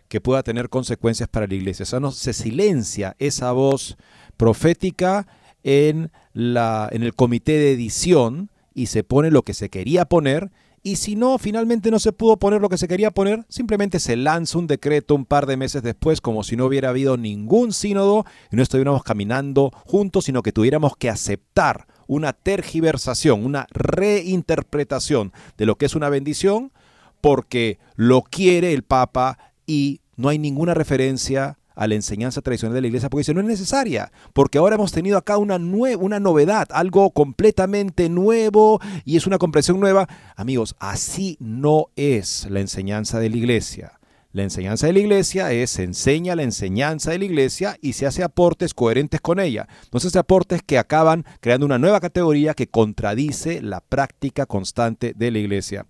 que 0.08 0.22
pueda 0.22 0.44
tener 0.44 0.70
consecuencias 0.70 1.30
para 1.30 1.48
la 1.48 1.54
iglesia. 1.56 1.84
O 1.84 1.88
sea, 1.88 2.00
no, 2.00 2.12
se 2.12 2.34
silencia 2.34 3.16
esa 3.20 3.52
voz 3.52 3.98
profética 4.38 5.28
en, 5.66 6.12
la, 6.34 6.88
en 6.92 7.04
el 7.04 7.16
comité 7.16 7.54
de 7.54 7.74
edición 7.74 8.52
y 8.74 8.86
se 8.86 9.04
pone 9.04 9.32
lo 9.32 9.42
que 9.42 9.56
se 9.56 9.70
quería 9.70 10.06
poner. 10.06 10.52
Y 10.84 10.98
si 10.98 11.16
no, 11.16 11.40
finalmente 11.40 11.90
no 11.90 11.98
se 11.98 12.14
pudo 12.14 12.38
poner 12.38 12.62
lo 12.62 12.70
que 12.70 12.78
se 12.78 12.88
quería 12.88 13.10
poner, 13.10 13.44
simplemente 13.50 14.00
se 14.00 14.16
lanza 14.16 14.60
un 14.60 14.68
decreto 14.68 15.16
un 15.16 15.26
par 15.26 15.48
de 15.48 15.58
meses 15.58 15.82
después 15.82 16.22
como 16.22 16.44
si 16.44 16.56
no 16.56 16.68
hubiera 16.68 16.90
habido 16.90 17.18
ningún 17.18 17.74
sínodo 17.74 18.26
y 18.52 18.56
no 18.56 18.62
estuviéramos 18.62 19.04
caminando 19.04 19.72
juntos, 19.86 20.26
sino 20.26 20.44
que 20.44 20.52
tuviéramos 20.52 20.96
que 20.96 21.10
aceptar 21.10 21.88
una 22.06 22.34
tergiversación, 22.34 23.44
una 23.44 23.66
reinterpretación 23.72 25.34
de 25.58 25.66
lo 25.66 25.76
que 25.76 25.88
es 25.88 25.96
una 25.96 26.10
bendición, 26.10 26.72
porque 27.20 27.80
lo 27.96 28.22
quiere 28.22 28.72
el 28.74 28.84
Papa 28.84 29.40
y 29.66 30.02
no 30.16 30.30
hay 30.30 30.38
ninguna 30.38 30.76
referencia 30.76 31.58
a 31.76 31.88
la 31.88 31.96
enseñanza 31.96 32.42
tradicional 32.42 32.74
de 32.74 32.82
la 32.82 32.88
iglesia 32.88 33.10
porque 33.10 33.22
dice 33.22 33.34
no 33.34 33.42
es 33.42 33.48
necesaria, 33.48 34.12
porque 34.34 34.58
ahora 34.58 34.76
hemos 34.76 34.92
tenido 34.92 35.18
acá 35.18 35.38
una, 35.38 35.58
una 35.58 36.20
novedad, 36.20 36.68
algo 36.72 37.12
completamente 37.12 38.10
nuevo 38.10 38.80
y 39.04 39.18
es 39.18 39.28
una 39.28 39.38
comprensión 39.38 39.80
nueva. 39.80 40.08
Amigos, 40.36 40.76
así 40.80 41.38
no 41.40 41.88
es 41.96 42.48
la 42.50 42.62
enseñanza 42.62 43.20
de 43.20 43.30
la 43.30 43.38
iglesia. 43.38 44.00
La 44.36 44.44
enseñanza 44.44 44.88
de 44.88 44.92
la 44.92 45.00
iglesia 45.00 45.54
es 45.54 45.70
se 45.70 45.84
enseña 45.84 46.36
la 46.36 46.44
enseñanza 46.44 47.12
de 47.12 47.20
la 47.20 47.24
iglesia 47.24 47.78
y 47.82 47.94
se 47.94 48.06
hace 48.06 48.22
aportes 48.22 48.74
coherentes 48.74 49.22
con 49.22 49.40
ella. 49.40 49.70
Hace 49.94 50.20
aportes 50.20 50.62
que 50.62 50.78
acaban 50.78 51.24
creando 51.40 51.66
una 51.66 51.80
nueva 51.80 52.02
categoría 52.02 52.54
que 52.54 52.68
contradice 52.68 53.62
la 53.62 53.80
práctica 53.80 54.46
constante 54.46 55.14
de 55.16 55.32
la 55.32 55.40
iglesia. 55.40 55.86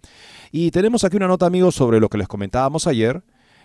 Y 0.52 0.70
tenemos 0.70 1.04
aquí 1.04 1.18
una 1.18 1.28
nota, 1.28 1.48
amigos, 1.48 1.74
sobre 1.74 2.00
lo 2.00 2.08
que 2.08 2.20
les 2.20 2.28
comentábamos 2.28 2.86
ayer. 2.86 3.24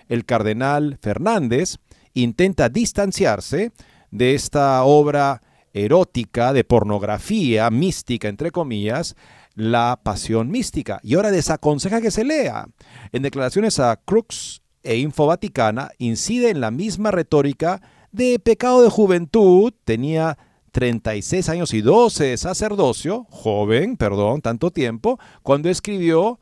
El 0.09 0.25
cardenal 0.25 0.97
Fernández 1.03 1.77
intenta 2.15 2.69
distanciarse 2.69 3.73
de 4.11 4.35
esta 4.35 4.83
obra 4.85 5.43
erótica, 5.73 6.53
de 6.53 6.65
pornografía 6.65 7.71
mística, 7.71 8.29
entre 8.29 8.51
comillas, 8.51 9.17
la 9.55 10.01
pasión 10.03 10.51
mística. 10.51 11.01
Y 11.03 11.15
ahora 11.15 11.31
desaconseja 11.31 12.01
que 12.01 12.11
se 12.11 12.25
lea. 12.25 12.67
En 13.13 13.23
declaraciones 13.23 13.79
a 13.79 13.97
Crux 13.97 14.63
e 14.83 14.97
Info 14.97 15.27
Vaticana, 15.27 15.91
incide 15.99 16.51
en 16.51 16.61
la 16.61 16.71
misma 16.71 17.11
retórica 17.11 17.83
de 18.13 18.39
pecado 18.39 18.83
de 18.83 18.91
juventud, 18.91 19.73
tenía 19.85 20.39
36 20.73 21.49
años 21.49 21.75
y 21.75 21.81
12 21.81 22.25
de 22.25 22.37
sacerdocio, 22.37 23.27
joven, 23.31 23.97
perdón, 23.97 24.41
tanto 24.41 24.71
tiempo, 24.71 25.19
cuando 25.43 25.69
escribió 25.69 26.40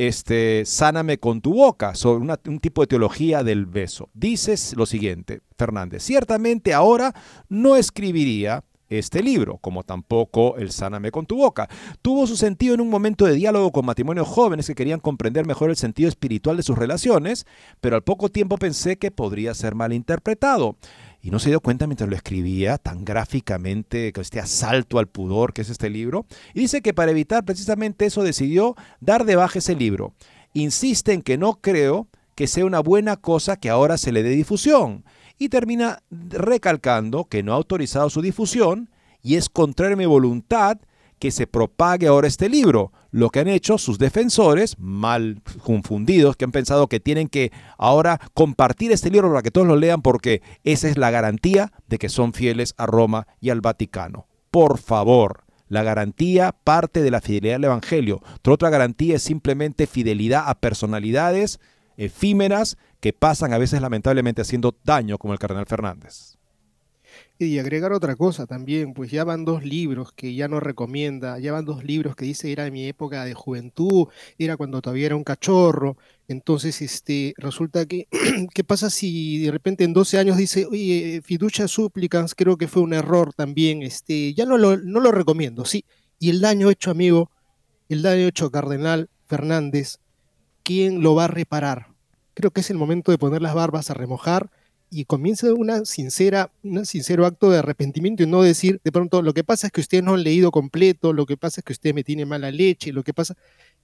este, 0.00 0.64
Sáname 0.64 1.18
con 1.18 1.42
tu 1.42 1.52
boca, 1.52 1.94
sobre 1.94 2.26
un 2.46 2.58
tipo 2.58 2.80
de 2.80 2.86
teología 2.86 3.44
del 3.44 3.66
beso. 3.66 4.08
Dices 4.14 4.74
lo 4.74 4.86
siguiente, 4.86 5.42
Fernández, 5.58 6.02
ciertamente 6.02 6.72
ahora 6.72 7.14
no 7.50 7.76
escribiría 7.76 8.64
este 8.88 9.22
libro, 9.22 9.58
como 9.58 9.82
tampoco 9.82 10.56
el 10.56 10.70
Sáname 10.70 11.10
con 11.10 11.26
tu 11.26 11.36
boca. 11.36 11.68
Tuvo 12.00 12.26
su 12.26 12.38
sentido 12.38 12.74
en 12.74 12.80
un 12.80 12.88
momento 12.88 13.26
de 13.26 13.34
diálogo 13.34 13.72
con 13.72 13.84
matrimonios 13.84 14.26
jóvenes 14.26 14.66
que 14.66 14.74
querían 14.74 15.00
comprender 15.00 15.44
mejor 15.44 15.68
el 15.68 15.76
sentido 15.76 16.08
espiritual 16.08 16.56
de 16.56 16.62
sus 16.62 16.78
relaciones, 16.78 17.46
pero 17.82 17.94
al 17.94 18.02
poco 18.02 18.30
tiempo 18.30 18.56
pensé 18.56 18.96
que 18.96 19.10
podría 19.10 19.52
ser 19.52 19.74
mal 19.74 19.92
interpretado. 19.92 20.76
Y 21.22 21.30
no 21.30 21.38
se 21.38 21.50
dio 21.50 21.60
cuenta 21.60 21.86
mientras 21.86 22.08
lo 22.08 22.16
escribía 22.16 22.78
tan 22.78 23.04
gráficamente, 23.04 24.12
con 24.12 24.22
este 24.22 24.40
asalto 24.40 24.98
al 24.98 25.06
pudor 25.06 25.52
que 25.52 25.62
es 25.62 25.70
este 25.70 25.90
libro. 25.90 26.26
Y 26.54 26.60
dice 26.60 26.80
que 26.80 26.94
para 26.94 27.10
evitar 27.10 27.44
precisamente 27.44 28.06
eso 28.06 28.22
decidió 28.22 28.74
dar 29.00 29.24
de 29.24 29.36
baja 29.36 29.58
ese 29.58 29.74
libro. 29.74 30.14
Insiste 30.54 31.12
en 31.12 31.22
que 31.22 31.36
no 31.36 31.60
creo 31.60 32.08
que 32.34 32.46
sea 32.46 32.64
una 32.64 32.80
buena 32.80 33.16
cosa 33.16 33.56
que 33.56 33.68
ahora 33.68 33.98
se 33.98 34.12
le 34.12 34.22
dé 34.22 34.30
difusión 34.30 35.04
y 35.38 35.50
termina 35.50 36.02
recalcando 36.10 37.26
que 37.26 37.42
no 37.42 37.52
ha 37.52 37.56
autorizado 37.56 38.08
su 38.10 38.22
difusión 38.22 38.90
y 39.22 39.36
es 39.36 39.48
contrario 39.48 39.94
a 39.94 39.98
mi 39.98 40.06
voluntad 40.06 40.78
que 41.20 41.30
se 41.30 41.46
propague 41.46 42.08
ahora 42.08 42.26
este 42.26 42.48
libro. 42.48 42.92
Lo 43.12 43.28
que 43.30 43.40
han 43.40 43.48
hecho 43.48 43.78
sus 43.78 43.98
defensores, 43.98 44.76
mal 44.78 45.42
confundidos, 45.62 46.34
que 46.34 46.46
han 46.46 46.50
pensado 46.50 46.88
que 46.88 46.98
tienen 46.98 47.28
que 47.28 47.52
ahora 47.78 48.18
compartir 48.34 48.90
este 48.90 49.10
libro 49.10 49.28
para 49.28 49.42
que 49.42 49.50
todos 49.50 49.66
lo 49.66 49.76
lean 49.76 50.02
porque 50.02 50.42
esa 50.64 50.88
es 50.88 50.96
la 50.96 51.10
garantía 51.10 51.72
de 51.86 51.98
que 51.98 52.08
son 52.08 52.32
fieles 52.32 52.74
a 52.78 52.86
Roma 52.86 53.28
y 53.38 53.50
al 53.50 53.60
Vaticano. 53.60 54.26
Por 54.50 54.78
favor, 54.78 55.44
la 55.68 55.82
garantía 55.82 56.52
parte 56.64 57.02
de 57.02 57.10
la 57.10 57.20
fidelidad 57.20 57.56
al 57.56 57.64
Evangelio. 57.64 58.22
otra 58.48 58.70
garantía 58.70 59.16
es 59.16 59.22
simplemente 59.22 59.86
fidelidad 59.86 60.44
a 60.46 60.58
personalidades 60.58 61.60
efímeras 61.98 62.78
que 63.00 63.12
pasan 63.12 63.52
a 63.52 63.58
veces 63.58 63.82
lamentablemente 63.82 64.40
haciendo 64.40 64.74
daño 64.84 65.18
como 65.18 65.34
el 65.34 65.38
cardenal 65.38 65.66
Fernández. 65.66 66.39
Y 67.42 67.58
agregar 67.58 67.94
otra 67.94 68.16
cosa 68.16 68.46
también, 68.46 68.92
pues 68.92 69.10
ya 69.10 69.24
van 69.24 69.46
dos 69.46 69.64
libros 69.64 70.12
que 70.12 70.34
ya 70.34 70.46
no 70.46 70.60
recomienda, 70.60 71.38
ya 71.38 71.52
van 71.52 71.64
dos 71.64 71.82
libros 71.84 72.14
que 72.14 72.26
dice 72.26 72.52
era 72.52 72.70
mi 72.70 72.86
época 72.86 73.24
de 73.24 73.32
juventud, 73.32 74.08
era 74.36 74.58
cuando 74.58 74.82
todavía 74.82 75.06
era 75.06 75.16
un 75.16 75.24
cachorro, 75.24 75.96
entonces 76.28 76.82
este, 76.82 77.32
resulta 77.38 77.86
que, 77.86 78.08
¿qué 78.54 78.62
pasa 78.62 78.90
si 78.90 79.38
de 79.38 79.50
repente 79.52 79.84
en 79.84 79.94
12 79.94 80.18
años 80.18 80.36
dice, 80.36 80.66
oye, 80.66 81.22
fiducia 81.24 81.66
súplicas, 81.66 82.34
creo 82.34 82.58
que 82.58 82.68
fue 82.68 82.82
un 82.82 82.92
error 82.92 83.32
también, 83.32 83.80
este, 83.80 84.34
ya 84.34 84.44
no 84.44 84.58
lo, 84.58 84.76
no 84.76 85.00
lo 85.00 85.10
recomiendo, 85.10 85.64
sí, 85.64 85.86
y 86.18 86.28
el 86.28 86.42
daño 86.42 86.68
hecho, 86.68 86.90
amigo, 86.90 87.30
el 87.88 88.02
daño 88.02 88.26
hecho, 88.26 88.50
cardenal 88.50 89.08
Fernández, 89.26 89.96
¿quién 90.62 91.02
lo 91.02 91.14
va 91.14 91.24
a 91.24 91.28
reparar? 91.28 91.86
creo 92.34 92.50
que 92.50 92.60
es 92.60 92.70
el 92.70 92.78
momento 92.78 93.12
de 93.12 93.18
poner 93.18 93.42
las 93.42 93.54
barbas 93.54 93.90
a 93.90 93.94
remojar 93.94 94.50
y 94.90 95.04
comienza 95.04 95.52
una 95.54 95.84
sincera, 95.84 96.50
un 96.64 96.84
sincero 96.84 97.24
acto 97.24 97.48
de 97.50 97.58
arrepentimiento 97.58 98.24
y 98.24 98.26
no 98.26 98.42
decir 98.42 98.80
de 98.82 98.90
pronto 98.90 99.22
lo 99.22 99.32
que 99.32 99.44
pasa 99.44 99.68
es 99.68 99.72
que 99.72 99.80
usted 99.80 100.02
no 100.02 100.14
ha 100.14 100.16
leído 100.18 100.50
completo, 100.50 101.12
lo 101.12 101.26
que 101.26 101.36
pasa 101.36 101.60
es 101.60 101.64
que 101.64 101.72
usted 101.72 101.94
me 101.94 102.02
tiene 102.02 102.26
mala 102.26 102.50
leche, 102.50 102.92
lo 102.92 103.04
que 103.04 103.14
pasa, 103.14 103.36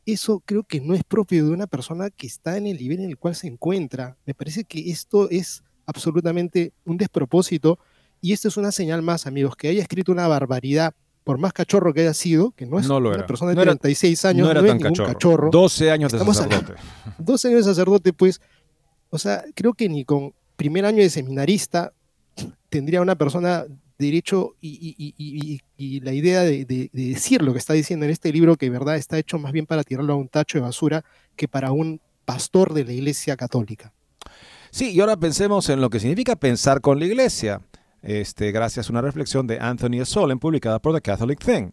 eso 0.04 0.42
creo 0.44 0.64
que 0.64 0.80
no 0.80 0.94
es 0.94 1.04
propio 1.04 1.46
de 1.46 1.52
una 1.52 1.68
persona 1.68 2.10
que 2.10 2.26
está 2.26 2.56
en 2.56 2.66
el 2.66 2.76
nivel 2.76 3.00
en 3.00 3.10
el 3.10 3.18
cual 3.18 3.36
se 3.36 3.46
encuentra. 3.46 4.16
Me 4.26 4.34
parece 4.34 4.64
que 4.64 4.90
esto 4.90 5.30
es 5.30 5.62
absolutamente 5.86 6.72
un 6.84 6.96
despropósito 6.96 7.78
y 8.20 8.32
esto 8.32 8.48
es 8.48 8.56
una 8.56 8.72
señal 8.72 9.02
más, 9.02 9.26
amigos, 9.26 9.54
que 9.56 9.68
haya 9.68 9.82
escrito 9.82 10.10
una 10.10 10.26
barbaridad 10.26 10.94
por 11.22 11.38
más 11.38 11.52
cachorro 11.52 11.92
que 11.92 12.02
haya 12.02 12.14
sido, 12.14 12.52
que 12.52 12.66
no 12.66 12.78
es 12.78 12.88
una 12.88 13.26
persona 13.26 13.52
de 13.52 13.60
36 13.60 14.24
años, 14.26 14.46
no, 14.46 14.50
era 14.52 14.78
tan 14.78 14.94
cachorro. 14.94 15.50
12 15.50 15.90
años 15.90 16.12
de 16.12 16.18
sacerdote. 16.18 16.74
12 17.18 17.48
años 17.48 17.66
de 17.66 17.70
sacerdote, 17.72 18.12
pues, 18.12 18.40
o 19.10 19.18
sea, 19.18 19.44
creo 19.54 19.74
que 19.74 19.88
ni 19.88 20.04
con 20.04 20.34
primer 20.56 20.84
año 20.84 21.02
de 21.02 21.10
seminarista 21.10 21.92
tendría 22.68 23.00
una 23.00 23.16
persona 23.16 23.64
derecho 23.98 24.56
y, 24.60 25.60
la 26.02 26.12
idea 26.12 26.42
de, 26.42 26.90
decir 26.92 27.42
lo 27.42 27.52
que 27.52 27.58
está 27.58 27.72
diciendo 27.72 28.04
en 28.04 28.12
este 28.12 28.32
libro, 28.32 28.56
que 28.56 28.66
de 28.66 28.70
verdad 28.70 28.96
está 28.96 29.18
hecho 29.18 29.38
más 29.38 29.52
bien 29.52 29.66
para 29.66 29.84
tirarlo 29.84 30.12
a 30.12 30.16
un 30.16 30.28
tacho 30.28 30.58
de 30.58 30.62
basura 30.62 31.04
que 31.34 31.48
para 31.48 31.72
un 31.72 32.00
pastor 32.24 32.74
de 32.74 32.84
la 32.84 32.92
Iglesia 32.92 33.36
Católica. 33.36 33.92
Sí, 34.70 34.90
y 34.92 35.00
ahora 35.00 35.16
pensemos 35.16 35.68
en 35.70 35.80
lo 35.80 35.88
que 35.88 36.00
significa 36.00 36.36
pensar 36.36 36.80
con 36.80 36.98
la 36.98 37.06
Iglesia 37.06 37.62
este, 38.06 38.52
gracias 38.52 38.88
a 38.88 38.92
una 38.92 39.00
reflexión 39.00 39.46
de 39.46 39.58
Anthony 39.58 40.04
Solen 40.04 40.38
publicada 40.38 40.78
por 40.78 40.94
The 40.94 41.00
Catholic 41.00 41.44
Thing. 41.44 41.70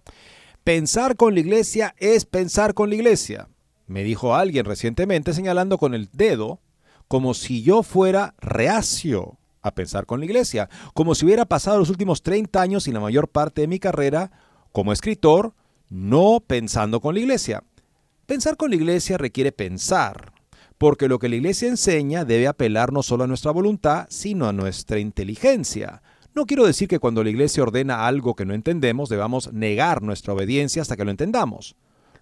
Pensar 0.63 1.15
con 1.15 1.33
la 1.35 1.41
iglesia 1.41 1.93
es 1.97 2.25
pensar 2.25 2.73
con 2.73 2.89
la 2.89 2.95
iglesia, 2.95 3.49
me 3.85 4.03
dijo 4.03 4.33
alguien 4.33 4.65
recientemente 4.65 5.33
señalando 5.33 5.77
con 5.77 5.93
el 5.93 6.09
dedo 6.13 6.59
como 7.13 7.35
si 7.35 7.61
yo 7.61 7.83
fuera 7.83 8.33
reacio 8.39 9.37
a 9.61 9.75
pensar 9.75 10.07
con 10.07 10.19
la 10.19 10.25
iglesia, 10.25 10.67
como 10.95 11.13
si 11.13 11.25
hubiera 11.25 11.45
pasado 11.45 11.77
los 11.77 11.91
últimos 11.91 12.23
30 12.23 12.59
años 12.59 12.87
y 12.87 12.91
la 12.91 12.99
mayor 12.99 13.27
parte 13.27 13.61
de 13.61 13.67
mi 13.67 13.77
carrera 13.77 14.31
como 14.71 14.91
escritor 14.91 15.53
no 15.91 16.39
pensando 16.39 17.01
con 17.01 17.13
la 17.13 17.19
iglesia. 17.19 17.63
Pensar 18.25 18.57
con 18.57 18.71
la 18.71 18.77
iglesia 18.77 19.19
requiere 19.19 19.51
pensar, 19.51 20.33
porque 20.79 21.07
lo 21.07 21.19
que 21.19 21.29
la 21.29 21.35
iglesia 21.35 21.67
enseña 21.67 22.25
debe 22.25 22.47
apelar 22.47 22.91
no 22.91 23.03
solo 23.03 23.25
a 23.25 23.27
nuestra 23.27 23.51
voluntad, 23.51 24.07
sino 24.09 24.47
a 24.47 24.51
nuestra 24.51 24.97
inteligencia. 24.97 26.01
No 26.33 26.47
quiero 26.47 26.65
decir 26.65 26.87
que 26.87 26.97
cuando 26.97 27.23
la 27.23 27.29
iglesia 27.29 27.61
ordena 27.61 28.07
algo 28.07 28.33
que 28.33 28.47
no 28.47 28.55
entendemos 28.55 29.07
debamos 29.07 29.53
negar 29.53 30.01
nuestra 30.01 30.33
obediencia 30.33 30.81
hasta 30.81 30.97
que 30.97 31.05
lo 31.05 31.11
entendamos. 31.11 31.75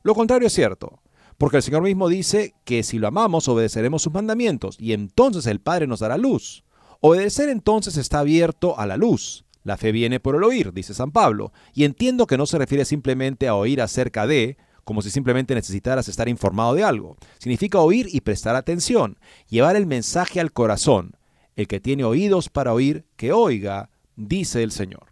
Lo 0.03 0.15
contrario 0.15 0.47
es 0.47 0.53
cierto, 0.53 0.99
porque 1.41 1.57
el 1.57 1.63
Señor 1.63 1.81
mismo 1.81 2.07
dice 2.07 2.53
que 2.65 2.83
si 2.83 2.99
lo 2.99 3.07
amamos 3.07 3.47
obedeceremos 3.47 4.03
sus 4.03 4.13
mandamientos 4.13 4.75
y 4.79 4.93
entonces 4.93 5.47
el 5.47 5.59
Padre 5.59 5.87
nos 5.87 6.01
dará 6.01 6.15
luz. 6.15 6.63
Obedecer 6.99 7.49
entonces 7.49 7.97
está 7.97 8.19
abierto 8.19 8.77
a 8.77 8.85
la 8.85 8.95
luz. 8.95 9.43
La 9.63 9.75
fe 9.75 9.91
viene 9.91 10.19
por 10.19 10.35
el 10.35 10.43
oír, 10.43 10.71
dice 10.71 10.93
San 10.93 11.09
Pablo, 11.09 11.51
y 11.73 11.85
entiendo 11.85 12.27
que 12.27 12.37
no 12.37 12.45
se 12.45 12.59
refiere 12.59 12.85
simplemente 12.85 13.47
a 13.47 13.55
oír 13.55 13.81
acerca 13.81 14.27
de, 14.27 14.57
como 14.83 15.01
si 15.01 15.09
simplemente 15.09 15.55
necesitaras 15.55 16.07
estar 16.07 16.29
informado 16.29 16.75
de 16.75 16.83
algo. 16.83 17.17
Significa 17.39 17.79
oír 17.79 18.07
y 18.11 18.21
prestar 18.21 18.55
atención, 18.55 19.17
llevar 19.49 19.75
el 19.75 19.87
mensaje 19.87 20.41
al 20.41 20.51
corazón. 20.51 21.17
El 21.55 21.67
que 21.67 21.79
tiene 21.79 22.03
oídos 22.03 22.49
para 22.49 22.71
oír, 22.71 23.07
que 23.15 23.33
oiga 23.33 23.89
dice 24.15 24.61
el 24.61 24.71
Señor. 24.71 25.07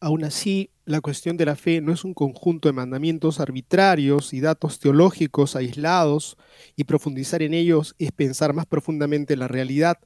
Aún 0.00 0.24
así, 0.24 0.70
la 0.86 1.00
cuestión 1.00 1.36
de 1.36 1.44
la 1.44 1.56
fe 1.56 1.80
no 1.80 1.92
es 1.92 2.04
un 2.04 2.14
conjunto 2.14 2.68
de 2.68 2.72
mandamientos 2.72 3.40
arbitrarios 3.40 4.32
y 4.32 4.40
datos 4.40 4.78
teológicos 4.78 5.56
aislados, 5.56 6.38
y 6.76 6.84
profundizar 6.84 7.42
en 7.42 7.54
ellos 7.54 7.96
es 7.98 8.12
pensar 8.12 8.54
más 8.54 8.66
profundamente 8.66 9.36
la 9.36 9.48
realidad. 9.48 9.98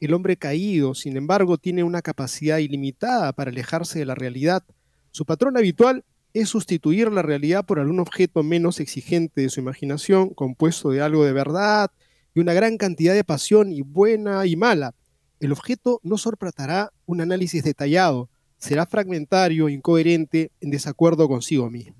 El 0.00 0.14
hombre 0.14 0.36
caído, 0.36 0.94
sin 0.94 1.16
embargo, 1.16 1.58
tiene 1.58 1.82
una 1.82 2.02
capacidad 2.02 2.58
ilimitada 2.58 3.32
para 3.32 3.50
alejarse 3.50 3.98
de 3.98 4.06
la 4.06 4.14
realidad. 4.14 4.62
Su 5.10 5.26
patrón 5.26 5.56
habitual 5.56 6.04
es 6.32 6.50
sustituir 6.50 7.10
la 7.10 7.22
realidad 7.22 7.66
por 7.66 7.80
algún 7.80 7.98
objeto 7.98 8.44
menos 8.44 8.78
exigente 8.78 9.40
de 9.40 9.48
su 9.48 9.58
imaginación, 9.58 10.30
compuesto 10.30 10.90
de 10.90 11.00
algo 11.00 11.24
de 11.24 11.32
verdad 11.32 11.90
y 12.32 12.38
una 12.38 12.52
gran 12.52 12.76
cantidad 12.76 13.14
de 13.14 13.24
pasión 13.24 13.72
y 13.72 13.80
buena 13.80 14.46
y 14.46 14.54
mala. 14.54 14.94
El 15.40 15.50
objeto 15.50 15.98
no 16.04 16.16
soportará 16.16 16.92
un 17.06 17.20
análisis 17.20 17.64
detallado, 17.64 18.28
será 18.58 18.86
fragmentario, 18.86 19.68
incoherente, 19.68 20.52
en 20.60 20.70
desacuerdo 20.70 21.28
consigo 21.28 21.70
mismo. 21.70 21.96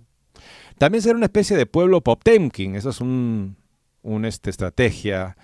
También 0.77 1.03
será 1.03 1.17
una 1.17 1.27
especie 1.27 1.57
de 1.57 1.67
pueblo 1.67 2.01
Poptemkin, 2.03 2.77
esa 2.77 2.91
es 2.91 3.01
una 3.01 4.29
este, 4.29 4.51
estrategia, 4.51 5.37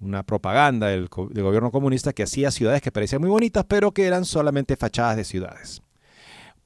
una 0.00 0.24
propaganda 0.24 0.88
del, 0.88 1.08
gobierno 1.08 1.70
comunista 1.70 2.12
que 2.12 2.22
hacía 2.22 2.50
ciudades 2.50 2.82
que 2.82 2.90
parecían 2.90 3.20
muy 3.20 3.30
bonitas, 3.30 3.64
pero 3.68 3.92
que 3.92 4.06
eran 4.06 4.24
solamente 4.24 4.76
fachadas 4.76 5.16
de 5.16 5.24
ciudades. 5.24 5.82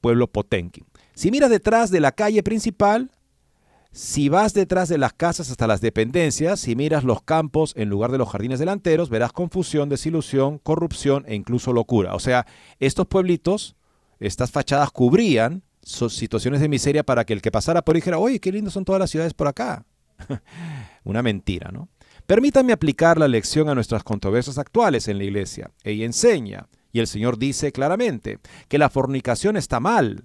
Pueblo 0.00 0.28
Potemkin. 0.28 0.86
Si 1.14 1.30
miras 1.30 1.50
detrás 1.50 1.90
de 1.90 2.00
la 2.00 2.12
calle 2.12 2.42
principal, 2.42 3.10
si 3.92 4.28
vas 4.28 4.54
detrás 4.54 4.88
de 4.88 4.98
las 4.98 5.12
casas 5.12 5.50
hasta 5.50 5.66
las 5.66 5.80
dependencias, 5.80 6.60
si 6.60 6.74
miras 6.76 7.04
los 7.04 7.22
campos 7.22 7.74
en 7.76 7.88
lugar 7.88 8.10
de 8.10 8.18
los 8.18 8.28
jardines 8.28 8.58
delanteros, 8.58 9.08
verás 9.08 9.32
confusión, 9.32 9.88
desilusión, 9.88 10.58
corrupción 10.58 11.24
e 11.28 11.34
incluso 11.34 11.72
locura. 11.72 12.14
O 12.14 12.18
sea, 12.18 12.46
estos 12.80 13.06
pueblitos, 13.06 13.76
estas 14.26 14.50
fachadas 14.50 14.90
cubrían 14.90 15.62
situaciones 15.84 16.60
de 16.60 16.68
miseria 16.68 17.02
para 17.02 17.24
que 17.24 17.32
el 17.32 17.42
que 17.42 17.50
pasara 17.50 17.82
por 17.82 17.94
ahí 17.94 18.00
dijera, 18.00 18.18
oye, 18.18 18.40
qué 18.40 18.50
lindas 18.50 18.72
son 18.72 18.84
todas 18.84 19.00
las 19.00 19.10
ciudades 19.10 19.34
por 19.34 19.48
acá. 19.48 19.84
Una 21.04 21.22
mentira, 21.22 21.70
¿no? 21.70 21.88
Permítanme 22.26 22.72
aplicar 22.72 23.18
la 23.18 23.28
lección 23.28 23.68
a 23.68 23.74
nuestras 23.74 24.02
controversias 24.02 24.56
actuales 24.56 25.08
en 25.08 25.18
la 25.18 25.24
iglesia. 25.24 25.70
Ella 25.82 26.06
enseña, 26.06 26.68
y 26.90 27.00
el 27.00 27.06
Señor 27.06 27.38
dice 27.38 27.70
claramente, 27.70 28.38
que 28.68 28.78
la 28.78 28.88
fornicación 28.88 29.58
está 29.58 29.78
mal. 29.78 30.24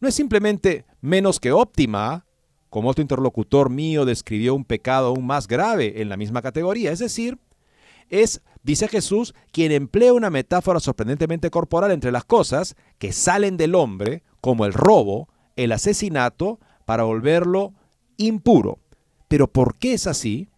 No 0.00 0.08
es 0.08 0.14
simplemente 0.14 0.86
menos 1.02 1.40
que 1.40 1.52
óptima, 1.52 2.24
como 2.70 2.88
otro 2.88 3.02
interlocutor 3.02 3.68
mío 3.68 4.06
describió 4.06 4.54
un 4.54 4.64
pecado 4.64 5.08
aún 5.08 5.26
más 5.26 5.46
grave 5.46 6.00
en 6.00 6.08
la 6.08 6.16
misma 6.16 6.40
categoría. 6.40 6.92
Es 6.92 6.98
decir, 6.98 7.38
es, 8.08 8.42
dice 8.62 8.88
Jesús, 8.88 9.34
quien 9.52 9.72
emplea 9.72 10.12
una 10.12 10.30
metáfora 10.30 10.80
sorprendentemente 10.80 11.50
corporal 11.50 11.90
entre 11.90 12.12
las 12.12 12.24
cosas 12.24 12.76
que 12.98 13.12
salen 13.12 13.56
del 13.56 13.74
hombre, 13.74 14.22
como 14.40 14.66
el 14.66 14.72
robo, 14.72 15.28
el 15.56 15.72
asesinato, 15.72 16.60
para 16.84 17.04
volverlo 17.04 17.74
impuro. 18.16 18.78
Pero 19.28 19.48
¿por 19.50 19.76
qué 19.78 19.94
es 19.94 20.06
así? 20.06 20.48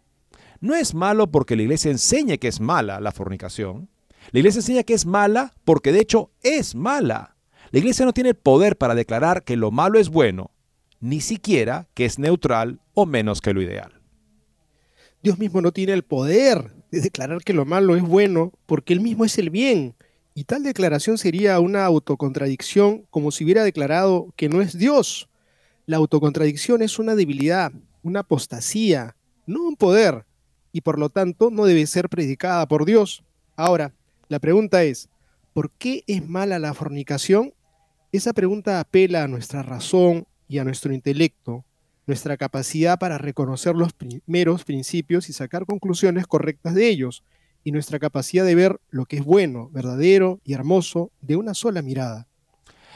No 0.61 0.75
es 0.75 0.95
malo 0.95 1.31
porque 1.31 1.57
la 1.57 1.63
iglesia 1.63 1.91
enseñe 1.91 2.39
que 2.39 2.49
es 2.49 2.61
mala 2.61 3.01
la 3.01 3.13
fornicación. 3.13 3.89
La 4.33 4.41
iglesia 4.41 4.59
enseña 4.59 4.83
que 4.83 4.95
es 4.95 5.07
mala 5.07 5.55
porque 5.65 5.93
de 5.93 6.01
hecho 6.01 6.31
es 6.43 6.75
mala. 6.75 7.37
La 7.71 7.79
iglesia 7.79 8.05
no 8.05 8.13
tiene 8.13 8.31
el 8.31 8.37
poder 8.37 8.77
para 8.77 8.95
declarar 8.95 9.45
que 9.45 9.57
lo 9.57 9.71
malo 9.71 9.99
es 9.99 10.09
bueno, 10.09 10.51
ni 11.01 11.21
siquiera 11.21 11.89
que 11.95 12.05
es 12.05 12.19
neutral 12.19 12.81
o 12.95 13.07
menos 13.07 13.41
que 13.41 13.53
lo 13.53 13.63
ideal. 13.63 14.01
Dios 15.23 15.39
mismo 15.39 15.61
no 15.61 15.73
tiene 15.73 15.93
el 15.93 16.05
poder 16.05 16.76
de 16.91 17.01
declarar 17.01 17.43
que 17.43 17.53
lo 17.53 17.65
malo 17.65 17.97
es 17.97 18.03
bueno 18.03 18.53
porque 18.67 18.93
Él 18.93 19.01
mismo 19.01 19.25
es 19.25 19.39
el 19.39 19.51
bien. 19.51 19.95
Y 20.35 20.45
tal 20.45 20.63
declaración 20.63 21.19
sería 21.19 21.59
una 21.61 21.85
autocontradicción 21.87 23.07
como 23.11 23.31
si 23.31 23.45
hubiera 23.45 23.65
declarado 23.65 24.33
que 24.37 24.49
no 24.49 24.61
es 24.61 24.77
Dios. 24.77 25.29
La 25.87 25.97
autocontradicción 25.97 26.83
es 26.83 26.99
una 26.99 27.15
debilidad, 27.15 27.73
una 28.03 28.21
apostasía, 28.21 29.17
no 29.47 29.63
un 29.63 29.77
poder, 29.77 30.27
y 30.73 30.83
por 30.83 30.99
lo 30.99 31.09
tanto 31.09 31.51
no 31.51 31.65
debe 31.65 31.87
ser 31.87 32.09
predicada 32.09 32.67
por 32.67 32.85
Dios. 32.85 33.25
Ahora, 33.57 33.95
la 34.29 34.39
pregunta 34.39 34.83
es, 34.83 35.09
¿por 35.55 35.71
qué 35.71 36.05
es 36.07 36.29
mala 36.29 36.59
la 36.59 36.75
fornicación? 36.75 37.55
Esa 38.13 38.33
pregunta 38.33 38.81
apela 38.81 39.25
a 39.25 39.29
nuestra 39.29 39.63
razón 39.63 40.27
y 40.49 40.59
a 40.59 40.65
nuestro 40.65 40.93
intelecto, 40.93 41.65
nuestra 42.07 42.37
capacidad 42.37 42.99
para 42.99 43.19
reconocer 43.19 43.75
los 43.75 43.93
primeros 43.93 44.65
principios 44.65 45.29
y 45.29 45.33
sacar 45.33 45.67
conclusiones 45.67 46.27
correctas 46.27 46.75
de 46.75 46.89
ellos, 46.89 47.23
y 47.65 47.73
nuestra 47.73 47.99
capacidad 47.99 48.45
de 48.45 48.55
ver 48.55 48.81
lo 48.91 49.07
que 49.07 49.17
es 49.17 49.25
bueno, 49.25 49.69
verdadero 49.73 50.41
y 50.45 50.53
hermoso 50.53 51.11
de 51.21 51.35
una 51.35 51.53
sola 51.53 51.83
mirada. 51.83 52.29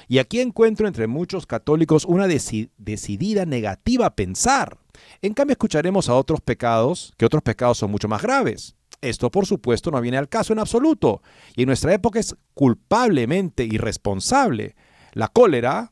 Y 0.06 0.18
aquí 0.18 0.40
encuentro 0.40 0.86
entre 0.86 1.08
muchos 1.08 1.44
católicos 1.44 2.04
una 2.04 2.28
decidida 2.28 3.46
negativa 3.46 4.06
a 4.06 4.14
pensar. 4.14 4.78
En 5.22 5.34
cambio 5.34 5.52
escucharemos 5.52 6.08
a 6.08 6.14
otros 6.14 6.40
pecados, 6.40 7.12
que 7.16 7.26
otros 7.26 7.42
pecados 7.42 7.78
son 7.78 7.90
mucho 7.90 8.06
más 8.06 8.22
graves. 8.22 8.76
Esto, 9.00 9.30
por 9.30 9.46
supuesto, 9.46 9.90
no 9.90 10.00
viene 10.00 10.18
al 10.18 10.28
caso 10.28 10.52
en 10.52 10.58
absoluto, 10.60 11.20
y 11.56 11.62
en 11.62 11.66
nuestra 11.66 11.92
época 11.92 12.20
es 12.20 12.36
culpablemente 12.54 13.64
irresponsable. 13.64 14.76
La 15.14 15.26
cólera, 15.28 15.90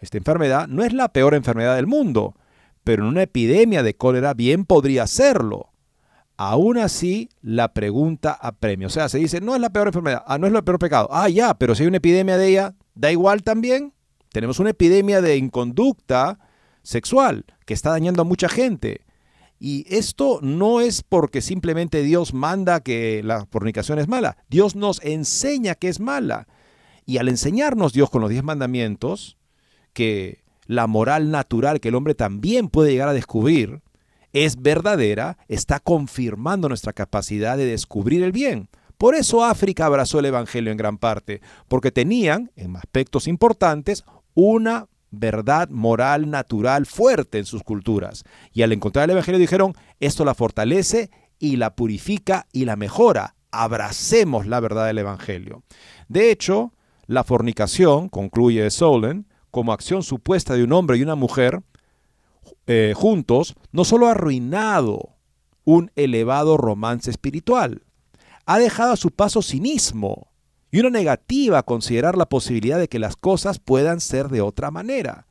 esta 0.00 0.18
enfermedad, 0.18 0.68
no 0.68 0.84
es 0.84 0.92
la 0.92 1.12
peor 1.12 1.34
enfermedad 1.34 1.76
del 1.76 1.86
mundo, 1.86 2.34
pero 2.84 3.02
en 3.02 3.08
una 3.10 3.22
epidemia 3.22 3.82
de 3.82 3.94
cólera 3.94 4.34
bien 4.34 4.64
podría 4.64 5.06
serlo. 5.06 5.70
Aún 6.36 6.78
así, 6.78 7.28
la 7.42 7.74
pregunta 7.74 8.32
apremia. 8.32 8.86
O 8.86 8.90
sea, 8.90 9.08
se 9.08 9.18
dice, 9.18 9.40
no 9.40 9.54
es 9.54 9.60
la 9.60 9.70
peor 9.70 9.88
enfermedad, 9.88 10.22
ah, 10.26 10.38
no 10.38 10.46
es 10.46 10.54
el 10.54 10.64
peor 10.64 10.78
pecado. 10.78 11.08
Ah, 11.10 11.28
ya, 11.28 11.54
pero 11.54 11.74
si 11.74 11.82
hay 11.82 11.88
una 11.88 11.98
epidemia 11.98 12.38
de 12.38 12.48
ella, 12.48 12.74
da 12.94 13.12
igual 13.12 13.42
también. 13.42 13.92
Tenemos 14.32 14.58
una 14.58 14.70
epidemia 14.70 15.20
de 15.20 15.36
inconducta 15.36 16.38
sexual 16.82 17.44
que 17.66 17.74
está 17.74 17.90
dañando 17.90 18.22
a 18.22 18.24
mucha 18.24 18.48
gente. 18.48 19.02
Y 19.58 19.84
esto 19.94 20.38
no 20.40 20.80
es 20.80 21.02
porque 21.02 21.42
simplemente 21.42 22.02
Dios 22.02 22.32
manda 22.32 22.80
que 22.80 23.22
la 23.22 23.44
fornicación 23.44 23.98
es 23.98 24.08
mala. 24.08 24.38
Dios 24.48 24.74
nos 24.74 25.02
enseña 25.04 25.74
que 25.74 25.88
es 25.88 26.00
mala. 26.00 26.48
Y 27.04 27.18
al 27.18 27.28
enseñarnos 27.28 27.92
Dios 27.92 28.08
con 28.08 28.22
los 28.22 28.30
diez 28.30 28.42
mandamientos, 28.42 29.36
que 29.92 30.39
la 30.70 30.86
moral 30.86 31.32
natural 31.32 31.80
que 31.80 31.88
el 31.88 31.96
hombre 31.96 32.14
también 32.14 32.68
puede 32.68 32.92
llegar 32.92 33.08
a 33.08 33.12
descubrir 33.12 33.82
es 34.32 34.62
verdadera, 34.62 35.36
está 35.48 35.80
confirmando 35.80 36.68
nuestra 36.68 36.92
capacidad 36.92 37.56
de 37.56 37.66
descubrir 37.66 38.22
el 38.22 38.30
bien. 38.30 38.68
Por 38.96 39.16
eso 39.16 39.42
África 39.42 39.86
abrazó 39.86 40.20
el 40.20 40.26
Evangelio 40.26 40.70
en 40.70 40.78
gran 40.78 40.96
parte, 40.96 41.40
porque 41.66 41.90
tenían, 41.90 42.52
en 42.54 42.76
aspectos 42.76 43.26
importantes, 43.26 44.04
una 44.34 44.86
verdad 45.10 45.68
moral 45.70 46.30
natural 46.30 46.86
fuerte 46.86 47.38
en 47.38 47.46
sus 47.46 47.64
culturas. 47.64 48.22
Y 48.52 48.62
al 48.62 48.70
encontrar 48.70 49.06
el 49.06 49.10
Evangelio 49.10 49.40
dijeron, 49.40 49.74
esto 49.98 50.24
la 50.24 50.34
fortalece 50.34 51.10
y 51.40 51.56
la 51.56 51.74
purifica 51.74 52.46
y 52.52 52.64
la 52.64 52.76
mejora. 52.76 53.34
Abracemos 53.50 54.46
la 54.46 54.60
verdad 54.60 54.86
del 54.86 54.98
Evangelio. 54.98 55.64
De 56.06 56.30
hecho, 56.30 56.74
la 57.08 57.24
fornicación, 57.24 58.08
concluye 58.08 58.70
Solen, 58.70 59.26
como 59.50 59.72
acción 59.72 60.02
supuesta 60.02 60.54
de 60.54 60.64
un 60.64 60.72
hombre 60.72 60.96
y 60.96 61.02
una 61.02 61.14
mujer 61.14 61.62
eh, 62.66 62.92
juntos, 62.96 63.54
no 63.72 63.84
solo 63.84 64.06
ha 64.06 64.12
arruinado 64.12 65.16
un 65.64 65.90
elevado 65.96 66.56
romance 66.56 67.10
espiritual, 67.10 67.82
ha 68.46 68.58
dejado 68.58 68.92
a 68.92 68.96
su 68.96 69.10
paso 69.10 69.42
cinismo 69.42 70.28
y 70.70 70.80
una 70.80 70.90
negativa 70.90 71.58
a 71.58 71.62
considerar 71.64 72.16
la 72.16 72.28
posibilidad 72.28 72.78
de 72.78 72.88
que 72.88 72.98
las 72.98 73.16
cosas 73.16 73.58
puedan 73.58 74.00
ser 74.00 74.28
de 74.28 74.40
otra 74.40 74.70
manera. 74.70 75.26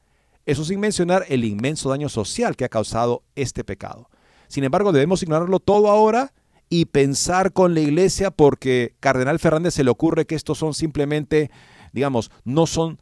Eso 0.46 0.66
sin 0.66 0.80
mencionar 0.80 1.26
el 1.30 1.46
inmenso 1.46 1.90
daño 1.90 2.10
social 2.10 2.56
que 2.56 2.66
ha 2.66 2.70
causado 2.70 3.24
este 3.36 3.64
pecado. 3.64 4.10
Sin 4.48 4.64
embargo, 4.64 4.92
debemos 4.92 5.22
ignorarlo 5.22 5.60
todo 5.60 5.90
ahora 5.90 6.34
y 6.70 6.86
pensar 6.86 7.54
con 7.54 7.74
la 7.74 7.82
iglesia 7.82 8.32
porque 8.32 8.96
Cardenal 9.00 9.40
Fernández 9.40 9.76
se 9.76 9.84
le 9.84 9.92
ocurre 9.92 10.26
que 10.26 10.36
estos 10.36 10.58
son 10.58 10.74
simplemente, 10.74 11.52
digamos, 11.94 12.32
no 12.44 12.66
son 12.68 13.00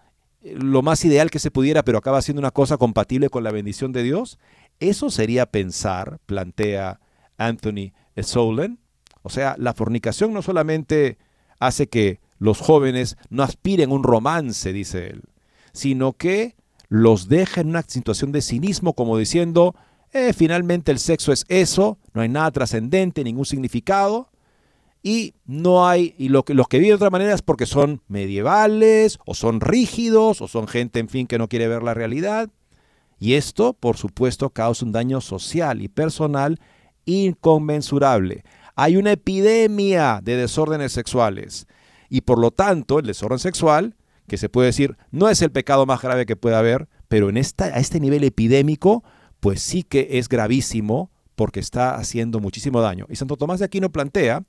lo 0.55 0.81
más 0.81 1.03
ideal 1.05 1.29
que 1.29 1.39
se 1.39 1.51
pudiera, 1.51 1.83
pero 1.83 1.97
acaba 1.97 2.21
siendo 2.21 2.39
una 2.39 2.51
cosa 2.51 2.77
compatible 2.77 3.29
con 3.29 3.43
la 3.43 3.51
bendición 3.51 3.91
de 3.91 4.03
Dios, 4.03 4.39
eso 4.79 5.09
sería 5.09 5.45
pensar, 5.47 6.19
plantea 6.25 6.99
Anthony 7.37 7.93
Solen. 8.21 8.79
O 9.23 9.29
sea, 9.29 9.55
la 9.57 9.73
fornicación 9.73 10.33
no 10.33 10.41
solamente 10.41 11.17
hace 11.59 11.87
que 11.87 12.19
los 12.39 12.59
jóvenes 12.59 13.17
no 13.29 13.43
aspiren 13.43 13.91
a 13.91 13.93
un 13.93 14.03
romance, 14.03 14.71
dice 14.73 15.07
él, 15.07 15.23
sino 15.73 16.13
que 16.13 16.55
los 16.89 17.27
deja 17.27 17.61
en 17.61 17.69
una 17.69 17.81
situación 17.81 18.31
de 18.31 18.41
cinismo 18.41 18.93
como 18.93 19.17
diciendo, 19.17 19.75
eh, 20.13 20.33
finalmente 20.33 20.91
el 20.91 20.99
sexo 20.99 21.31
es 21.31 21.45
eso, 21.49 21.97
no 22.13 22.21
hay 22.21 22.29
nada 22.29 22.51
trascendente, 22.51 23.23
ningún 23.23 23.45
significado, 23.45 24.29
y 25.08 25.36
no 25.45 25.88
hay, 25.88 26.16
y 26.18 26.28
lo 26.28 26.43
que, 26.43 26.53
los 26.53 26.68
que 26.68 26.80
viven 26.80 26.89
de 26.89 26.95
otra 26.95 27.10
manera 27.10 27.34
es 27.34 27.41
porque 27.41 27.66
son 27.66 28.01
medievales, 28.10 29.20
o 29.26 29.36
son 29.36 29.62
rígidos, 29.62 30.41
o 30.41 30.49
son 30.49 30.68
gente, 30.68 30.99
en 30.99 31.08
fin, 31.08 31.28
que 31.28 31.38
no 31.38 31.47
quiere 31.47 31.70
ver 31.70 31.82
la 31.82 31.93
realidad. 31.93 32.49
Y 33.18 33.36
esto, 33.36 33.72
por 33.72 33.95
supuesto, 33.95 34.49
causa 34.49 34.84
un 34.84 34.91
daño 34.91 35.22
social 35.22 35.82
y 35.82 35.88
personal 35.88 36.60
inconmensurable. 37.05 38.43
Hay 38.76 38.97
una 38.97 39.14
epidemia 39.14 40.20
de 40.22 40.36
desórdenes 40.36 40.91
sexuales. 40.91 41.68
Y 42.10 42.20
por 42.20 42.38
lo 42.38 42.51
tanto, 42.51 42.99
el 42.99 43.05
desorden 43.05 43.39
sexual, 43.39 43.95
que 44.28 44.36
se 44.36 44.49
puede 44.49 44.68
decir, 44.68 44.97
no 45.12 45.30
es 45.30 45.41
el 45.41 45.53
pecado 45.53 45.86
más 45.86 46.01
grave 46.01 46.26
que 46.26 46.36
pueda 46.36 46.60
haber, 46.60 46.89
pero 47.08 47.30
en 47.30 47.38
esta, 47.38 47.68
a 47.68 47.80
este 47.80 48.01
nivel 48.01 48.26
epidémico, 48.26 49.05
pues 49.39 49.62
sí 49.62 49.84
que 49.84 50.20
es 50.20 50.28
gravísimo 50.28 51.12
porque 51.36 51.62
está 51.62 51.95
haciendo 51.95 52.41
muchísimo 52.41 52.82
daño. 52.82 53.05
Y 53.08 53.16
Santo 53.16 53.38
Tomás 53.38 53.60
de 53.60 53.66
Aquino 53.66 53.89
plantea 53.89 54.43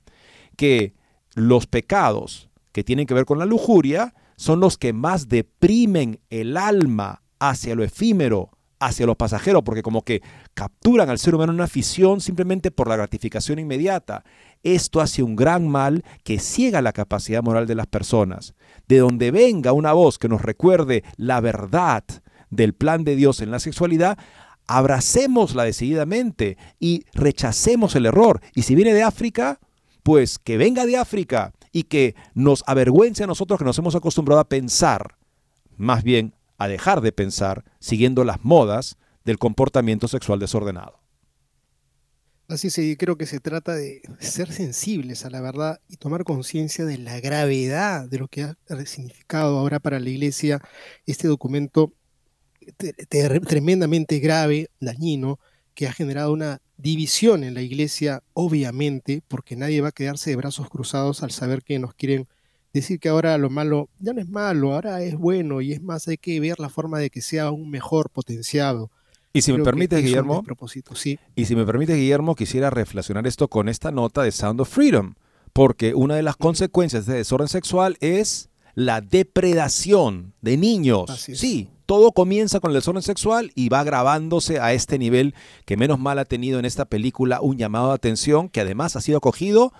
que 0.59 0.93
los 1.35 1.67
pecados 1.67 2.49
que 2.73 2.83
tienen 2.83 3.05
que 3.05 3.13
ver 3.13 3.23
con 3.23 3.39
la 3.39 3.45
lujuria 3.45 4.13
son 4.35 4.59
los 4.59 4.77
que 4.77 4.91
más 4.91 5.29
deprimen 5.29 6.19
el 6.29 6.57
alma 6.57 7.23
hacia 7.39 7.75
lo 7.75 7.83
efímero, 7.85 8.49
hacia 8.77 9.05
lo 9.05 9.15
pasajero, 9.15 9.63
porque 9.63 9.83
como 9.83 10.01
que 10.01 10.21
capturan 10.55 11.09
al 11.09 11.17
ser 11.17 11.33
humano 11.33 11.53
una 11.53 11.63
afición 11.63 12.19
simplemente 12.19 12.71
por 12.71 12.89
la 12.89 12.97
gratificación 12.97 13.57
inmediata. 13.57 14.25
Esto 14.61 14.99
hace 14.99 15.23
un 15.23 15.37
gran 15.37 15.65
mal 15.65 16.03
que 16.25 16.39
ciega 16.39 16.81
la 16.81 16.91
capacidad 16.91 17.41
moral 17.41 17.65
de 17.65 17.75
las 17.75 17.87
personas. 17.87 18.53
De 18.89 18.97
donde 18.97 19.31
venga 19.31 19.71
una 19.71 19.93
voz 19.93 20.19
que 20.19 20.27
nos 20.27 20.41
recuerde 20.41 21.05
la 21.15 21.39
verdad 21.39 22.03
del 22.49 22.73
plan 22.73 23.05
de 23.05 23.15
Dios 23.15 23.39
en 23.39 23.49
la 23.49 23.59
sexualidad, 23.59 24.17
abracémosla 24.67 25.63
decididamente 25.63 26.57
y 26.81 27.05
rechacemos 27.13 27.95
el 27.95 28.07
error. 28.07 28.41
Y 28.53 28.63
si 28.63 28.75
viene 28.75 28.93
de 28.93 29.03
África, 29.03 29.57
pues 30.03 30.39
que 30.39 30.57
venga 30.57 30.85
de 30.85 30.97
África 30.97 31.53
y 31.71 31.83
que 31.83 32.15
nos 32.33 32.63
avergüence 32.67 33.23
a 33.23 33.27
nosotros 33.27 33.59
que 33.59 33.65
nos 33.65 33.77
hemos 33.77 33.95
acostumbrado 33.95 34.41
a 34.41 34.49
pensar, 34.49 35.15
más 35.77 36.03
bien 36.03 36.33
a 36.57 36.67
dejar 36.67 37.01
de 37.01 37.11
pensar 37.11 37.63
siguiendo 37.79 38.23
las 38.23 38.43
modas 38.43 38.97
del 39.23 39.37
comportamiento 39.37 40.07
sexual 40.07 40.39
desordenado. 40.39 40.99
Así 42.47 42.71
sí, 42.71 42.97
creo 42.97 43.15
que 43.15 43.27
se 43.27 43.39
trata 43.39 43.75
de 43.75 44.01
ser 44.17 44.51
sensibles 44.51 45.23
a 45.23 45.29
la 45.29 45.39
verdad 45.39 45.79
y 45.87 45.97
tomar 45.97 46.23
conciencia 46.23 46.83
de 46.83 46.97
la 46.97 47.19
gravedad 47.19 48.09
de 48.09 48.17
lo 48.17 48.27
que 48.27 48.41
ha 48.41 48.55
significado 48.87 49.59
ahora 49.59 49.79
para 49.79 49.99
la 49.99 50.09
Iglesia 50.09 50.59
este 51.05 51.27
documento 51.27 51.93
tremendamente 53.47 54.17
grave, 54.19 54.71
dañino, 54.79 55.39
que 55.75 55.87
ha 55.87 55.93
generado 55.93 56.33
una 56.33 56.61
división 56.81 57.43
en 57.43 57.53
la 57.53 57.61
iglesia, 57.61 58.23
obviamente, 58.33 59.21
porque 59.27 59.55
nadie 59.55 59.81
va 59.81 59.89
a 59.89 59.93
quedarse 59.93 60.29
de 60.29 60.35
brazos 60.37 60.69
cruzados 60.69 61.23
al 61.23 61.31
saber 61.31 61.61
que 61.61 61.77
nos 61.77 61.93
quieren 61.93 62.27
decir 62.73 62.99
que 62.99 63.09
ahora 63.09 63.37
lo 63.37 63.49
malo 63.49 63.89
ya 63.99 64.13
no 64.13 64.21
es 64.21 64.29
malo, 64.29 64.73
ahora 64.73 65.01
es 65.03 65.17
bueno 65.17 65.61
y 65.61 65.73
es 65.73 65.81
más, 65.81 66.07
hay 66.07 66.17
que 66.17 66.39
ver 66.39 66.59
la 66.59 66.69
forma 66.69 66.99
de 66.99 67.09
que 67.09 67.21
sea 67.21 67.43
aún 67.43 67.69
mejor 67.69 68.09
potenciado. 68.09 68.89
Y 69.33 69.41
si 69.41 69.53
me 69.53 69.63
permite, 69.63 69.97
Guillermo, 69.97 70.41
propósito, 70.41 70.95
sí. 70.95 71.19
y 71.35 71.45
si 71.45 71.55
me 71.55 71.65
permite, 71.65 71.93
Guillermo, 71.95 72.35
quisiera 72.35 72.69
reflexionar 72.69 73.27
esto 73.27 73.47
con 73.47 73.69
esta 73.69 73.91
nota 73.91 74.23
de 74.23 74.31
Sound 74.31 74.61
of 74.61 74.69
Freedom, 74.69 75.15
porque 75.53 75.93
una 75.93 76.15
de 76.15 76.23
las 76.23 76.35
consecuencias 76.35 77.05
de 77.05 77.15
desorden 77.15 77.47
sexual 77.47 77.97
es 77.99 78.49
la 78.73 79.01
depredación 79.01 80.33
de 80.41 80.57
niños. 80.57 81.11
Sí, 81.33 81.69
todo 81.89 82.11
comienza 82.11 82.59
con 82.59 82.69
el 82.69 82.75
desorden 82.75 83.01
sexual 83.01 83.51
y 83.55 83.69
va 83.69 83.79
agravándose 83.79 84.59
a 84.59 84.73
este 84.73 84.99
nivel 84.99 85.33
que 85.65 85.75
menos 85.75 85.97
mal 85.97 86.19
ha 86.19 86.25
tenido 86.25 86.59
en 86.59 86.65
esta 86.65 86.85
película 86.85 87.41
un 87.41 87.57
llamado 87.57 87.87
de 87.87 87.95
atención 87.95 88.47
que 88.47 88.61
además 88.61 88.95
ha 88.95 89.01
sido 89.01 89.17
acogido 89.17 89.73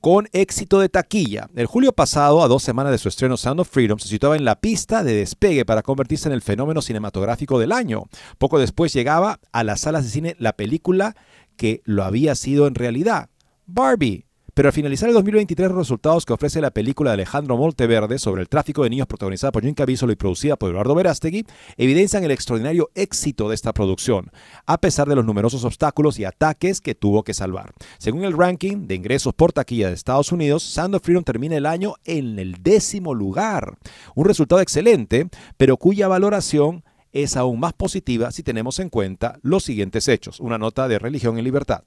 con 0.00 0.28
éxito 0.32 0.78
de 0.78 0.88
taquilla. 0.88 1.50
El 1.56 1.66
julio 1.66 1.92
pasado, 1.92 2.44
a 2.44 2.46
dos 2.46 2.62
semanas 2.62 2.92
de 2.92 2.98
su 2.98 3.08
estreno 3.08 3.36
Sound 3.36 3.58
of 3.58 3.68
Freedom, 3.68 3.98
se 3.98 4.06
situaba 4.06 4.36
en 4.36 4.44
la 4.44 4.60
pista 4.60 5.02
de 5.02 5.12
despegue 5.12 5.64
para 5.64 5.82
convertirse 5.82 6.28
en 6.28 6.34
el 6.34 6.40
fenómeno 6.40 6.80
cinematográfico 6.80 7.58
del 7.58 7.72
año. 7.72 8.04
Poco 8.38 8.60
después 8.60 8.92
llegaba 8.92 9.40
a 9.50 9.64
las 9.64 9.80
salas 9.80 10.04
de 10.04 10.10
cine 10.10 10.36
la 10.38 10.52
película 10.52 11.16
que 11.56 11.82
lo 11.82 12.04
había 12.04 12.36
sido 12.36 12.68
en 12.68 12.76
realidad, 12.76 13.28
Barbie, 13.66 14.26
pero 14.54 14.68
al 14.68 14.72
finalizar 14.72 15.08
el 15.08 15.14
2023, 15.14 15.68
los 15.68 15.78
resultados 15.78 16.24
que 16.24 16.32
ofrece 16.32 16.60
la 16.60 16.70
película 16.70 17.10
de 17.10 17.14
Alejandro 17.14 17.56
Molteverde 17.56 18.18
sobre 18.18 18.40
el 18.40 18.48
tráfico 18.48 18.84
de 18.84 18.90
niños 18.90 19.08
protagonizada 19.08 19.50
por 19.50 19.64
Jim 19.64 19.74
Caviezel 19.74 20.12
y 20.12 20.16
producida 20.16 20.56
por 20.56 20.70
Eduardo 20.70 20.94
Verástegui 20.94 21.44
evidencian 21.76 22.22
el 22.22 22.30
extraordinario 22.30 22.90
éxito 22.94 23.48
de 23.48 23.56
esta 23.56 23.72
producción, 23.72 24.30
a 24.64 24.78
pesar 24.78 25.08
de 25.08 25.16
los 25.16 25.24
numerosos 25.24 25.64
obstáculos 25.64 26.18
y 26.18 26.24
ataques 26.24 26.80
que 26.80 26.94
tuvo 26.94 27.24
que 27.24 27.34
salvar. 27.34 27.72
Según 27.98 28.24
el 28.24 28.36
ranking 28.36 28.86
de 28.86 28.94
ingresos 28.94 29.34
por 29.34 29.52
taquilla 29.52 29.88
de 29.88 29.94
Estados 29.94 30.30
Unidos, 30.30 30.62
Sound 30.62 30.94
of 30.94 31.02
Freedom 31.02 31.24
termina 31.24 31.56
el 31.56 31.66
año 31.66 31.94
en 32.04 32.38
el 32.38 32.62
décimo 32.62 33.12
lugar. 33.12 33.76
Un 34.14 34.24
resultado 34.24 34.60
excelente, 34.60 35.28
pero 35.56 35.76
cuya 35.76 36.06
valoración 36.06 36.84
es 37.12 37.36
aún 37.36 37.60
más 37.60 37.72
positiva 37.72 38.30
si 38.30 38.42
tenemos 38.42 38.78
en 38.78 38.90
cuenta 38.90 39.38
los 39.42 39.64
siguientes 39.64 40.08
hechos. 40.08 40.40
Una 40.40 40.58
nota 40.58 40.88
de 40.88 40.98
Religión 40.98 41.38
y 41.38 41.42
Libertad. 41.42 41.82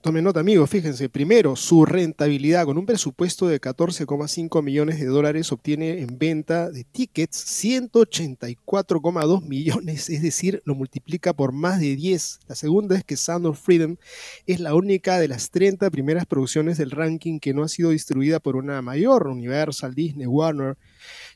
Tomen 0.00 0.24
nota, 0.24 0.40
amigos, 0.40 0.70
fíjense. 0.70 1.08
Primero, 1.08 1.56
su 1.56 1.84
rentabilidad 1.84 2.64
con 2.64 2.78
un 2.78 2.86
presupuesto 2.86 3.48
de 3.48 3.60
14,5 3.60 4.62
millones 4.62 5.00
de 5.00 5.06
dólares 5.06 5.50
obtiene 5.52 6.00
en 6.00 6.18
venta 6.18 6.70
de 6.70 6.84
tickets 6.84 7.62
184,2 7.62 9.42
millones, 9.42 10.08
es 10.08 10.22
decir, 10.22 10.62
lo 10.64 10.74
multiplica 10.74 11.32
por 11.32 11.52
más 11.52 11.80
de 11.80 11.96
10. 11.96 12.40
La 12.48 12.54
segunda 12.54 12.96
es 12.96 13.04
que 13.04 13.16
Sound 13.16 13.46
of 13.46 13.60
Freedom 13.60 13.96
es 14.46 14.60
la 14.60 14.74
única 14.74 15.18
de 15.18 15.28
las 15.28 15.50
30 15.50 15.90
primeras 15.90 16.26
producciones 16.26 16.78
del 16.78 16.90
ranking 16.90 17.38
que 17.40 17.54
no 17.54 17.62
ha 17.62 17.68
sido 17.68 17.90
distribuida 17.90 18.40
por 18.40 18.56
una 18.56 18.80
mayor, 18.82 19.26
Universal, 19.28 19.94
Disney, 19.94 20.26
Warner. 20.26 20.76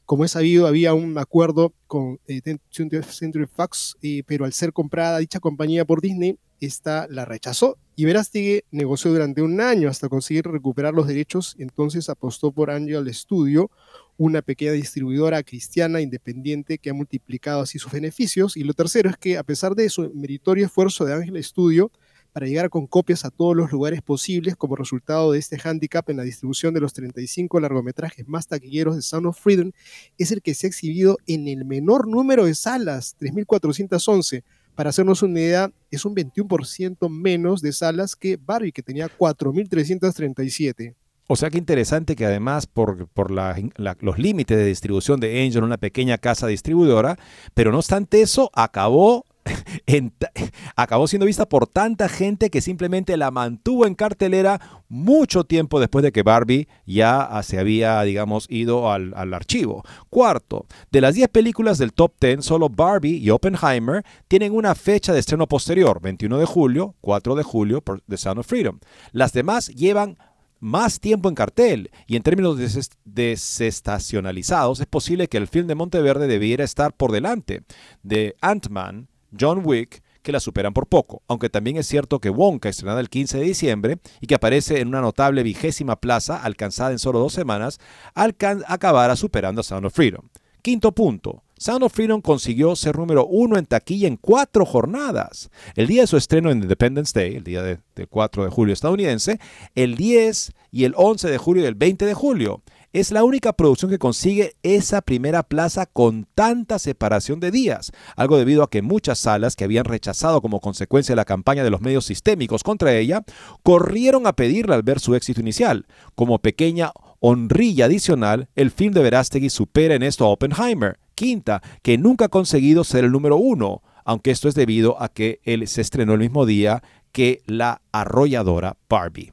Como 0.04 0.24
es 0.24 0.32
sabido, 0.32 0.66
había 0.66 0.94
un 0.94 1.16
acuerdo 1.18 1.72
con 1.86 2.18
eh, 2.26 2.40
Century 2.70 3.46
Fox, 3.46 3.96
eh, 4.02 4.22
pero 4.26 4.44
al 4.44 4.52
ser 4.52 4.72
comprada 4.72 5.18
dicha 5.18 5.40
compañía 5.40 5.84
por 5.84 6.00
Disney, 6.00 6.38
esta 6.60 7.06
la 7.08 7.24
rechazó 7.24 7.78
Verástegui 7.96 8.62
negoció 8.70 9.12
durante 9.12 9.42
un 9.42 9.60
año 9.60 9.88
hasta 9.88 10.08
conseguir 10.08 10.46
recuperar 10.46 10.94
los 10.94 11.06
derechos, 11.06 11.54
entonces 11.58 12.08
apostó 12.08 12.50
por 12.50 12.70
Angel 12.70 13.12
Studio, 13.14 13.70
una 14.16 14.42
pequeña 14.42 14.72
distribuidora 14.72 15.42
cristiana 15.42 16.00
independiente 16.00 16.78
que 16.78 16.90
ha 16.90 16.94
multiplicado 16.94 17.60
así 17.60 17.78
sus 17.78 17.92
beneficios. 17.92 18.56
Y 18.56 18.64
lo 18.64 18.72
tercero 18.72 19.10
es 19.10 19.16
que 19.16 19.36
a 19.36 19.42
pesar 19.42 19.74
de 19.74 19.88
su 19.88 20.10
meritorio 20.14 20.66
esfuerzo 20.66 21.04
de 21.04 21.14
Angel 21.14 21.42
Studio 21.42 21.90
para 22.32 22.46
llegar 22.46 22.70
con 22.70 22.86
copias 22.86 23.24
a 23.24 23.30
todos 23.30 23.54
los 23.54 23.70
lugares 23.70 24.00
posibles 24.00 24.56
como 24.56 24.74
resultado 24.74 25.32
de 25.32 25.38
este 25.38 25.58
handicap 25.62 26.08
en 26.08 26.16
la 26.16 26.22
distribución 26.22 26.72
de 26.72 26.80
los 26.80 26.94
35 26.94 27.60
largometrajes 27.60 28.26
más 28.26 28.46
taquilleros 28.46 28.96
de 28.96 29.02
Sound 29.02 29.26
of 29.26 29.38
Freedom, 29.38 29.72
es 30.16 30.32
el 30.32 30.40
que 30.40 30.54
se 30.54 30.66
ha 30.66 30.68
exhibido 30.68 31.18
en 31.26 31.46
el 31.46 31.64
menor 31.64 32.08
número 32.08 32.46
de 32.46 32.54
salas, 32.54 33.16
3.411, 33.20 34.44
para 34.74 34.90
hacernos 34.90 35.22
una 35.22 35.40
idea, 35.40 35.72
es 35.90 36.04
un 36.04 36.14
21% 36.14 37.08
menos 37.08 37.60
de 37.62 37.72
salas 37.72 38.16
que 38.16 38.36
Barbie, 38.36 38.72
que 38.72 38.82
tenía 38.82 39.08
4.337. 39.08 40.94
O 41.28 41.36
sea 41.36 41.50
que 41.50 41.58
interesante 41.58 42.16
que 42.16 42.26
además 42.26 42.66
por, 42.66 43.08
por 43.08 43.30
los 43.30 44.18
límites 44.18 44.56
de 44.56 44.66
distribución 44.66 45.20
de 45.20 45.42
Angel, 45.42 45.64
una 45.64 45.78
pequeña 45.78 46.18
casa 46.18 46.46
distribuidora, 46.46 47.18
pero 47.54 47.72
no 47.72 47.78
obstante 47.78 48.20
eso, 48.20 48.50
acabó 48.52 49.24
acabó 50.76 51.06
siendo 51.06 51.26
vista 51.26 51.48
por 51.48 51.66
tanta 51.66 52.08
gente 52.08 52.50
que 52.50 52.60
simplemente 52.60 53.16
la 53.16 53.30
mantuvo 53.30 53.86
en 53.86 53.94
cartelera 53.94 54.60
mucho 54.88 55.44
tiempo 55.44 55.80
después 55.80 56.02
de 56.02 56.12
que 56.12 56.22
Barbie 56.22 56.68
ya 56.86 57.40
se 57.42 57.58
había, 57.58 58.02
digamos, 58.02 58.46
ido 58.50 58.90
al, 58.92 59.12
archivo. 59.34 59.84
Cuarto, 60.10 60.66
de 60.90 61.00
las 61.00 61.14
10 61.14 61.28
películas 61.28 61.78
del 61.78 61.92
top 61.92 62.12
10, 62.20 62.44
solo 62.44 62.68
Barbie 62.68 63.16
y 63.16 63.30
Oppenheimer 63.30 64.04
tienen 64.28 64.54
una 64.54 64.74
fecha 64.74 65.12
de 65.12 65.20
estreno 65.20 65.46
posterior, 65.46 66.00
21 66.00 66.38
de 66.38 66.44
julio, 66.44 66.94
4 67.00 67.34
de 67.34 67.42
julio, 67.42 67.80
por 67.80 68.02
The 68.02 68.16
Sound 68.16 68.40
of 68.40 68.46
Freedom. 68.46 68.78
Las 69.12 69.32
demás 69.32 69.68
llevan 69.68 70.18
más 70.62 71.00
tiempo 71.00 71.28
en 71.28 71.34
cartel 71.34 71.90
y 72.06 72.14
en 72.14 72.22
términos 72.22 72.56
desestacionalizados 73.04 74.78
es 74.78 74.86
posible 74.86 75.26
que 75.26 75.38
el 75.38 75.48
film 75.48 75.66
de 75.66 75.74
Monteverde 75.74 76.28
debiera 76.28 76.62
estar 76.62 76.94
por 76.94 77.10
delante 77.10 77.64
de 78.04 78.36
Ant-Man, 78.40 79.08
John 79.38 79.62
Wick, 79.64 80.02
que 80.22 80.32
la 80.32 80.40
superan 80.40 80.72
por 80.72 80.86
poco, 80.86 81.22
aunque 81.28 81.50
también 81.50 81.76
es 81.76 81.86
cierto 81.86 82.20
que 82.20 82.30
Wonka, 82.30 82.68
estrenada 82.68 83.00
el 83.00 83.10
15 83.10 83.38
de 83.38 83.44
diciembre 83.44 83.98
y 84.20 84.26
que 84.26 84.36
aparece 84.36 84.80
en 84.80 84.88
una 84.88 85.00
notable 85.00 85.42
vigésima 85.42 85.96
plaza 85.96 86.42
alcanzada 86.42 86.92
en 86.92 86.98
solo 86.98 87.18
dos 87.18 87.32
semanas, 87.32 87.80
acabará 88.14 89.16
superando 89.16 89.60
a 89.60 89.64
Sound 89.64 89.86
of 89.86 89.94
Freedom. 89.94 90.28
Quinto 90.62 90.92
punto. 90.92 91.42
Sound 91.58 91.84
of 91.84 91.92
Freedom 91.92 92.20
consiguió 92.20 92.74
ser 92.74 92.96
número 92.96 93.24
uno 93.26 93.56
en 93.56 93.66
taquilla 93.66 94.08
en 94.08 94.16
cuatro 94.16 94.64
jornadas. 94.64 95.50
El 95.76 95.86
día 95.86 96.02
de 96.02 96.06
su 96.06 96.16
estreno 96.16 96.50
en 96.50 96.62
Independence 96.62 97.12
Day, 97.14 97.36
el 97.36 97.44
día 97.44 97.62
del 97.62 97.78
4 98.08 98.44
de 98.44 98.50
julio 98.50 98.72
estadounidense, 98.72 99.38
el 99.76 99.94
10 99.94 100.52
y 100.72 100.84
el 100.84 100.94
11 100.96 101.30
de 101.30 101.38
julio 101.38 101.62
y 101.62 101.66
el 101.66 101.76
20 101.76 102.04
de 102.04 102.14
julio. 102.14 102.62
Es 102.92 103.10
la 103.10 103.24
única 103.24 103.54
producción 103.54 103.90
que 103.90 103.98
consigue 103.98 104.54
esa 104.62 105.00
primera 105.00 105.42
plaza 105.42 105.86
con 105.86 106.26
tanta 106.34 106.78
separación 106.78 107.40
de 107.40 107.50
días, 107.50 107.90
algo 108.16 108.36
debido 108.36 108.62
a 108.62 108.68
que 108.68 108.82
muchas 108.82 109.18
salas 109.18 109.56
que 109.56 109.64
habían 109.64 109.86
rechazado 109.86 110.42
como 110.42 110.60
consecuencia 110.60 111.14
de 111.14 111.16
la 111.16 111.24
campaña 111.24 111.64
de 111.64 111.70
los 111.70 111.80
medios 111.80 112.04
sistémicos 112.04 112.62
contra 112.62 112.94
ella, 112.94 113.24
corrieron 113.62 114.26
a 114.26 114.34
pedirle 114.34 114.74
al 114.74 114.82
ver 114.82 115.00
su 115.00 115.14
éxito 115.14 115.40
inicial. 115.40 115.86
Como 116.14 116.40
pequeña 116.40 116.92
honrilla 117.20 117.86
adicional, 117.86 118.50
el 118.56 118.70
film 118.70 118.92
de 118.92 119.02
Verástegui 119.02 119.48
supera 119.48 119.94
en 119.94 120.02
esto 120.02 120.26
a 120.26 120.28
Oppenheimer, 120.28 120.98
quinta, 121.14 121.62
que 121.80 121.96
nunca 121.96 122.26
ha 122.26 122.28
conseguido 122.28 122.84
ser 122.84 123.04
el 123.04 123.12
número 123.12 123.38
uno, 123.38 123.80
aunque 124.04 124.32
esto 124.32 124.50
es 124.50 124.54
debido 124.54 125.00
a 125.00 125.08
que 125.08 125.40
él 125.44 125.66
se 125.66 125.80
estrenó 125.80 126.12
el 126.12 126.18
mismo 126.18 126.44
día 126.44 126.82
que 127.10 127.40
la 127.46 127.80
arrolladora 127.90 128.76
Barbie. 128.86 129.32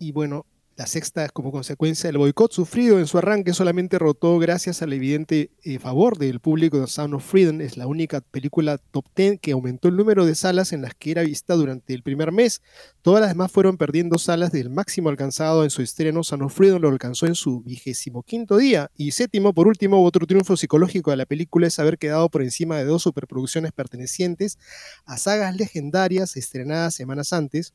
Y 0.00 0.10
bueno, 0.10 0.46
la 0.82 0.88
sexta, 0.88 1.28
como 1.28 1.52
consecuencia 1.52 2.08
del 2.08 2.18
boicot 2.18 2.52
sufrido 2.52 2.98
en 2.98 3.06
su 3.06 3.16
arranque, 3.16 3.54
solamente 3.54 4.00
rotó 4.00 4.40
gracias 4.40 4.82
al 4.82 4.92
evidente 4.92 5.52
eh, 5.62 5.78
favor 5.78 6.18
del 6.18 6.40
público 6.40 6.80
de 6.80 6.88
Sound 6.88 7.14
of 7.14 7.24
Freedom. 7.24 7.60
Es 7.60 7.76
la 7.76 7.86
única 7.86 8.20
película 8.20 8.78
top 8.78 9.04
10 9.14 9.38
que 9.38 9.52
aumentó 9.52 9.86
el 9.86 9.96
número 9.96 10.26
de 10.26 10.34
salas 10.34 10.72
en 10.72 10.82
las 10.82 10.96
que 10.96 11.12
era 11.12 11.22
vista 11.22 11.54
durante 11.54 11.94
el 11.94 12.02
primer 12.02 12.32
mes. 12.32 12.62
Todas 13.00 13.20
las 13.20 13.30
demás 13.30 13.52
fueron 13.52 13.76
perdiendo 13.76 14.18
salas 14.18 14.50
del 14.50 14.70
máximo 14.70 15.08
alcanzado 15.08 15.62
en 15.62 15.70
su 15.70 15.82
estreno. 15.82 16.24
Sound 16.24 16.42
of 16.42 16.52
Freedom 16.52 16.82
lo 16.82 16.88
alcanzó 16.88 17.26
en 17.28 17.36
su 17.36 17.60
vigésimo 17.60 18.24
quinto 18.24 18.56
día. 18.56 18.90
Y 18.96 19.12
séptimo, 19.12 19.54
por 19.54 19.68
último, 19.68 20.04
otro 20.04 20.26
triunfo 20.26 20.56
psicológico 20.56 21.12
de 21.12 21.16
la 21.16 21.26
película 21.26 21.68
es 21.68 21.78
haber 21.78 21.96
quedado 21.96 22.28
por 22.28 22.42
encima 22.42 22.76
de 22.78 22.86
dos 22.86 23.02
superproducciones 23.02 23.70
pertenecientes 23.70 24.58
a 25.04 25.16
sagas 25.16 25.54
legendarias 25.54 26.36
estrenadas 26.36 26.96
semanas 26.96 27.32
antes 27.32 27.72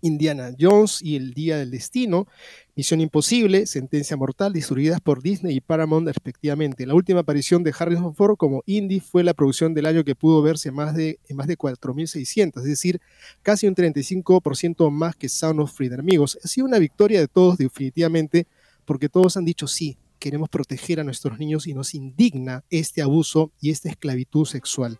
Indiana 0.00 0.54
Jones 0.58 1.00
y 1.02 1.16
El 1.16 1.34
Día 1.34 1.56
del 1.58 1.70
Destino, 1.70 2.26
Misión 2.74 3.00
Imposible, 3.00 3.66
Sentencia 3.66 4.16
Mortal, 4.16 4.52
distribuidas 4.52 5.00
por 5.00 5.22
Disney 5.22 5.56
y 5.56 5.60
Paramount 5.60 6.06
respectivamente. 6.06 6.86
La 6.86 6.94
última 6.94 7.20
aparición 7.20 7.62
de 7.62 7.74
Harrison 7.76 8.14
Ford 8.14 8.36
como 8.36 8.62
Indy 8.66 9.00
fue 9.00 9.24
la 9.24 9.34
producción 9.34 9.74
del 9.74 9.86
año 9.86 10.04
que 10.04 10.14
pudo 10.14 10.42
verse 10.42 10.70
más 10.70 10.94
de, 10.94 11.18
en 11.28 11.36
más 11.36 11.46
de 11.46 11.56
4.600, 11.56 12.58
es 12.58 12.64
decir, 12.64 13.00
casi 13.42 13.66
un 13.66 13.74
35% 13.74 14.90
más 14.90 15.16
que 15.16 15.28
Sound 15.28 15.60
of 15.60 15.72
Freedom. 15.72 16.00
Amigos, 16.00 16.38
ha 16.42 16.48
sido 16.48 16.66
una 16.66 16.78
victoria 16.78 17.20
de 17.20 17.28
todos 17.28 17.56
definitivamente, 17.56 18.46
porque 18.84 19.08
todos 19.08 19.36
han 19.36 19.44
dicho 19.44 19.66
sí, 19.66 19.96
queremos 20.18 20.48
proteger 20.48 21.00
a 21.00 21.04
nuestros 21.04 21.38
niños 21.38 21.66
y 21.66 21.74
nos 21.74 21.94
indigna 21.94 22.64
este 22.70 23.02
abuso 23.02 23.52
y 23.60 23.70
esta 23.70 23.88
esclavitud 23.88 24.44
sexual. 24.44 24.98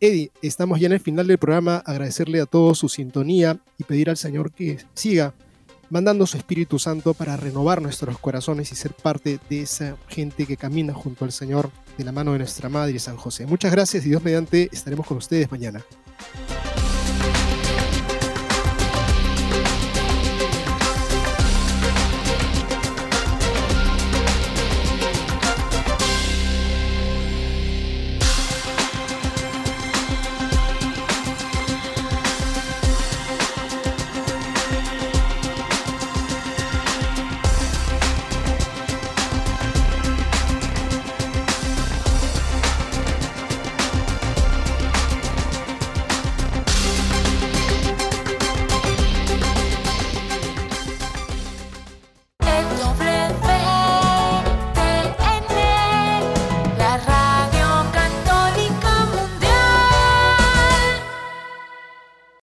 Eddie, 0.00 0.30
estamos 0.42 0.78
ya 0.78 0.86
en 0.86 0.92
el 0.92 1.00
final 1.00 1.26
del 1.26 1.38
programa. 1.38 1.82
Agradecerle 1.84 2.40
a 2.40 2.46
todos 2.46 2.78
su 2.78 2.88
sintonía 2.88 3.58
y 3.78 3.84
pedir 3.84 4.10
al 4.10 4.16
Señor 4.16 4.52
que 4.52 4.78
siga 4.94 5.34
mandando 5.90 6.26
su 6.26 6.36
Espíritu 6.36 6.78
Santo 6.78 7.14
para 7.14 7.36
renovar 7.36 7.82
nuestros 7.82 8.18
corazones 8.18 8.70
y 8.70 8.76
ser 8.76 8.92
parte 8.92 9.40
de 9.48 9.62
esa 9.62 9.96
gente 10.08 10.46
que 10.46 10.56
camina 10.56 10.92
junto 10.92 11.24
al 11.24 11.32
Señor 11.32 11.70
de 11.96 12.04
la 12.04 12.12
mano 12.12 12.32
de 12.32 12.38
nuestra 12.38 12.68
Madre 12.68 12.98
San 12.98 13.16
José. 13.16 13.46
Muchas 13.46 13.72
gracias 13.72 14.04
y 14.04 14.10
Dios 14.10 14.22
mediante 14.22 14.68
estaremos 14.72 15.06
con 15.06 15.16
ustedes 15.16 15.50
mañana. 15.50 15.82